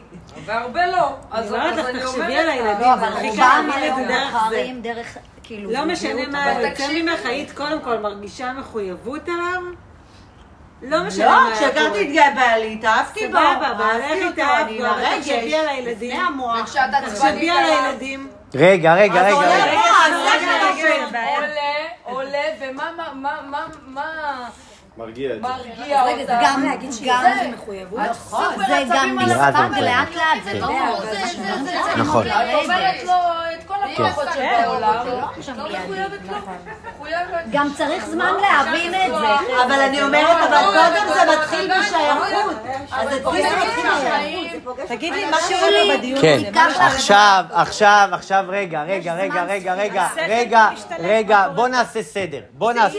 והרבה 0.44 0.86
לא. 0.86 1.08
אז 1.30 1.54
אני 1.54 1.60
אומרת 1.62 1.76
לך, 1.76 1.86
אני 1.86 2.00
תחשבי 2.00 2.38
על. 2.38 2.50
הילדים, 2.50 2.80
לא, 2.80 2.94
אבל 2.94 3.12
הכי 3.12 3.28
רובם 3.28 3.42
קל 3.42 3.62
להגיד 3.66 3.92
את 3.92 3.98
היום 3.98 4.00
זה 4.00 4.04
דרך 4.08 4.36
זה. 4.50 4.70
דרך, 4.82 5.18
כאילו, 5.42 5.70
לא 5.70 5.84
משנה 5.84 6.26
מה 6.26 6.54
תקשיבי. 6.70 7.02
ממך, 7.02 7.26
היית 7.26 7.52
קודם 7.52 7.80
כל 7.80 7.98
מרגישה 7.98 8.52
מחויבות 8.52 9.28
אליו? 9.28 9.62
לא 10.82 11.04
משנה 11.04 11.24
לא, 11.24 11.30
מה 11.30 11.46
היה 11.46 11.56
כשהכרתי 11.56 11.88
קורה. 11.88 12.00
את 12.02 12.06
גיא 12.06 12.22
בעלי, 12.36 12.72
התאהבתי 12.72 13.26
בו. 13.28 13.32
סבבה, 13.32 13.70
אבל 13.70 13.84
אהבתי 13.84 14.12
איך 14.12 14.24
אותו, 14.26 14.42
התאהבת 14.42 14.68
אני 14.68 14.78
בו? 14.78 14.86
אבל 14.86 15.02
תחשבי 15.20 15.54
על 15.54 15.68
הילדים. 15.68 16.10
לפני 16.10 16.26
המוח. 16.26 16.58
וכשאת 16.62 16.82
תחשבי 17.04 17.50
על 17.50 17.64
הילדים. 17.64 18.28
רגע, 18.54 18.94
רגע, 18.94 19.20
אז 19.20 19.26
רגע, 19.26 19.34
עולה 19.34 19.64
רגע. 19.64 19.72
פה. 21.10 21.18
עולה, 21.36 21.72
עולה, 22.02 22.38
ומה, 22.60 22.90
מה, 22.96 23.08
מה, 23.14 23.36
מה, 23.46 23.66
מה 23.86 24.48
מרגיע 24.98 25.30
את 25.34 25.42
זה. 25.42 25.48
מרגיע 25.48 26.00
אותה? 26.02 26.12
רגע, 26.12 26.24
זה 26.26 26.32
גם, 26.42 26.62
גם, 27.04 27.30
נכון, 28.10 28.54
זה 28.66 28.82
גם 28.94 29.16
מילה 29.16 29.48
נספג 29.50 29.68
זאת, 29.74 29.82
לאט 29.82 30.14
לאט, 30.14 30.44
זה 30.44 30.50
כן. 30.50 30.58
לא... 30.60 31.00
זה- 31.00 31.10
זה- 31.10 31.36
זה- 31.36 31.64
זה- 31.64 31.96
נכון. 32.02 32.26
את 32.26 32.32
עוברת 32.54 33.02
לו 33.04 33.12
את 33.54 33.64
כל 33.66 33.74
הכוחות 33.94 34.28
שבעולם. 34.34 34.92
זה 35.04 35.10
לא 35.10 35.20
לא 35.20 35.26
עכשיו 35.38 35.54
מיידי. 35.54 35.78
מחויבת 35.78 36.20
לו. 36.30 36.36
גם 37.52 37.68
צריך 37.76 38.04
זמן 38.06 38.32
להבין 38.42 38.94
את 38.94 39.10
זה. 39.20 39.62
אבל 39.66 39.80
אני 39.80 40.02
אומרת, 40.02 40.36
אבל 40.48 40.64
קודם 40.66 41.06
זה 41.14 41.32
מתחיל 41.38 41.70
בשייכות. 41.80 42.56
אז 42.92 43.08
אצלי 43.08 43.42
זה 43.42 43.56
מתחיל 43.56 43.84
בשייכות. 43.90 44.78
תגיד 44.88 45.12
לי, 45.12 45.30
מה 45.30 45.36
קורה 45.48 45.96
בדיון 45.98 46.20
כן, 46.20 46.36
הזה? 46.36 46.50
קורה? 46.52 46.86
עכשיו, 46.86 47.44
עכשיו, 47.50 48.08
עכשיו, 48.12 48.44
רגע, 48.48 48.82
רגע, 48.82 49.14
רגע, 49.14 49.44
רגע, 49.44 49.74
רגע, 49.74 50.06
רגע, 50.28 50.68
רגע, 50.98 51.48
בוא 51.54 51.68
נעשה 51.68 52.02
סדר, 52.02 52.40
בוא 52.52 52.72
נעשה, 52.72 52.98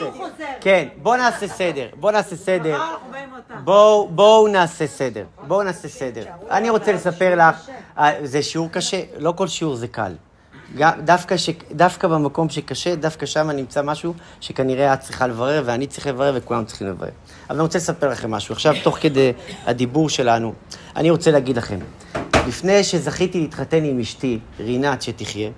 כן, 0.62 0.88
בוא 0.98 1.16
נעשה 1.18 1.48
סדר, 1.48 1.85
בוא 2.00 2.12
נעשה 2.12 2.36
סדר, 2.36 2.76
אנחנו 2.76 3.12
באים 3.12 3.30
אותם. 3.36 3.66
בואו, 3.66 4.08
בואו 4.08 4.48
נעשה 4.48 4.88
סדר, 4.88 5.26
בואו 5.48 5.64
נעשה 5.64 5.88
סדר. 5.88 6.26
אני 6.52 6.70
רוצה 6.70 6.92
לספר 6.92 7.36
לך, 7.36 7.70
אה, 7.98 8.12
זה 8.24 8.42
שיעור 8.42 8.70
קשה, 8.72 9.02
לא 9.18 9.32
כל 9.32 9.48
שיעור 9.48 9.76
זה 9.76 9.88
קל. 9.88 10.14
דווקא, 11.04 11.38
ש, 11.38 11.50
דווקא 11.72 12.08
במקום 12.08 12.50
שקשה, 12.50 12.96
דווקא 12.96 13.26
שם 13.26 13.50
נמצא 13.50 13.82
משהו 13.82 14.14
שכנראה 14.42 14.94
את 14.94 15.00
צריכה 15.00 15.28
לברר 15.28 15.64
ואני 15.66 15.88
צריך 15.88 16.08
לברר 16.08 16.34
וכולם 16.36 16.66
צריכים 16.66 16.88
לברר. 16.88 17.10
אבל 17.50 17.56
אני 17.56 17.62
רוצה 17.62 17.78
לספר 17.78 18.10
לכם 18.10 18.32
משהו. 18.32 18.54
עכשיו, 18.54 18.74
תוך 18.84 18.98
כדי 19.02 19.34
הדיבור 19.66 20.10
שלנו, 20.10 20.54
אני 20.96 21.10
רוצה 21.10 21.32
להגיד 21.32 21.58
לכם, 21.58 21.80
לפני 22.48 22.84
שזכיתי 22.84 23.42
להתחתן 23.42 23.84
עם 23.84 24.00
אשתי, 24.00 24.40
רינת 24.60 25.02
שתחיה, 25.02 25.50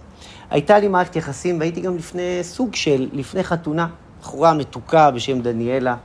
הייתה 0.50 0.80
לי 0.80 0.88
מערכת 0.88 1.16
יחסים 1.16 1.60
והייתי 1.60 1.82
גם 1.82 1.98
לפני 1.98 2.40
סוג 2.42 2.76
של, 2.76 3.10
לפני 3.14 3.44
חתונה, 3.44 3.88
בחורה 4.22 4.54
מתוקה 4.54 5.12
בשם 5.12 5.42
דניאלה. 5.42 5.96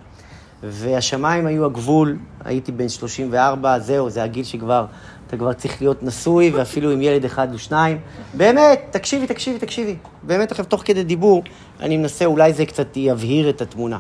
והשמיים 0.62 1.46
היו 1.46 1.64
הגבול, 1.64 2.16
הייתי 2.44 2.72
בן 2.72 2.88
34, 2.88 3.78
זהו, 3.78 4.10
זה 4.10 4.22
הגיל 4.22 4.44
שכבר, 4.44 4.86
אתה 5.26 5.36
כבר 5.36 5.52
צריך 5.52 5.82
להיות 5.82 6.02
נשוי, 6.02 6.50
ואפילו 6.50 6.90
עם 6.90 7.02
ילד 7.02 7.24
אחד 7.24 7.52
או 7.52 7.58
שניים. 7.58 7.98
באמת, 8.34 8.80
תקשיבי, 8.90 9.26
תקשיבי, 9.26 9.58
תקשיבי. 9.58 9.96
באמת, 10.22 10.50
עכשיו, 10.50 10.64
תוך 10.64 10.82
כדי 10.84 11.04
דיבור, 11.04 11.42
אני 11.80 11.96
מנסה, 11.96 12.24
אולי 12.24 12.52
זה 12.52 12.66
קצת 12.66 12.96
יבהיר 12.96 13.50
את 13.50 13.60
התמונה. 13.60 13.98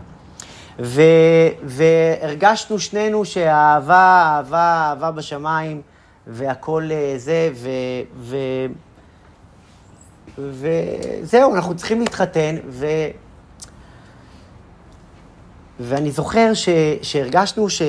ו, 0.78 1.02
והרגשנו 1.64 2.78
שנינו 2.78 3.24
שהאהבה, 3.24 4.34
אהבה, 4.36 4.88
אהבה 4.88 5.10
בשמיים, 5.10 5.80
והכל 6.26 6.88
אה, 6.92 7.14
זה, 7.16 7.50
ו... 7.54 7.68
ו 8.20 8.36
וזהו, 10.38 11.54
אנחנו 11.54 11.76
צריכים 11.76 12.00
להתחתן, 12.00 12.56
ו... 12.68 12.86
ואני 15.82 16.10
זוכר 16.10 16.54
ש, 16.54 16.68
שהרגשנו, 17.02 17.70
ש, 17.70 17.82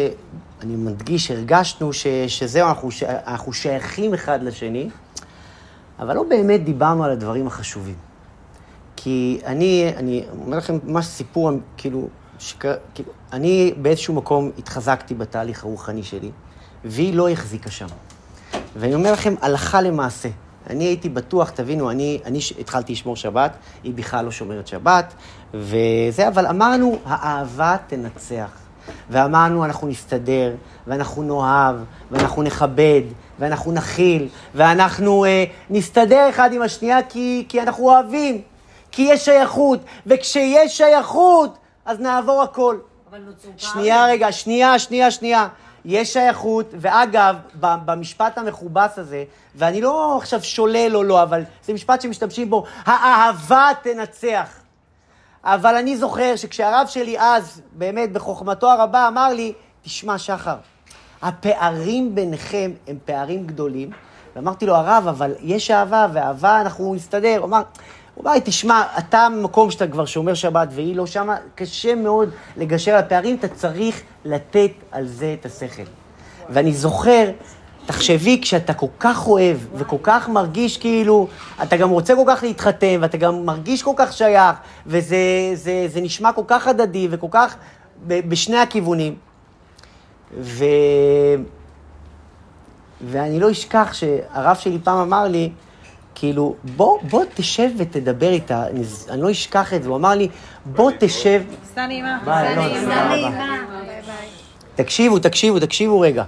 אני 0.62 0.76
מדגיש, 0.76 1.32
הרגשנו 1.32 1.94
ש, 1.94 2.08
שזהו, 2.28 2.70
אנחנו, 2.70 2.92
ש, 2.92 3.04
אנחנו 3.04 3.54
שייכים 3.54 4.14
אחד 4.14 4.44
לשני, 4.44 4.90
אבל 6.00 6.16
לא 6.16 6.24
באמת 6.30 6.64
דיברנו 6.64 7.04
על 7.04 7.12
הדברים 7.12 7.48
החשובים. 7.48 7.96
כי 8.96 9.40
אני, 9.46 9.94
אני 9.98 10.24
אומר 10.40 10.58
לכם 10.58 10.78
ממש 10.84 11.06
סיפור, 11.06 11.52
כאילו, 11.78 12.08
שק, 12.40 12.66
כאילו, 12.94 13.12
אני 13.34 13.74
באיזשהו 13.78 14.14
מקום 14.14 14.52
התחזקתי 14.58 15.14
בתהליך 15.14 15.64
הרוחני 15.64 16.04
שלי, 16.04 16.32
והיא 16.86 17.14
לא 17.14 17.30
החזיקה 17.30 17.72
שם. 17.72 17.88
ואני 18.76 18.96
אומר 18.96 19.12
לכם, 19.12 19.34
הלכה 19.42 19.82
למעשה. 19.82 20.30
אני 20.70 20.84
הייתי 20.84 21.10
בטוח, 21.10 21.50
תבינו, 21.50 21.92
אני, 21.92 22.20
אני 22.26 22.40
התחלתי 22.60 22.94
לשמור 22.94 23.16
שבת, 23.16 23.52
היא 23.84 23.94
בכלל 23.94 24.26
לא 24.26 24.32
שומרת 24.32 24.68
שבת, 24.68 25.14
וזה, 25.54 26.28
אבל 26.28 26.48
אמרנו, 26.48 26.98
האהבה 27.06 27.76
תנצח. 27.88 28.64
ואמרנו, 29.10 29.66
אנחנו 29.66 29.88
נסתדר, 29.88 30.56
ואנחנו 30.88 31.24
נאהב, 31.24 31.76
ואנחנו 32.12 32.44
נכבד, 32.44 33.02
ואנחנו 33.40 33.72
נכיל, 33.72 34.28
ואנחנו 34.56 35.26
אה, 35.26 35.44
נסתדר 35.70 36.30
אחד 36.30 36.54
עם 36.54 36.62
השנייה 36.62 37.04
כי, 37.04 37.46
כי 37.50 37.62
אנחנו 37.62 37.84
אוהבים, 37.84 38.42
כי 38.92 39.02
יש 39.02 39.26
שייכות, 39.26 39.80
וכשיש 40.06 40.78
שייכות, 40.78 41.58
אז 41.86 42.00
נעבור 42.00 42.42
הכל. 42.42 42.78
אבל 43.12 43.20
נוצרו 43.20 43.52
שנייה 43.58 44.06
רגע, 44.06 44.32
שנייה, 44.32 44.80
שנייה, 44.80 45.12
שנייה. 45.12 45.48
יש 45.86 46.14
שייכות, 46.14 46.74
ואגב, 46.74 47.36
במשפט 47.60 48.38
המכובס 48.38 49.00
הזה, 49.00 49.24
ואני 49.56 49.82
לא 49.82 50.18
עכשיו 50.18 50.44
שולל 50.44 50.92
או 50.96 51.04
לא, 51.04 51.24
אבל 51.24 51.44
זה 51.66 51.74
משפט 51.74 52.02
שמשתמשים 52.02 52.50
בו, 52.50 52.64
האהבה 52.86 53.70
תנצח. 53.82 54.50
אבל 55.44 55.76
אני 55.76 55.98
זוכר 55.98 56.36
שכשהרב 56.36 56.88
שלי 56.88 57.20
אז, 57.20 57.62
באמת 57.72 58.12
בחוכמתו 58.12 58.70
הרבה, 58.70 59.08
אמר 59.08 59.34
לי, 59.34 59.54
תשמע, 59.82 60.18
שחר, 60.18 60.56
הפערים 61.22 62.16
ביניכם 62.16 62.72
הם 62.88 62.98
פערים 63.06 63.48
גדולים. 63.48 63.92
ואמרתי 64.36 64.66
לו, 64.66 64.76
הרב, 64.76 65.08
אבל 65.08 65.34
יש 65.40 65.72
אהבה, 65.72 66.08
ואהבה 66.14 66.62
אנחנו 66.62 66.96
נסתדר. 66.96 67.38
הוא 67.38 67.46
אמר, 67.46 67.62
הוא 68.16 68.24
אמר 68.24 68.34
לי, 68.34 68.42
תשמע, 68.44 68.84
אתה 68.98 69.28
במקום 69.32 69.72
שאתה 69.72 69.88
כבר 69.88 70.06
שומר 70.06 70.34
שבת 70.34 70.68
והיא 70.72 70.96
לא 70.96 71.06
שמה, 71.06 71.36
קשה 71.56 71.96
מאוד 71.96 72.30
לגשר 72.58 72.92
על 72.92 73.00
הפערים, 73.00 73.36
אתה 73.36 73.48
צריך 73.48 74.02
לתת 74.26 74.72
על 74.92 75.08
זה 75.08 75.36
את 75.40 75.46
השכל. 75.46 75.84
ואני 76.50 76.74
זוכר, 76.74 77.30
תחשבי, 77.86 78.40
כשאתה 78.42 78.74
כל 78.74 78.88
כך 79.00 79.28
אוהב 79.28 79.58
וכל 79.76 79.98
כך 80.04 80.30
מרגיש 80.30 80.78
כאילו, 80.78 81.28
אתה 81.64 81.78
גם 81.78 81.90
רוצה 81.90 82.16
כל 82.16 82.24
כך 82.28 82.44
להתחתן, 82.44 82.98
ואתה 83.02 83.18
גם 83.18 83.46
מרגיש 83.46 83.84
כל 83.84 83.94
כך 83.96 84.14
שייך, 84.14 84.56
וזה 84.88 85.18
זה, 85.54 85.86
זה 85.88 86.02
נשמע 86.02 86.34
כל 86.34 86.44
כך 86.48 86.68
הדדי 86.68 87.08
וכל 87.12 87.28
כך 87.32 87.56
ב- 88.08 88.30
בשני 88.30 88.58
הכיוונים. 88.58 89.16
ו... 90.42 90.66
ואני 93.08 93.40
לא 93.40 93.52
אשכח 93.52 93.94
שהרב 93.94 94.56
שלי 94.56 94.80
פעם 94.84 94.98
אמר 94.98 95.24
לי, 95.24 95.50
כאילו, 96.16 96.56
בוא, 96.76 97.00
בוא 97.10 97.24
תשב 97.34 97.70
ותדבר 97.78 98.30
איתה, 98.30 98.68
אני, 98.68 98.82
אני 99.10 99.22
לא 99.22 99.32
אשכח 99.32 99.74
את 99.74 99.84
זה, 99.84 99.90
הוא 99.90 99.98
אמר 99.98 100.10
לי, 100.10 100.30
בוא 100.66 100.92
תשב... 101.00 101.42
סע 101.76 101.88
נעימה. 101.88 102.20
ביי, 102.26 102.54
אלון, 102.54 102.80
תודה 102.80 103.16
רבה. 103.16 103.54
תקשיבו, 104.76 105.20
תקשיבו, 105.20 105.60
תקשיבו 105.60 106.00
רגע. 106.00 106.24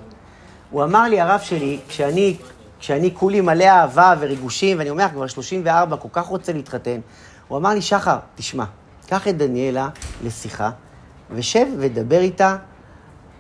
הוא 0.72 0.84
אמר 0.84 1.04
לי, 1.04 1.22
הרב 1.22 1.40
שלי, 1.40 1.80
כשאני, 1.88 2.36
כשאני 2.80 3.14
כולי 3.14 3.42
מלא 3.42 3.64
אהבה 3.64 4.14
וריגושים, 4.20 4.80
ואני 4.80 4.90
אומר, 4.90 5.08
כבר 5.14 5.28
34, 5.28 5.98
כל 5.98 6.10
כך 6.12 6.26
רוצה 6.26 6.54
להתחתן, 6.54 7.00
הוא 7.48 7.58
אמר 7.58 7.70
לי, 7.70 7.82
שחר, 7.82 8.18
תשמע, 8.36 8.64
קח 9.08 9.28
את 9.28 9.38
דניאלה 9.38 9.90
לשיחה, 10.24 10.70
ושב 11.32 11.66
ודבר 11.78 12.20
איתה 12.20 12.56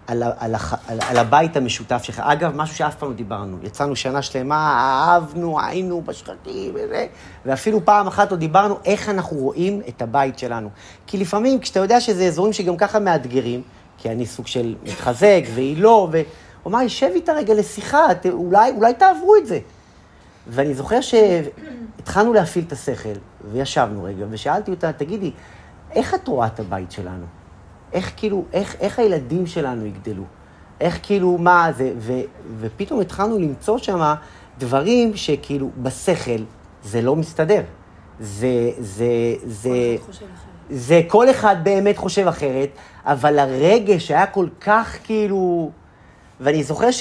על, 0.07 0.23
על, 0.23 0.55
על, 0.87 0.99
על 1.09 1.17
הבית 1.17 1.57
המשותף 1.57 2.03
שלך. 2.03 2.19
אגב, 2.25 2.55
משהו 2.55 2.75
שאף 2.75 2.95
פעם 2.95 3.09
לא 3.09 3.15
דיברנו. 3.15 3.57
יצאנו 3.63 3.95
שנה 3.95 4.21
שלמה, 4.21 4.55
אהבנו, 4.55 5.59
היינו 5.61 6.01
בשחקים 6.01 6.73
וזה, 6.75 7.07
ואפילו 7.45 7.85
פעם 7.85 8.07
אחת 8.07 8.31
לא 8.31 8.37
דיברנו 8.37 8.77
איך 8.85 9.09
אנחנו 9.09 9.37
רואים 9.37 9.81
את 9.89 10.01
הבית 10.01 10.39
שלנו. 10.39 10.69
כי 11.07 11.17
לפעמים, 11.17 11.59
כשאתה 11.59 11.79
יודע 11.79 12.01
שזה 12.01 12.25
אזורים 12.25 12.53
שגם 12.53 12.77
ככה 12.77 12.99
מאתגרים, 12.99 13.61
כי 13.97 14.09
אני 14.09 14.25
סוג 14.25 14.47
של 14.47 14.75
מתחזק 14.83 15.41
והיא 15.53 15.81
לא, 15.81 16.07
והוא 16.11 16.23
אמר 16.67 16.79
לי, 16.79 16.89
שב 16.89 17.09
איתה 17.15 17.33
רגע 17.33 17.53
לשיחה, 17.53 18.13
ת, 18.21 18.25
אולי, 18.25 18.71
אולי 18.71 18.93
תעברו 18.93 19.35
את 19.35 19.47
זה. 19.47 19.59
ואני 20.47 20.73
זוכר 20.73 20.99
שהתחלנו 21.01 22.33
להפעיל 22.33 22.65
את 22.67 22.71
השכל, 22.71 23.13
וישבנו 23.51 24.03
רגע, 24.03 24.25
ושאלתי 24.29 24.71
אותה, 24.71 24.93
תגידי, 24.93 25.31
איך 25.91 26.13
את 26.13 26.27
רואה 26.27 26.47
את 26.47 26.59
הבית 26.59 26.91
שלנו? 26.91 27.25
איך 27.95 28.11
כאילו, 28.17 28.43
איך, 28.53 28.75
איך 28.79 28.99
הילדים 28.99 29.47
שלנו 29.47 29.85
יגדלו? 29.85 30.23
איך 30.81 30.99
כאילו, 31.03 31.37
מה 31.37 31.71
זה? 31.77 31.93
ו, 31.97 32.13
ופתאום 32.59 33.01
התחלנו 33.01 33.39
למצוא 33.39 33.77
שם 33.77 34.13
דברים 34.57 35.15
שכאילו 35.15 35.69
בשכל 35.77 36.41
זה 36.83 37.01
לא 37.01 37.15
מסתדר. 37.15 37.61
זה, 38.19 38.71
זה, 38.79 39.05
זה... 39.45 39.95
זה 40.69 41.01
כל 41.07 41.29
אחד 41.29 41.55
באמת 41.63 41.97
חושב 41.97 42.27
אחרת, 42.27 42.69
אבל 43.05 43.39
הרגש 43.39 44.11
היה 44.11 44.25
כל 44.25 44.47
כך 44.61 44.97
כאילו... 45.03 45.71
ואני 46.39 46.63
זוכר 46.63 46.91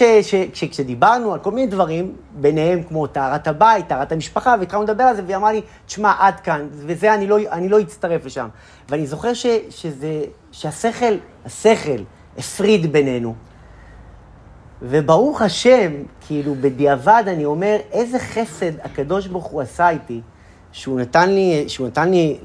שכשדיברנו 0.53 1.33
על 1.33 1.39
כל 1.39 1.51
מיני 1.51 1.67
דברים, 1.67 2.13
ביניהם 2.33 2.83
כמו 2.83 3.07
טהרת 3.07 3.47
הבית, 3.47 3.89
טהרת 3.89 4.13
המשפחה, 4.13 4.55
והתחלנו 4.61 4.83
לדבר 4.83 5.05
על 5.05 5.17
זה, 5.17 5.23
והיא 5.25 5.37
אמרה 5.37 5.53
לי, 5.53 5.61
תשמע, 5.87 6.13
עד 6.19 6.41
כאן, 6.41 6.69
וזה, 6.73 7.15
אני 7.15 7.27
לא, 7.27 7.39
אני 7.53 7.69
לא 7.69 7.81
אצטרף 7.81 8.25
לשם. 8.25 8.49
ואני 8.89 9.07
זוכר 9.07 9.35
ש, 9.35 9.47
שזה, 9.71 10.23
שהשכל, 10.53 11.15
השכל, 11.45 12.03
הפריד 12.39 12.93
בינינו. 12.93 13.35
וברוך 14.83 15.43
השם, 15.43 15.93
כאילו, 16.27 16.55
בדיעבד 16.61 17.25
אני 17.27 17.45
אומר, 17.45 17.77
איזה 17.93 18.19
חסד 18.19 18.81
הקדוש 18.83 19.27
ברוך 19.27 19.47
הוא 19.47 19.63
עשה 19.63 19.91
איתי, 19.91 20.21
שהוא 20.73 21.01
נתן 21.01 21.31
לי, 21.31 21.65
שהוא 21.69 21.87
נתן 21.87 22.11
לי, 22.11 22.39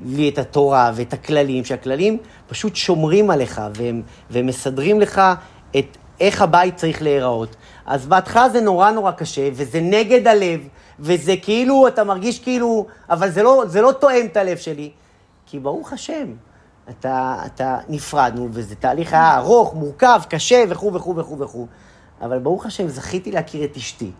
לי 0.00 0.28
את 0.28 0.38
התורה 0.38 0.90
ואת 0.94 1.12
הכללים, 1.12 1.64
שהכללים 1.64 2.18
פשוט 2.46 2.76
שומרים 2.76 3.30
עליך, 3.30 3.60
והם, 3.74 4.02
והם 4.30 4.46
מסדרים 4.46 5.00
לך 5.00 5.20
את 5.78 5.96
איך 6.20 6.42
הבית 6.42 6.76
צריך 6.76 7.02
להיראות. 7.02 7.56
אז 7.86 8.06
בהתחלה 8.06 8.48
זה 8.48 8.60
נורא 8.60 8.90
נורא 8.90 9.12
קשה, 9.12 9.48
וזה 9.52 9.80
נגד 9.80 10.26
הלב, 10.26 10.60
וזה 11.00 11.34
כאילו, 11.42 11.88
אתה 11.88 12.04
מרגיש 12.04 12.38
כאילו, 12.38 12.86
אבל 13.10 13.30
זה 13.30 13.42
לא, 13.42 13.64
זה 13.66 13.82
לא 13.82 13.92
תואם 13.92 14.26
את 14.26 14.36
הלב 14.36 14.56
שלי. 14.56 14.90
כי 15.46 15.58
ברוך 15.58 15.92
השם, 15.92 16.26
אתה, 16.90 17.36
אתה 17.46 17.78
נפרדנו, 17.88 18.48
וזה 18.52 18.74
תהליך 18.74 19.12
היה 19.12 19.36
ארוך, 19.36 19.74
מורכב, 19.74 20.20
קשה 20.28 20.64
וכו' 20.68 20.94
וכו' 20.94 21.16
וכו' 21.16 21.38
וכו'. 21.38 21.66
אבל 22.22 22.38
ברוך 22.38 22.66
השם, 22.66 22.88
זכיתי 22.88 23.32
להכיר 23.32 23.64
את 23.64 23.76
אשתי. 23.76 24.10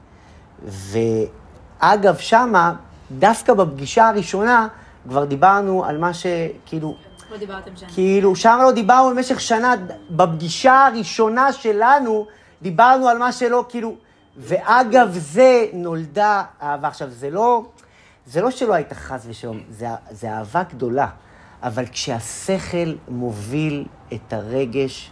ואגב, 0.65 2.17
שמה, 2.17 2.75
דווקא 3.11 3.55
בפגישה 3.55 4.09
הראשונה, 4.09 4.69
כבר 5.09 5.25
דיברנו 5.25 5.85
על 5.85 5.99
מה 5.99 6.11
שכאילו... 6.15 6.97
דיברתם 7.39 7.77
שם. 7.77 7.87
כאילו, 7.95 8.37
שם 8.37 8.59
לא 8.63 8.73
דיברנו 8.73 9.11
במשך 9.11 9.41
שנה, 9.41 9.75
בפגישה 10.11 10.87
הראשונה 10.87 11.53
שלנו, 11.53 12.27
דיברנו 12.63 13.09
על 13.09 13.19
מה 13.19 13.33
שלא, 13.33 13.65
כאילו... 13.69 13.97
ואגב 14.37 15.09
זה 15.13 15.67
נולדה 15.73 16.43
אהבה. 16.63 16.89
עכשיו, 16.89 17.11
זה 17.11 17.31
לא, 17.31 17.65
זה 18.27 18.41
לא 18.41 18.51
שלא 18.51 18.75
הייתה 18.75 18.95
חס 18.95 19.25
ושלום, 19.29 19.61
זה, 19.71 19.87
זה 20.11 20.31
אהבה 20.33 20.63
גדולה. 20.63 21.09
אבל 21.63 21.87
כשהשכל 21.87 22.93
מוביל 23.09 23.85
את 24.13 24.33
הרגש, 24.33 25.11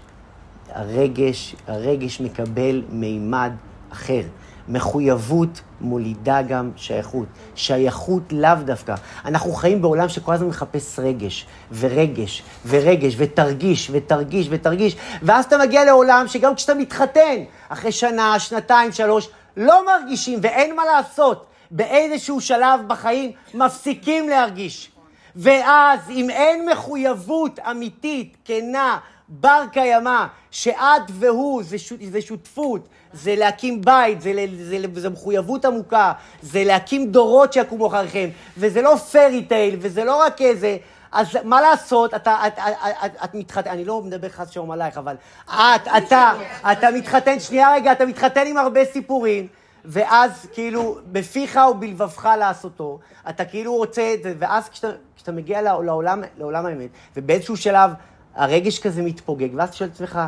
הרגש, 0.68 1.56
הרגש 1.66 2.20
מקבל 2.20 2.82
מימד 2.88 3.52
אחר. 3.92 4.22
מחויבות 4.68 5.60
מולידה 5.80 6.42
גם 6.42 6.70
שייכות. 6.76 7.26
שייכות 7.54 8.22
לאו 8.30 8.54
דווקא. 8.64 8.94
אנחנו 9.24 9.52
חיים 9.52 9.82
בעולם 9.82 10.08
שכל 10.08 10.32
הזמן 10.32 10.48
מחפש 10.48 10.98
רגש, 10.98 11.46
ורגש, 11.72 12.42
ורגש, 12.66 13.14
ותרגיש, 13.16 13.90
ותרגיש, 13.92 14.46
ותרגיש, 14.50 14.96
ואז 15.22 15.44
אתה 15.44 15.58
מגיע 15.58 15.84
לעולם 15.84 16.24
שגם 16.28 16.54
כשאתה 16.54 16.74
מתחתן, 16.74 17.36
אחרי 17.68 17.92
שנה, 17.92 18.38
שנתיים, 18.38 18.92
שלוש, 18.92 19.28
לא 19.56 19.86
מרגישים, 19.86 20.38
ואין 20.42 20.76
מה 20.76 20.82
לעשות. 20.84 21.46
באיזשהו 21.70 22.40
שלב 22.40 22.80
בחיים 22.86 23.32
מפסיקים 23.54 24.28
להרגיש. 24.28 24.90
ואז 25.36 26.10
אם 26.10 26.30
אין 26.30 26.68
מחויבות 26.68 27.58
אמיתית, 27.70 28.36
כנה, 28.44 28.98
בר 29.28 29.64
קיימא, 29.72 30.24
שאת 30.50 31.02
והוא 31.10 31.62
זה, 31.62 31.78
ש... 31.78 31.92
זה 32.10 32.20
שותפות, 32.22 32.88
זה 33.14 33.34
להקים 33.36 33.80
בית, 33.80 34.20
זה, 34.20 34.32
זה, 34.58 34.64
זה, 34.64 35.00
זה 35.00 35.10
מחויבות 35.10 35.64
עמוקה, 35.64 36.12
זה 36.42 36.64
להקים 36.64 37.12
דורות 37.12 37.52
שיקומו 37.52 37.86
אחריכם, 37.86 38.28
וזה 38.56 38.82
לא 38.82 38.96
פרי 38.96 39.44
טייל, 39.44 39.76
וזה 39.80 40.04
לא 40.04 40.20
רק 40.20 40.42
איזה... 40.42 40.76
אז 41.12 41.26
מה 41.44 41.60
לעשות, 41.60 42.14
אתה, 42.14 42.46
את, 42.46 42.52
את, 42.58 42.58
את, 43.04 43.10
את 43.24 43.34
מתחתן, 43.34 43.70
אני 43.70 43.84
לא 43.84 44.02
מדבר 44.02 44.28
חס 44.28 44.48
ושלום 44.50 44.70
עלייך, 44.70 44.98
אבל 44.98 45.16
את, 45.46 45.88
אתה, 45.96 46.32
אתה 46.72 46.90
מתחתן, 46.90 47.40
שנייה 47.40 47.74
רגע, 47.74 47.92
אתה 47.92 48.06
מתחתן 48.06 48.46
עם 48.46 48.56
הרבה 48.56 48.84
סיפורים, 48.84 49.46
ואז 49.84 50.46
כאילו, 50.52 50.98
בפיך 51.12 51.60
ובלבבך 51.70 52.28
לעשותו, 52.38 52.98
אתה 53.28 53.44
כאילו 53.44 53.74
רוצה 53.74 54.14
ואז 54.38 54.68
כשאתה, 54.68 54.88
כשאתה 55.16 55.32
מגיע 55.32 55.62
לעולם, 55.62 56.22
לעולם 56.38 56.66
האמת, 56.66 56.90
ובאיזשהו 57.16 57.56
שלב 57.56 57.90
הרגש 58.34 58.78
כזה 58.78 59.02
מתפוגג, 59.02 59.48
ואז 59.54 59.68
אתה 59.68 59.76
שואל 59.76 59.88
את 59.88 59.94
עצמך, 59.94 60.20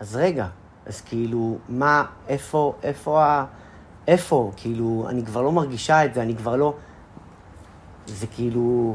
אז 0.00 0.16
רגע, 0.16 0.46
אז 0.86 1.00
כאילו, 1.00 1.56
מה, 1.68 2.04
איפה, 2.28 2.74
איפה 2.82 3.24
ה... 3.24 3.44
איפה? 4.08 4.52
כאילו, 4.56 5.06
אני 5.08 5.24
כבר 5.24 5.42
לא 5.42 5.52
מרגישה 5.52 6.04
את 6.04 6.14
זה, 6.14 6.22
אני 6.22 6.36
כבר 6.36 6.56
לא... 6.56 6.74
זה 8.06 8.26
כאילו... 8.26 8.94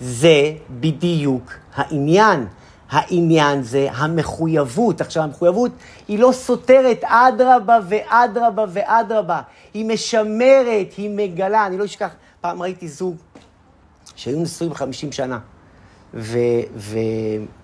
זה 0.00 0.52
בדיוק 0.70 1.52
העניין. 1.74 2.46
העניין 2.90 3.62
זה 3.62 3.88
המחויבות. 3.92 5.00
עכשיו, 5.00 5.22
המחויבות 5.22 5.70
היא 6.08 6.18
לא 6.18 6.32
סותרת 6.32 7.04
אדרבה 7.04 7.78
ואדרבה 7.88 8.64
ואדרבה. 8.68 9.40
היא 9.74 9.84
משמרת, 9.84 10.92
היא 10.96 11.10
מגלה. 11.10 11.66
אני 11.66 11.78
לא 11.78 11.84
אשכח, 11.84 12.10
פעם 12.40 12.62
ראיתי 12.62 12.88
זוג 12.88 13.16
שהיו 14.16 14.40
נשואים 14.40 14.74
50 14.74 15.12
שנה. 15.12 15.38
ו, 16.14 16.38
ו, 16.76 16.98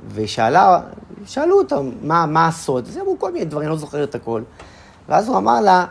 ושאלה, 0.09 0.81
שאלו 1.27 1.59
אותו, 1.59 1.83
מה, 2.03 2.27
מה 2.27 2.49
הסוד? 2.49 2.87
אז 2.89 2.99
אמרו 2.99 3.19
כל 3.19 3.33
מיני 3.33 3.45
דברים, 3.45 3.69
לא 3.69 3.77
זוכר 3.77 4.05
את 4.05 4.15
הכל. 4.15 4.43
ואז 5.09 5.29
הוא 5.29 5.37
אמר 5.37 5.61
לה 5.61 5.87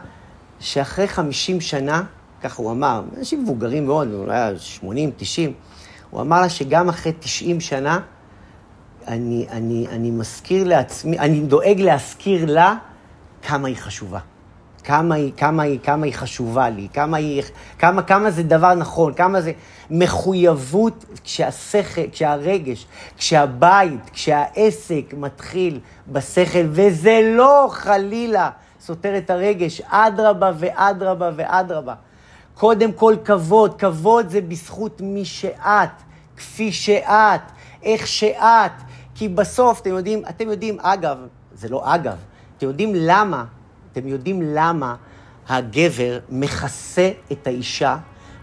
שאחרי 0.60 1.08
50 1.08 1.62
שנה, 1.62 2.04
ככה 2.42 2.62
הוא 2.62 2.72
אמר, 2.72 3.04
אנשים 3.18 3.44
מבוגרים 3.44 3.86
מאוד, 3.86 4.14
אולי 4.14 4.60
80, 4.60 5.12
90, 5.18 5.54
הוא 6.10 6.22
אמר 6.22 6.42
לה 6.42 6.50
שגם 6.50 6.90
אחרי 6.90 7.12
90 7.20 7.62
שנה, 7.62 8.00
אני, 9.08 9.46
אני, 9.50 9.88
אני 9.90 10.12
מזכיר 10.12 10.64
לעצמי, 10.64 11.20
אני 11.20 11.42
דואג 11.42 11.82
להזכיר 11.82 12.46
לה 12.52 12.76
כמה 13.42 13.68
היא 13.68 13.76
חשובה. 13.76 14.20
כמה 14.84 15.16
היא, 15.16 15.32
כמה 15.38 15.64
היא, 15.64 15.80
כמה 15.84 16.06
היא 16.06 16.14
חשובה 16.14 16.70
לי, 16.70 16.88
כמה, 16.94 17.18
היא, 17.18 17.44
כמה, 17.80 18.02
כמה 18.02 18.32
זה 18.32 18.44
דבר 18.44 18.74
נכון, 18.74 19.14
כמה 19.14 19.42
זה 19.42 19.52
מחויבות 19.90 21.06
כשהשכל, 21.24 22.02
כשהרגש, 22.12 22.86
כשהבית, 23.18 24.10
כשהעסק 24.14 25.14
מתחיל 25.18 25.80
בשכל, 26.08 26.66
וזה 26.70 27.34
לא 27.36 27.68
חלילה 27.72 28.50
סותר 28.82 29.18
את 29.18 29.30
הרגש, 29.30 29.82
אדרבה 29.88 30.52
ואדרבה 30.58 31.30
ואדרבה. 31.36 31.94
קודם 32.54 32.92
כל 32.92 33.16
כבוד, 33.26 33.80
כבוד 33.80 34.30
זה 34.30 34.42
בזכות 34.42 35.02
מי 35.02 35.26
שאת, 35.26 35.90
כפי 36.38 36.72
שאת, 36.72 37.42
איך 37.84 38.08
שאת, 38.08 38.72
כי 39.16 39.30
בסוף, 39.30 39.82
אתם 39.82 39.90
יודעים, 39.90 40.22
אתם 40.30 40.50
יודעים, 40.50 40.78
אגב, 40.80 41.18
זה 41.54 41.70
לא 41.70 41.96
אגב, 41.96 42.16
אתם 42.58 42.68
יודעים 42.68 42.92
למה 42.96 43.46
אתם 43.94 44.08
יודעים 44.08 44.42
למה 44.42 44.96
הגבר 45.50 46.20
מכסה 46.30 47.12
את 47.32 47.48
האישה 47.48 47.98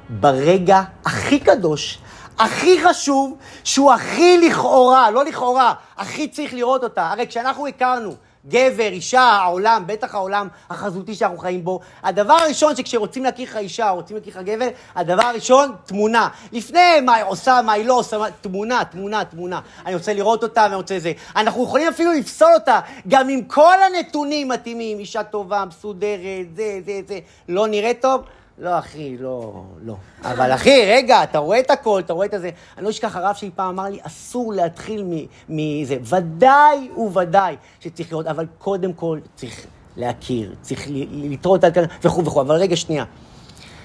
ברגע 0.09 0.83
הכי 1.05 1.41
קדוש, 1.41 1.99
הכי 2.39 2.79
חשוב, 2.85 3.37
שהוא 3.65 3.93
הכי 3.93 4.39
לכאורה, 4.39 5.11
לא 5.11 5.25
לכאורה, 5.25 5.75
הכי 5.97 6.29
צריך 6.29 6.55
לראות 6.55 6.85
אותה. 6.85 7.11
הרי 7.11 7.27
כשאנחנו 7.27 7.67
הכרנו 7.67 8.15
גבר, 8.49 8.89
אישה, 8.89 9.21
העולם, 9.21 9.83
בטח 9.87 10.15
העולם 10.15 10.49
החזותי 10.71 11.15
שאנחנו 11.15 11.39
חיים 11.39 11.65
בו. 11.65 11.81
הדבר 12.03 12.33
הראשון 12.33 12.77
שכשרוצים 12.77 13.25
להכיר 13.25 13.51
לך 13.51 13.57
אישה 13.57 13.91
רוצים 13.91 14.17
להכיר 14.17 14.33
לך 14.33 14.47
גבר, 14.47 14.69
הדבר 14.95 15.23
הראשון, 15.23 15.73
תמונה. 15.87 16.29
לפני 16.53 17.01
מה 17.05 17.15
היא 17.15 17.25
עושה, 17.25 17.61
מה 17.65 17.73
היא 17.73 17.87
לא 17.87 17.99
עושה, 17.99 18.19
מה... 18.19 18.31
תמונה, 18.31 18.83
תמונה, 18.85 19.25
תמונה. 19.25 19.61
אני 19.87 19.95
רוצה 19.95 20.13
לראות 20.13 20.43
אותה 20.43 20.61
ואני 20.63 20.75
רוצה 20.75 20.99
זה. 20.99 21.13
אנחנו 21.37 21.65
יכולים 21.65 21.89
אפילו 21.89 22.13
לפסול 22.13 22.53
אותה, 22.55 22.81
גם 23.09 23.29
עם 23.29 23.43
כל 23.45 23.77
הנתונים 23.83 24.49
מתאימים, 24.49 24.99
אישה 24.99 25.23
טובה, 25.23 25.65
מסודרת, 25.65 26.57
זה, 26.57 26.81
זה, 26.87 27.01
זה. 27.09 27.19
לא 27.49 27.67
נראה 27.67 27.93
טוב? 28.01 28.23
לא, 28.61 28.79
אחי, 28.79 29.17
לא, 29.19 29.63
לא. 29.83 29.97
אבל 30.25 30.55
אחי, 30.55 30.87
רגע, 30.87 31.23
אתה 31.23 31.39
רואה 31.39 31.61
את 31.61 31.71
הכל, 31.71 32.01
אתה 32.05 32.13
רואה 32.13 32.27
את 32.27 32.35
הזה. 32.35 32.51
אני 32.77 32.85
לא 32.85 32.91
אשכח, 32.91 33.17
הרב 33.17 33.35
שלי 33.35 33.51
פעם 33.55 33.69
אמר 33.69 33.85
לי, 33.91 33.99
אסור 34.03 34.53
להתחיל 34.53 35.05
מזה. 35.49 35.97
ודאי 36.03 36.91
וודאי 36.97 37.57
שצריך 37.81 38.13
לראות, 38.13 38.27
אבל 38.27 38.47
קודם 38.59 38.93
כל 38.93 39.19
צריך 39.35 39.67
להכיר, 39.97 40.55
צריך 40.61 40.87
לטרות 41.11 41.65
על 41.65 41.73
כאן 41.73 41.85
וכו' 42.03 42.25
וכו'. 42.25 42.41
אבל 42.41 42.55
רגע, 42.55 42.77
שנייה. 42.77 43.05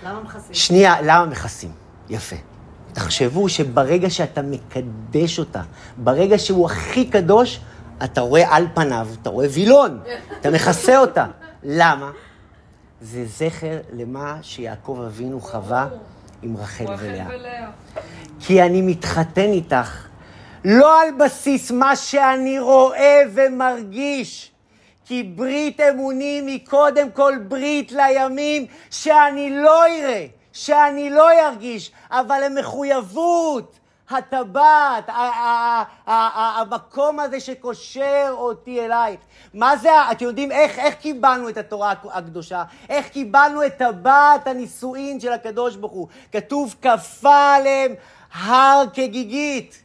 למה 0.05 0.21
מכסים? 0.21 0.53
שנייה, 0.53 1.01
למה 1.01 1.25
מכסים? 1.25 1.71
יפה. 2.09 2.35
תחשבו 2.93 3.49
שברגע 3.49 4.09
שאתה 4.09 4.41
מקדש 4.41 5.39
אותה, 5.39 5.61
ברגע 5.97 6.37
שהוא 6.37 6.65
הכי 6.65 7.09
קדוש, 7.09 7.59
אתה 8.03 8.21
רואה 8.21 8.55
על 8.55 8.67
פניו, 8.73 9.07
אתה 9.21 9.29
רואה 9.29 9.47
וילון, 9.51 9.99
אתה 10.41 10.51
מכסה 10.51 10.97
אותה. 10.97 11.25
למה? 11.63 12.11
זה 13.05 13.25
זכר 13.25 13.77
למה 13.93 14.37
שיעקב 14.41 15.03
אבינו 15.07 15.41
חווה 15.41 15.87
עם 16.43 16.57
רחל 16.57 16.85
ולאה. 16.99 17.25
כי 18.39 18.61
אני 18.61 18.81
מתחתן 18.81 19.51
איתך 19.51 20.07
לא 20.65 21.01
על 21.01 21.07
בסיס 21.19 21.71
מה 21.71 21.95
שאני 21.95 22.59
רואה 22.59 23.21
ומרגיש, 23.33 24.51
כי 25.05 25.23
ברית 25.23 25.79
אמונים 25.79 26.47
היא 26.47 26.65
קודם 26.65 27.11
כל 27.11 27.33
ברית 27.47 27.91
לימים 27.91 28.65
שאני 28.89 29.49
לא 29.49 29.85
אראה, 29.85 30.25
שאני 30.53 31.09
לא 31.09 31.47
ארגיש, 31.47 31.91
אבל 32.09 32.43
המחויבות, 32.43 33.79
הטבעת, 34.09 35.09
המקום 36.05 37.19
הזה 37.19 37.39
שקושר 37.39 38.27
אותי 38.31 38.85
אלייך. 38.85 39.19
מה 39.53 39.77
זה, 39.77 39.89
אתם 40.11 40.25
יודעים 40.25 40.51
איך, 40.51 40.79
איך 40.79 40.95
קיבלנו 40.95 41.49
את 41.49 41.57
התורה 41.57 41.93
הקדושה? 42.11 42.63
איך 42.89 43.09
קיבלנו 43.09 43.65
את 43.65 43.77
טבעת 43.77 44.47
הנישואין 44.47 45.19
של 45.19 45.31
הקדוש 45.31 45.75
ברוך 45.75 45.93
הוא? 45.93 46.07
כתוב, 46.31 46.75
כפה 46.81 47.53
עליהם 47.55 47.93
הר 48.33 48.83
כגיגית. 48.93 49.81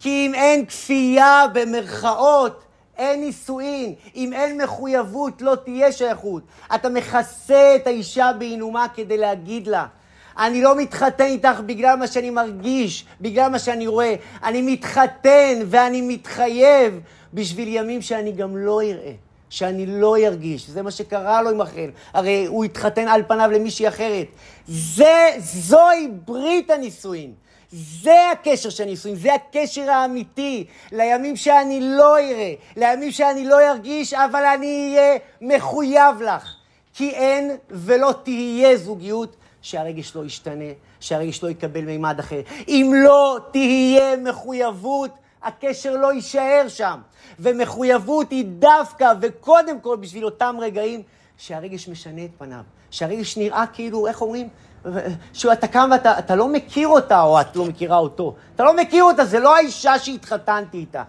כי 0.00 0.26
אם 0.26 0.34
אין 0.34 0.66
כפייה 0.66 1.44
במרכאות, 1.52 2.62
אין 2.96 3.20
נישואין. 3.20 3.94
אם 4.16 4.32
אין 4.32 4.62
מחויבות, 4.62 5.42
לא 5.42 5.54
תהיה 5.64 5.92
שייכות. 5.92 6.42
אתה 6.74 6.88
מכסה 6.88 7.76
את 7.76 7.86
האישה 7.86 8.30
בעינומה 8.38 8.86
כדי 8.94 9.16
להגיד 9.16 9.66
לה, 9.66 9.86
אני 10.38 10.62
לא 10.62 10.76
מתחתן 10.76 11.24
איתך 11.24 11.60
בגלל 11.66 11.96
מה 11.96 12.06
שאני 12.06 12.30
מרגיש, 12.30 13.04
בגלל 13.20 13.48
מה 13.48 13.58
שאני 13.58 13.86
רואה. 13.86 14.14
אני 14.44 14.62
מתחתן 14.62 15.58
ואני 15.66 16.00
מתחייב 16.00 17.00
בשביל 17.34 17.68
ימים 17.68 18.02
שאני 18.02 18.32
גם 18.32 18.56
לא 18.56 18.82
אראה, 18.82 19.12
שאני 19.50 19.86
לא 19.86 20.16
ארגיש. 20.16 20.70
זה 20.70 20.82
מה 20.82 20.90
שקרה 20.90 21.42
לו 21.42 21.50
עם 21.50 21.60
אחר. 21.60 21.88
הרי 22.12 22.46
הוא 22.46 22.64
התחתן 22.64 23.08
על 23.08 23.22
פניו 23.28 23.50
למישהי 23.52 23.88
אחרת. 23.88 24.26
זה, 24.66 25.30
זוהי 25.38 26.08
ברית 26.24 26.70
הנישואין. 26.70 27.32
זה 27.72 28.30
הקשר 28.32 28.70
של 28.70 28.82
הנישואין, 28.82 29.16
זה 29.16 29.34
הקשר 29.34 29.90
האמיתי 29.90 30.64
לימים 30.92 31.36
שאני 31.36 31.80
לא 31.80 32.18
אראה, 32.18 32.52
לימים 32.76 33.10
שאני 33.10 33.44
לא 33.44 33.70
ארגיש, 33.70 34.14
אבל 34.14 34.44
אני 34.44 34.96
אהיה 34.96 35.18
מחויב 35.40 36.22
לך. 36.22 36.48
כי 36.94 37.10
אין 37.10 37.56
ולא 37.70 38.14
תהיה 38.22 38.76
זוגיות 38.76 39.36
שהרגש 39.66 40.16
לא 40.16 40.24
ישתנה, 40.24 40.64
שהרגש 41.00 41.42
לא 41.42 41.48
יקבל 41.48 41.80
מימד 41.80 42.18
אחר. 42.18 42.40
אם 42.68 42.92
לא 42.94 43.38
תהיה 43.50 44.16
מחויבות, 44.16 45.10
הקשר 45.42 45.96
לא 45.96 46.12
יישאר 46.12 46.64
שם. 46.68 47.00
ומחויבות 47.38 48.30
היא 48.30 48.44
דווקא 48.58 49.12
וקודם 49.20 49.80
כל 49.80 49.96
בשביל 49.96 50.24
אותם 50.24 50.56
רגעים 50.60 51.02
שהרגש 51.36 51.88
משנה 51.88 52.24
את 52.24 52.30
פניו. 52.38 52.60
שהרגש 52.90 53.36
נראה 53.36 53.64
כאילו, 53.72 54.06
איך 54.06 54.22
אומרים? 54.22 54.48
שאתה 55.32 55.68
קם 55.68 55.90
ואתה 55.92 56.34
לא 56.34 56.48
מכיר 56.48 56.88
אותה 56.88 57.22
או 57.22 57.40
את 57.40 57.56
לא 57.56 57.64
מכירה 57.64 57.98
אותו. 57.98 58.34
אתה 58.54 58.64
לא 58.64 58.76
מכיר 58.76 59.04
אותה, 59.04 59.24
זה 59.24 59.40
לא 59.40 59.56
האישה 59.56 59.98
שהתחתנתי 59.98 60.78
איתה. 60.78 61.02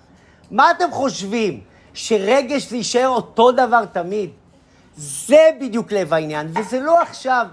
מה 0.51 0.71
אתם 0.71 0.91
חושבים? 0.91 1.61
שרגש 1.93 2.69
זה 2.69 2.77
יישאר 2.77 3.07
אותו 3.07 3.51
דבר 3.51 3.85
תמיד? 3.85 4.29
זה 4.95 5.49
בדיוק 5.61 5.91
לב 5.91 6.13
העניין, 6.13 6.51
וזה 6.55 6.79
לא 6.79 7.01
עכשיו. 7.01 7.47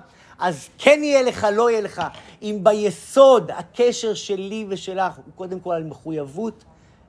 אז 0.45 0.69
כן 0.79 1.01
יהיה 1.03 1.23
לך, 1.23 1.47
לא 1.53 1.71
יהיה 1.71 1.81
לך. 1.81 2.03
אם 2.43 2.59
ביסוד 2.63 3.51
הקשר 3.51 4.15
שלי 4.15 4.67
ושלך 4.69 5.13
הוא 5.17 5.25
קודם 5.35 5.61
כל 5.61 5.73
על 5.73 5.85
מחויבות, 5.85 6.65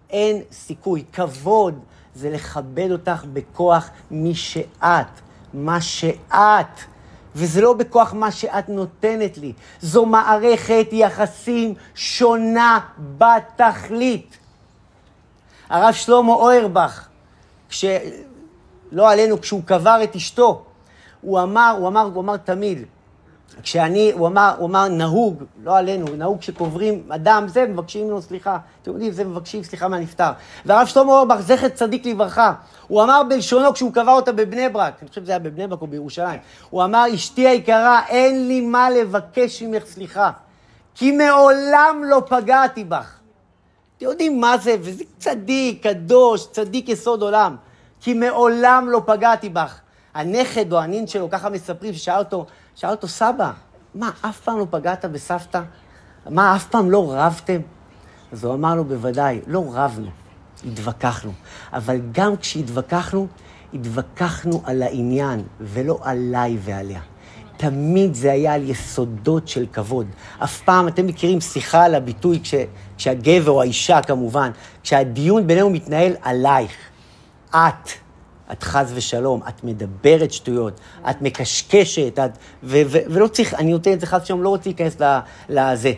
אין 0.09 0.41
סיכוי. 0.51 1.03
כבוד 1.13 1.79
זה 2.15 2.29
לכבד 2.29 2.91
אותך 2.91 3.25
בכוח 3.33 3.89
מי 4.11 4.35
שאת, 4.35 5.07
מה 5.53 5.81
שאת. 5.81 6.79
וזה 7.35 7.61
לא 7.61 7.73
בכוח 7.73 8.13
מה 8.13 8.31
שאת 8.31 8.69
נותנת 8.69 9.37
לי. 9.37 9.53
זו 9.81 10.05
מערכת 10.05 10.87
יחסים 10.91 11.73
שונה 11.95 12.79
בתכלית. 13.17 14.37
הרב 15.69 15.93
שלמה 15.93 16.33
אוירבך, 16.33 17.07
כש... 17.69 17.85
לא 18.91 19.11
עלינו, 19.11 19.41
כשהוא 19.41 19.61
קבר 19.65 19.99
את 20.03 20.15
אשתו, 20.15 20.63
הוא 21.21 21.41
אמר, 21.41 21.75
הוא 21.79 21.87
אמר, 21.87 22.01
הוא 22.01 22.23
אמר 22.23 22.37
תמיד, 22.37 22.85
כשאני, 23.63 24.11
הוא 24.11 24.27
אמר, 24.27 24.53
הוא 24.57 24.67
אמר 24.67 24.87
נהוג, 24.87 25.43
לא 25.63 25.77
עלינו, 25.77 26.05
נהוג 26.17 26.41
שקוברים 26.41 27.03
אדם, 27.09 27.47
זה 27.47 27.65
מבקשים 27.65 28.05
ממנו 28.05 28.21
סליחה. 28.21 28.57
אתם 28.81 28.91
יודעים, 28.91 29.11
זה 29.11 29.23
מבקשים 29.23 29.63
סליחה 29.63 29.87
מהנפטר. 29.87 30.31
והרב 30.65 30.87
שלמה 30.87 31.11
אורבך, 31.11 31.39
זכר 31.39 31.69
צדיק 31.69 32.05
לברכה, 32.05 32.53
הוא 32.87 33.03
אמר 33.03 33.21
בלשונו 33.29 33.73
כשהוא 33.73 33.93
קבע 33.93 34.11
אותה 34.11 34.31
בבני 34.31 34.69
ברק, 34.69 34.93
אני 35.01 35.09
חושב 35.09 35.21
שזה 35.21 35.31
היה 35.31 35.39
בבני 35.39 35.67
ברק 35.67 35.81
או 35.81 35.87
בירושלים, 35.87 36.39
הוא 36.69 36.83
אמר, 36.83 37.05
אשתי 37.15 37.47
היקרה, 37.47 38.01
אין 38.07 38.47
לי 38.47 38.61
מה 38.61 38.89
לבקש 38.89 39.63
ממך 39.63 39.85
סליחה, 39.85 40.31
כי 40.95 41.11
מעולם 41.11 42.01
לא 42.05 42.21
פגעתי 42.27 42.83
בך. 42.83 43.15
אתם 43.97 44.05
יודעים 44.05 44.41
מה 44.41 44.57
זה, 44.57 44.75
וזה 44.81 45.03
צדיק, 45.17 45.83
קדוש, 45.83 46.47
צדיק 46.51 46.89
יסוד 46.89 47.21
עולם, 47.21 47.55
כי 48.01 48.13
מעולם 48.13 48.87
לא 48.89 49.01
פגעתי 49.05 49.49
בך. 49.49 49.79
הנכד 50.15 50.73
או 50.73 50.79
הנין 50.79 51.07
שלו, 51.07 51.29
ככה 51.29 51.49
מספרים, 51.49 51.93
ששאל 51.93 52.17
אותו, 52.17 52.45
שאל 52.75 52.89
אותו, 52.89 53.07
סבא, 53.07 53.51
מה, 53.95 54.11
אף 54.21 54.39
פעם 54.39 54.59
לא 54.59 54.67
פגעת 54.69 55.05
בסבתא? 55.05 55.61
מה, 56.29 56.55
אף 56.55 56.67
פעם 56.67 56.91
לא 56.91 57.13
רבתם? 57.15 57.59
אז 58.31 58.43
הוא 58.43 58.53
אמר 58.53 58.75
לו, 58.75 58.83
בוודאי, 58.83 59.41
לא 59.47 59.63
רבנו, 59.73 60.09
התווכחנו. 60.67 61.31
אבל 61.73 61.97
גם 62.11 62.37
כשהתווכחנו, 62.37 63.27
התווכחנו 63.73 64.61
על 64.65 64.81
העניין, 64.81 65.43
ולא 65.59 65.99
עליי 66.01 66.57
ועליה. 66.61 67.01
תמיד 67.57 68.13
זה 68.13 68.31
היה 68.31 68.53
על 68.53 68.69
יסודות 68.69 69.47
של 69.47 69.65
כבוד. 69.73 70.07
אף 70.43 70.61
פעם, 70.61 70.87
אתם 70.87 71.07
מכירים, 71.07 71.41
שיחה 71.41 71.83
על 71.83 71.95
הביטוי, 71.95 72.39
כש, 72.43 72.53
כשהגבר 72.97 73.51
או 73.51 73.61
האישה 73.61 74.01
כמובן, 74.01 74.51
כשהדיון 74.83 75.47
בינינו 75.47 75.69
מתנהל 75.69 76.13
עלייך, 76.21 76.71
את, 77.49 78.04
את 78.51 78.63
חס 78.63 78.91
ושלום, 78.95 79.41
את 79.49 79.63
מדברת 79.63 80.31
שטויות, 80.31 80.79
את 81.09 81.21
מקשקשת, 81.21 82.19
את, 82.19 82.31
ו, 82.63 82.77
ו, 82.87 82.97
ולא 83.09 83.27
צריך, 83.27 83.53
אני 83.53 83.71
נותן 83.71 83.93
את 83.93 83.99
זה 83.99 84.07
חס 84.07 84.21
ושלום, 84.23 84.43
לא 84.43 84.49
רוצה 84.49 84.69
להיכנס 84.69 84.97
לזה. 85.49 85.93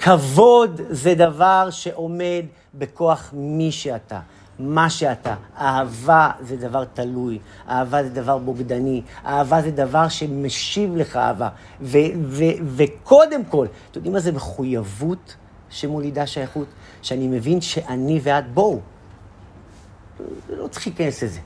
כבוד 0.00 0.80
זה 0.90 1.14
דבר 1.14 1.68
שעומד 1.70 2.44
בכוח 2.74 3.30
מי 3.36 3.72
שאתה, 3.72 4.20
מה 4.58 4.90
שאתה. 4.90 5.34
אהבה 5.58 6.30
זה 6.40 6.56
דבר 6.56 6.84
תלוי, 6.84 7.38
אהבה 7.68 8.02
זה 8.02 8.08
דבר 8.08 8.38
בוגדני, 8.38 9.02
אהבה 9.26 9.62
זה 9.62 9.70
דבר 9.70 10.08
שמשיב 10.08 10.96
לך 10.96 11.16
אהבה. 11.16 11.48
ו- 11.80 11.98
ו- 12.22 12.44
וקודם 12.76 13.44
כל, 13.44 13.66
אתם 13.66 13.98
יודעים 13.98 14.12
מה 14.12 14.20
זה 14.20 14.32
מחויבות 14.32 15.36
שמולידה 15.70 16.26
שייכות? 16.26 16.66
שאני 17.02 17.28
מבין 17.28 17.60
שאני 17.60 18.20
ואת, 18.22 18.52
בואו. 18.52 18.80
לא 20.48 20.68
צריך 20.68 20.86
להיכנס 20.86 21.22
לזה. 21.22 21.40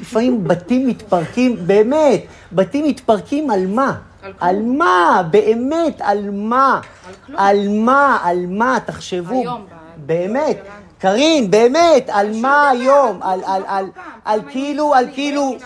לפעמים 0.00 0.44
בתים 0.44 0.86
מתפרקים, 0.88 1.56
באמת, 1.66 2.20
בתים 2.52 2.84
מתפרקים 2.84 3.50
על 3.50 3.66
מה? 3.66 3.94
על 4.40 4.62
מה? 4.62 5.22
באמת, 5.30 6.00
על 6.00 6.30
מה? 6.30 6.80
על 7.06 7.14
כלום. 7.26 7.40
על 7.40 7.68
מה? 7.68 8.18
על 8.22 8.46
מה? 8.48 8.78
תחשבו. 8.86 9.40
היום, 9.40 9.66
באמת. 9.96 10.58
קארין, 10.98 11.50
באמת, 11.50 12.10
על 12.12 12.36
מה 12.36 12.70
היום? 12.70 13.22
על, 13.22 13.40
על, 13.46 13.62
על, 13.66 13.90
על 14.24 14.40
כאילו, 14.50 14.94
על 14.94 15.06
כאילו... 15.12 15.56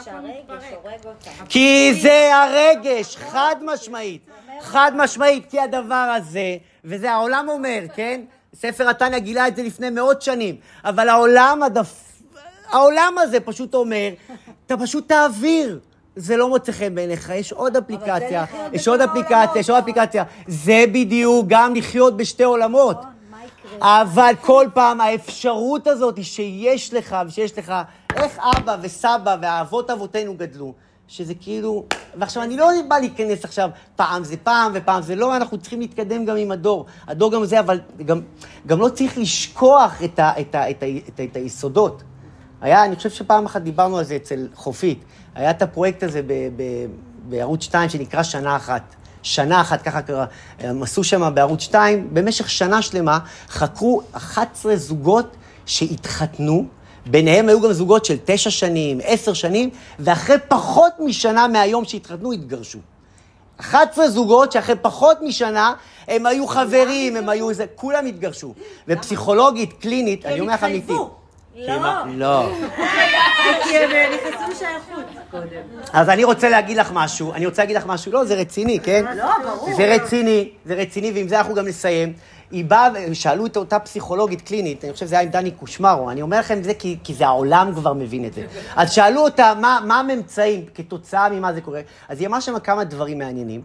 כי 1.48 1.94
זה 2.02 2.30
הרגש, 2.34 3.16
חד 3.16 3.56
משמעית. 3.62 4.26
חד 4.60 4.92
משמעית, 4.94 5.50
כי 5.50 5.60
הדבר 5.60 6.14
הזה, 6.16 6.56
וזה 6.84 7.12
העולם 7.12 7.46
אומר, 7.48 7.80
כן? 7.94 8.20
ספר 8.54 8.88
התניא 8.88 9.18
גילה 9.18 9.48
את 9.48 9.56
זה 9.56 9.62
לפני 9.62 9.90
מאות 9.90 10.22
שנים, 10.22 10.56
אבל 10.84 11.08
העולם 11.08 11.62
הדפ... 11.62 12.05
העולם 12.70 13.14
הזה 13.18 13.40
פשוט 13.40 13.74
אומר, 13.74 14.10
אתה 14.66 14.76
פשוט 14.76 15.08
תעביר. 15.08 15.78
זה 16.16 16.36
לא 16.36 16.48
מוצא 16.48 16.72
חן 16.72 16.94
בעיניך, 16.94 17.32
יש 17.34 17.52
עוד 17.52 17.76
אפליקציה, 17.76 18.44
יש 18.72 18.88
עוד 18.88 19.00
אפליקציה. 19.00 19.60
יש 19.60 19.70
עוד 19.70 19.78
אפליקציה. 19.78 20.24
זה 20.46 20.84
בדיוק, 20.92 21.46
גם 21.48 21.74
לחיות 21.74 22.16
בשתי 22.16 22.44
עולמות. 22.44 22.96
נכון? 23.76 23.88
אבל 23.88 24.34
כל 24.40 24.66
פעם 24.74 25.00
האפשרות 25.00 25.86
הזאת 25.86 26.24
שיש 26.24 26.94
לך, 26.94 27.16
ושיש 27.26 27.58
לך, 27.58 27.72
איך 28.16 28.38
אבא 28.56 28.76
וסבא 28.82 29.36
ואבות 29.42 29.90
אבותינו 29.90 30.34
גדלו, 30.34 30.72
שזה 31.08 31.34
כאילו, 31.34 31.84
ועכשיו 32.14 32.42
אני 32.42 32.56
לא 32.56 32.70
בא 32.88 32.98
להיכנס 32.98 33.44
עכשיו, 33.44 33.70
פעם 33.96 34.24
זה 34.24 34.36
פעם 34.36 34.72
ופעם 34.74 35.02
זה 35.02 35.14
לא, 35.14 35.36
אנחנו 35.36 35.58
צריכים 35.58 35.80
להתקדם 35.80 36.24
גם 36.24 36.36
עם 36.36 36.50
הדור. 36.50 36.86
הדור 37.06 37.32
גם 37.32 37.44
זה, 37.44 37.60
אבל 37.60 37.80
גם, 38.04 38.20
גם 38.66 38.80
לא 38.80 38.88
צריך 38.88 39.18
לשכוח 39.18 40.02
את, 40.04 40.18
ה, 40.18 40.40
את, 40.40 40.54
ה, 40.54 40.70
את, 40.70 40.82
ה, 40.82 40.86
את, 41.08 41.20
ה, 41.20 41.24
את 41.24 41.36
היסודות. 41.36 42.02
היה, 42.60 42.84
אני 42.84 42.96
חושב 42.96 43.10
שפעם 43.10 43.46
אחת 43.46 43.62
דיברנו 43.62 43.98
על 43.98 44.04
זה 44.04 44.16
אצל 44.16 44.48
חופית. 44.54 45.04
היה 45.34 45.50
את 45.50 45.62
הפרויקט 45.62 46.02
הזה 46.02 46.22
ב, 46.22 46.32
ב, 46.56 46.62
בערוץ 47.28 47.62
2 47.62 47.88
שנקרא 47.88 48.22
שנה 48.22 48.56
אחת. 48.56 48.82
שנה 49.22 49.60
אחת, 49.60 49.82
ככה 49.82 50.02
קרה. 50.02 50.26
הם 50.58 50.82
עשו 50.82 51.04
שם 51.04 51.34
בערוץ 51.34 51.60
2, 51.60 52.08
במשך 52.12 52.50
שנה 52.50 52.82
שלמה 52.82 53.18
חקרו 53.48 54.02
11 54.12 54.76
זוגות 54.76 55.36
שהתחתנו. 55.66 56.64
ביניהם 57.06 57.48
היו 57.48 57.60
גם 57.60 57.72
זוגות 57.72 58.04
של 58.04 58.16
תשע 58.24 58.50
שנים, 58.50 58.98
עשר 59.04 59.32
שנים, 59.32 59.70
ואחרי 59.98 60.36
פחות 60.48 60.92
משנה 60.98 61.48
מהיום 61.48 61.84
שהתחתנו, 61.84 62.32
התגרשו. 62.32 62.78
11 63.56 64.08
זוגות 64.08 64.52
שאחרי 64.52 64.74
פחות 64.82 65.18
משנה 65.22 65.74
הם 66.08 66.26
היו 66.26 66.46
חברים, 66.46 67.16
הם 67.16 67.28
היו 67.28 67.50
איזה, 67.50 67.66
כולם 67.74 68.06
התגרשו. 68.06 68.54
ופסיכולוגית, 68.88 69.72
קלינית, 69.72 70.26
אני 70.26 70.40
אומר 70.40 70.54
לך 70.54 70.64
אמיתי. 70.64 70.92
כי 71.56 71.78
מה- 71.80 72.04
לא. 72.14 72.52
כי 73.64 73.78
הם 73.78 73.90
אה, 73.90 74.06
נכנסו 74.16 74.50
לשייכות 74.50 75.04
קודם. 75.30 75.46
אז 75.92 76.08
אני 76.08 76.24
רוצה 76.24 76.48
להגיד 76.48 76.76
לך 76.76 76.90
משהו, 76.94 77.32
אני 77.32 77.46
רוצה 77.46 77.62
להגיד 77.62 77.76
לך 77.76 77.86
משהו, 77.86 78.12
לא, 78.12 78.24
זה 78.24 78.34
רציני, 78.34 78.80
כן? 78.80 79.04
לא, 79.16 79.24
ברור. 79.44 79.74
זה 79.76 79.94
רציני, 79.94 80.50
זה 80.64 80.74
רציני, 80.74 81.12
ועם 81.14 81.28
זה 81.28 81.38
אנחנו 81.38 81.54
גם 81.54 81.66
נסיים. 81.66 82.12
היא 82.50 82.64
באה, 82.64 82.88
שאלו 83.12 83.46
את 83.46 83.56
אותה 83.56 83.78
פסיכולוגית 83.78 84.40
קלינית, 84.42 84.84
אני 84.84 84.92
חושב 84.92 85.06
שזה 85.06 85.14
היה 85.14 85.22
עם 85.24 85.28
דני 85.30 85.50
קושמרו, 85.50 86.10
אני 86.10 86.22
אומר 86.22 86.38
לכם 86.38 86.58
את 86.58 86.64
זה 86.64 86.74
כי, 86.74 86.98
כי 87.04 87.14
זה 87.14 87.26
העולם 87.26 87.72
כבר 87.74 87.92
מבין 87.92 88.24
את 88.24 88.34
זה. 88.34 88.46
אז 88.76 88.92
שאלו 88.92 89.20
אותה 89.20 89.52
מה, 89.60 89.78
מה 89.86 90.00
הממצאים 90.00 90.64
כתוצאה 90.74 91.28
ממה 91.28 91.52
זה 91.52 91.60
קורה, 91.60 91.80
אז 92.08 92.20
היא 92.20 92.28
אמרה 92.28 92.40
שם 92.40 92.58
כמה 92.58 92.84
דברים 92.84 93.18
מעניינים, 93.18 93.60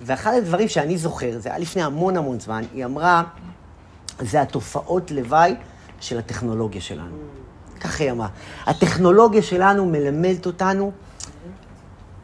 ואחד 0.00 0.32
הדברים 0.34 0.68
שאני 0.68 0.98
זוכר, 0.98 1.30
זה 1.38 1.48
היה 1.48 1.58
לפני 1.58 1.82
המון 1.82 2.16
המון 2.16 2.40
זמן, 2.40 2.62
היא 2.74 2.84
אמרה, 2.84 3.22
זה 4.20 4.42
התופעות 4.42 5.10
לוואי 5.10 5.54
של 6.00 6.18
הטכנולוגיה 6.18 6.80
שלנו. 6.80 7.16
ככה 7.80 8.04
היא 8.04 8.10
אמרה. 8.10 8.28
הטכנולוגיה 8.66 9.42
שלנו 9.42 9.86
מלמדת 9.86 10.46
אותנו 10.46 10.92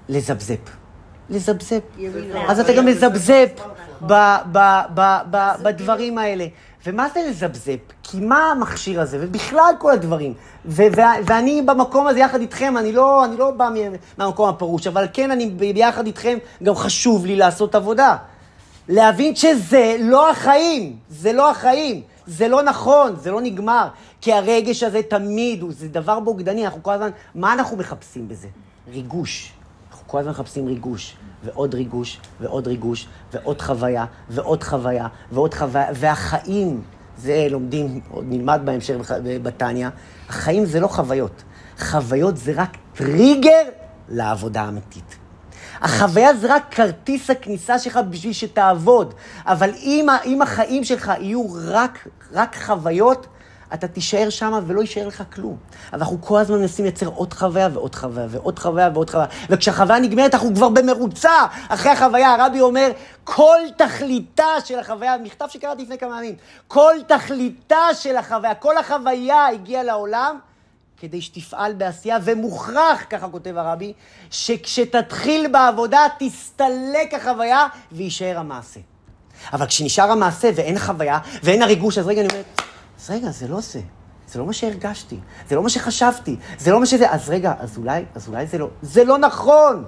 לזפזפ. 0.08 0.58
לזפזפ. 1.30 1.80
אז 2.48 2.60
אתה 2.60 2.72
גם 2.72 2.86
מזפזפ 2.86 3.48
ב- 4.06 4.36
ב- 4.52 4.80
ב- 4.94 5.20
ב- 5.30 5.62
בדברים 5.62 6.18
האלה. 6.18 6.46
ומה 6.86 7.06
זה 7.14 7.20
לזפזפ? 7.28 7.78
כי 8.02 8.20
מה 8.20 8.50
המכשיר 8.50 9.00
הזה? 9.00 9.18
ובכלל 9.20 9.74
כל 9.78 9.92
הדברים. 9.92 10.34
ואני 10.66 11.62
במקום 11.66 12.06
הזה 12.06 12.20
יחד 12.20 12.40
איתכם, 12.40 12.74
אני 12.78 12.92
לא, 12.92 13.24
אני 13.24 13.36
לא 13.36 13.50
בא 13.50 13.68
מהמקום 14.18 14.48
הפרוש, 14.48 14.86
אבל 14.86 15.06
כן, 15.12 15.30
אני 15.30 15.46
ביחד 15.50 16.06
איתכם, 16.06 16.38
גם 16.62 16.74
חשוב 16.74 17.26
לי 17.26 17.36
לעשות 17.36 17.74
עבודה. 17.74 18.16
להבין 18.88 19.34
שזה 19.36 19.96
לא 20.00 20.30
החיים, 20.30 20.96
זה 21.10 21.32
לא 21.32 21.50
החיים, 21.50 22.02
זה 22.26 22.48
לא 22.48 22.62
נכון, 22.62 23.16
זה 23.16 23.30
לא 23.30 23.40
נגמר. 23.40 23.88
כי 24.20 24.32
הרגש 24.32 24.82
הזה 24.82 25.00
תמיד, 25.02 25.62
הוא, 25.62 25.72
זה 25.72 25.88
דבר 25.88 26.20
בוגדני, 26.20 26.64
אנחנו 26.64 26.82
כל 26.82 26.92
הזמן, 26.92 27.10
מה 27.34 27.52
אנחנו 27.52 27.76
מחפשים 27.76 28.28
בזה? 28.28 28.48
ריגוש. 28.88 29.52
אנחנו 29.90 30.06
כל 30.06 30.18
הזמן 30.18 30.30
מחפשים 30.32 30.66
ריגוש, 30.66 31.16
ועוד 31.44 31.74
ריגוש, 31.74 32.20
ועוד 32.40 32.66
ריגוש, 32.66 33.06
ועוד 33.32 33.62
חוויה, 33.62 34.04
ועוד 34.28 34.62
חוויה, 34.62 35.06
ועוד 35.32 35.54
חוויה, 35.54 35.86
והחיים, 35.94 36.82
זה 37.18 37.46
לומדים, 37.50 38.00
עוד 38.10 38.24
נלמד 38.28 38.60
בהמשך 38.64 38.94
בתניא, 39.42 39.88
החיים 40.28 40.64
זה 40.64 40.80
לא 40.80 40.88
חוויות. 40.88 41.42
חוויות 41.78 42.36
זה 42.36 42.52
רק 42.56 42.76
טריגר 42.94 43.62
לעבודה 44.08 44.62
האמיתית. 44.62 45.21
החוויה 45.82 46.34
זה 46.34 46.54
רק 46.54 46.62
כרטיס 46.70 47.30
הכניסה 47.30 47.78
שלך 47.78 48.00
בשביל 48.10 48.32
שתעבוד. 48.32 49.14
אבל 49.46 49.70
אם, 49.74 50.06
אם 50.24 50.42
החיים 50.42 50.84
שלך 50.84 51.12
יהיו 51.20 51.44
רק, 51.68 52.08
רק 52.32 52.56
חוויות, 52.66 53.26
אתה 53.74 53.88
תישאר 53.88 54.30
שם 54.30 54.58
ולא 54.66 54.80
יישאר 54.80 55.06
לך 55.06 55.22
כלום. 55.34 55.56
אבל 55.92 56.00
אנחנו 56.00 56.18
כל 56.20 56.38
הזמן 56.38 56.58
מנסים 56.58 56.84
לייצר 56.84 57.06
עוד 57.06 57.34
חוויה 57.34 57.68
ועוד 57.72 57.94
חוויה 57.94 58.26
ועוד 58.30 58.58
חוויה 58.58 58.90
ועוד 58.94 59.10
חוויה. 59.10 59.26
וכשהחוויה 59.50 59.98
נגמרת, 59.98 60.34
אנחנו 60.34 60.54
כבר 60.54 60.68
במרוצה 60.68 61.32
אחרי 61.68 61.92
החוויה. 61.92 62.34
הרבי 62.34 62.60
אומר, 62.60 62.90
כל 63.24 63.58
תכליתה 63.76 64.46
של 64.64 64.78
החוויה, 64.78 65.18
מכתב 65.18 65.46
שקראתי 65.48 65.82
לפני 65.82 65.98
כמה 65.98 66.18
ימים, 66.18 66.34
כל 66.68 66.94
תכליתה 67.06 67.94
של 67.94 68.16
החוויה, 68.16 68.54
כל 68.54 68.78
החוויה 68.78 69.46
הגיעה 69.46 69.82
לעולם 69.82 70.38
כדי 71.02 71.20
שתפעל 71.20 71.74
בעשייה, 71.74 72.18
ומוכרח, 72.24 73.04
ככה 73.10 73.28
כותב 73.28 73.56
הרבי, 73.56 73.92
שכשתתחיל 74.30 75.48
בעבודה 75.52 76.06
תסתלק 76.18 77.14
החוויה 77.14 77.66
ויישאר 77.92 78.38
המעשה. 78.38 78.80
אבל 79.52 79.66
כשנשאר 79.66 80.10
המעשה 80.10 80.50
ואין 80.54 80.78
חוויה 80.78 81.18
ואין 81.42 81.62
הריגוש, 81.62 81.98
אז 81.98 82.06
רגע 82.06 82.20
אני 82.20 82.28
אומרת, 82.28 82.62
אז 83.00 83.10
רגע, 83.10 83.30
זה 83.30 83.48
לא 83.48 83.60
זה. 83.60 83.80
זה 84.28 84.38
לא 84.38 84.46
מה 84.46 84.52
שהרגשתי, 84.52 85.16
זה 85.48 85.56
לא 85.56 85.62
מה 85.62 85.68
שחשבתי, 85.68 86.36
זה 86.58 86.70
לא 86.72 86.80
מה 86.80 86.86
שזה... 86.86 87.10
אז 87.10 87.30
רגע, 87.30 87.54
אז 87.58 87.78
אולי, 87.78 88.04
אז 88.14 88.28
אולי 88.28 88.46
זה 88.46 88.58
לא... 88.58 88.68
זה 88.82 89.04
לא 89.04 89.18
נכון! 89.18 89.84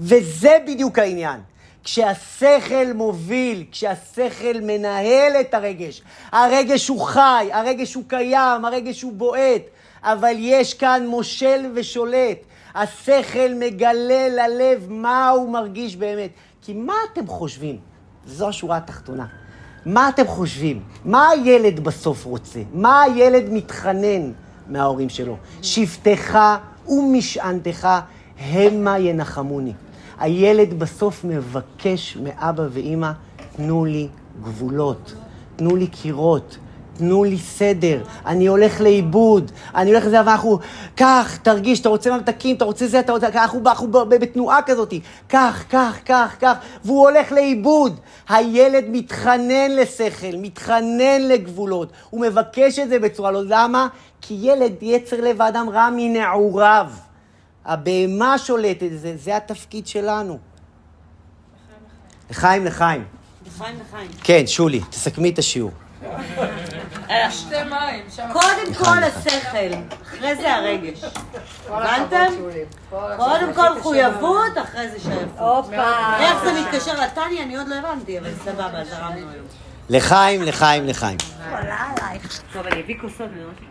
וזה 0.00 0.58
בדיוק 0.66 0.98
העניין. 0.98 1.40
כשהשכל 1.84 2.92
מוביל, 2.94 3.64
כשהשכל 3.72 4.60
מנהל 4.62 5.32
את 5.40 5.54
הרגש, 5.54 6.02
הרגש 6.32 6.88
הוא 6.88 7.00
חי, 7.00 7.48
הרגש 7.52 7.94
הוא 7.94 8.04
קיים, 8.08 8.64
הרגש 8.64 9.02
הוא 9.02 9.12
בועט, 9.12 9.62
אבל 10.02 10.34
יש 10.38 10.74
כאן 10.74 11.06
מושל 11.06 11.72
ושולט. 11.74 12.38
השכל 12.74 13.54
מגלה 13.58 14.28
ללב 14.28 14.86
מה 14.88 15.28
הוא 15.28 15.52
מרגיש 15.52 15.96
באמת. 15.96 16.30
כי 16.62 16.74
מה 16.74 16.94
אתם 17.12 17.26
חושבים? 17.26 17.78
זו 18.26 18.48
השורה 18.48 18.76
התחתונה. 18.76 19.26
מה 19.86 20.08
אתם 20.08 20.26
חושבים? 20.26 20.82
מה 21.04 21.28
הילד 21.28 21.80
בסוף 21.80 22.24
רוצה? 22.24 22.60
מה 22.72 23.02
הילד 23.02 23.44
מתחנן 23.52 24.32
מההורים 24.68 25.08
שלו? 25.08 25.36
שבטך 25.62 26.38
ומשענתך 26.88 27.88
המה 28.40 28.98
ינחמוני. 28.98 29.72
הילד 30.18 30.78
בסוף 30.78 31.24
מבקש 31.24 32.16
מאבא 32.16 32.62
ואימא, 32.70 33.10
תנו 33.56 33.84
לי 33.84 34.08
גבולות, 34.42 35.14
תנו 35.56 35.76
לי 35.76 35.86
קירות, 35.86 36.58
תנו 37.00 37.24
לי 37.24 37.38
סדר, 37.38 38.02
אני 38.26 38.46
הולך 38.46 38.80
לאיבוד, 38.80 39.52
אני 39.74 39.90
הולך 39.90 40.06
לזה, 40.06 40.20
אבל 40.20 40.28
אנחנו, 40.28 40.58
קח, 40.94 41.36
תרגיש, 41.42 41.80
אתה 41.80 41.88
רוצה 41.88 42.16
ממתקים, 42.16 42.56
אתה 42.56 42.64
רוצה 42.64 42.86
זה, 42.86 43.00
אתה 43.00 43.12
רוצה, 43.12 43.28
אנחנו, 43.28 43.60
אנחנו 43.66 43.90
ב- 43.90 44.14
בתנועה 44.14 44.62
כזאת, 44.62 44.94
קח, 45.28 45.64
קח, 45.68 45.98
קח, 46.04 46.34
קח, 46.38 46.56
והוא 46.84 47.08
הולך 47.08 47.32
לאיבוד. 47.32 48.00
הילד 48.28 48.84
מתחנן 48.88 49.70
לשכל, 49.70 50.36
מתחנן 50.36 51.20
לגבולות, 51.20 51.92
הוא 52.10 52.20
מבקש 52.20 52.78
את 52.78 52.88
זה 52.88 52.98
בצורה 52.98 53.30
לא, 53.30 53.42
למה? 53.46 53.88
כי 54.20 54.38
ילד, 54.40 54.72
יצר 54.82 55.20
לב 55.20 55.42
האדם 55.42 55.68
רע 55.70 55.88
מנעוריו. 55.96 56.90
הבהמה 57.64 58.38
שולטת, 58.38 58.88
זה, 58.94 59.16
זה 59.16 59.36
התפקיד 59.36 59.86
שלנו. 59.86 60.38
לחיים, 62.30 62.64
לחיים. 62.64 63.04
לחיים 63.46 63.76
לחיים. 63.88 64.10
כן, 64.24 64.42
שולי, 64.46 64.80
תסכמי 64.90 65.30
את 65.30 65.38
השיעור. 65.38 65.70
שתי 67.30 67.64
מים. 67.70 68.04
קודם 68.32 68.74
כל 68.78 69.02
השכל, 69.02 69.74
אחרי 70.02 70.36
זה 70.36 70.54
הרגש. 70.54 71.04
הבנתם? 71.68 72.32
קודם 73.16 73.54
כל 73.54 73.78
מחויבות, 73.78 74.58
אחרי 74.62 74.88
זה 74.88 75.00
שייכות. 75.00 75.38
הופה. 75.38 76.16
איך 76.20 76.44
זה 76.44 76.52
מתקשר 76.60 77.00
לטני, 77.00 77.42
אני 77.42 77.56
עוד 77.56 77.68
לא 77.68 77.74
הבנתי, 77.74 78.18
אבל 78.18 78.30
סבבה, 78.44 78.84
זרמנו 78.84 79.30
היום. 79.30 79.46
לחיים, 79.90 80.42
לחיים, 80.42 80.86
לחיים. 80.86 81.18
טוב, 82.52 82.66
אני 82.66 82.80
אביא 82.82 82.94
כוסות. 83.00 83.30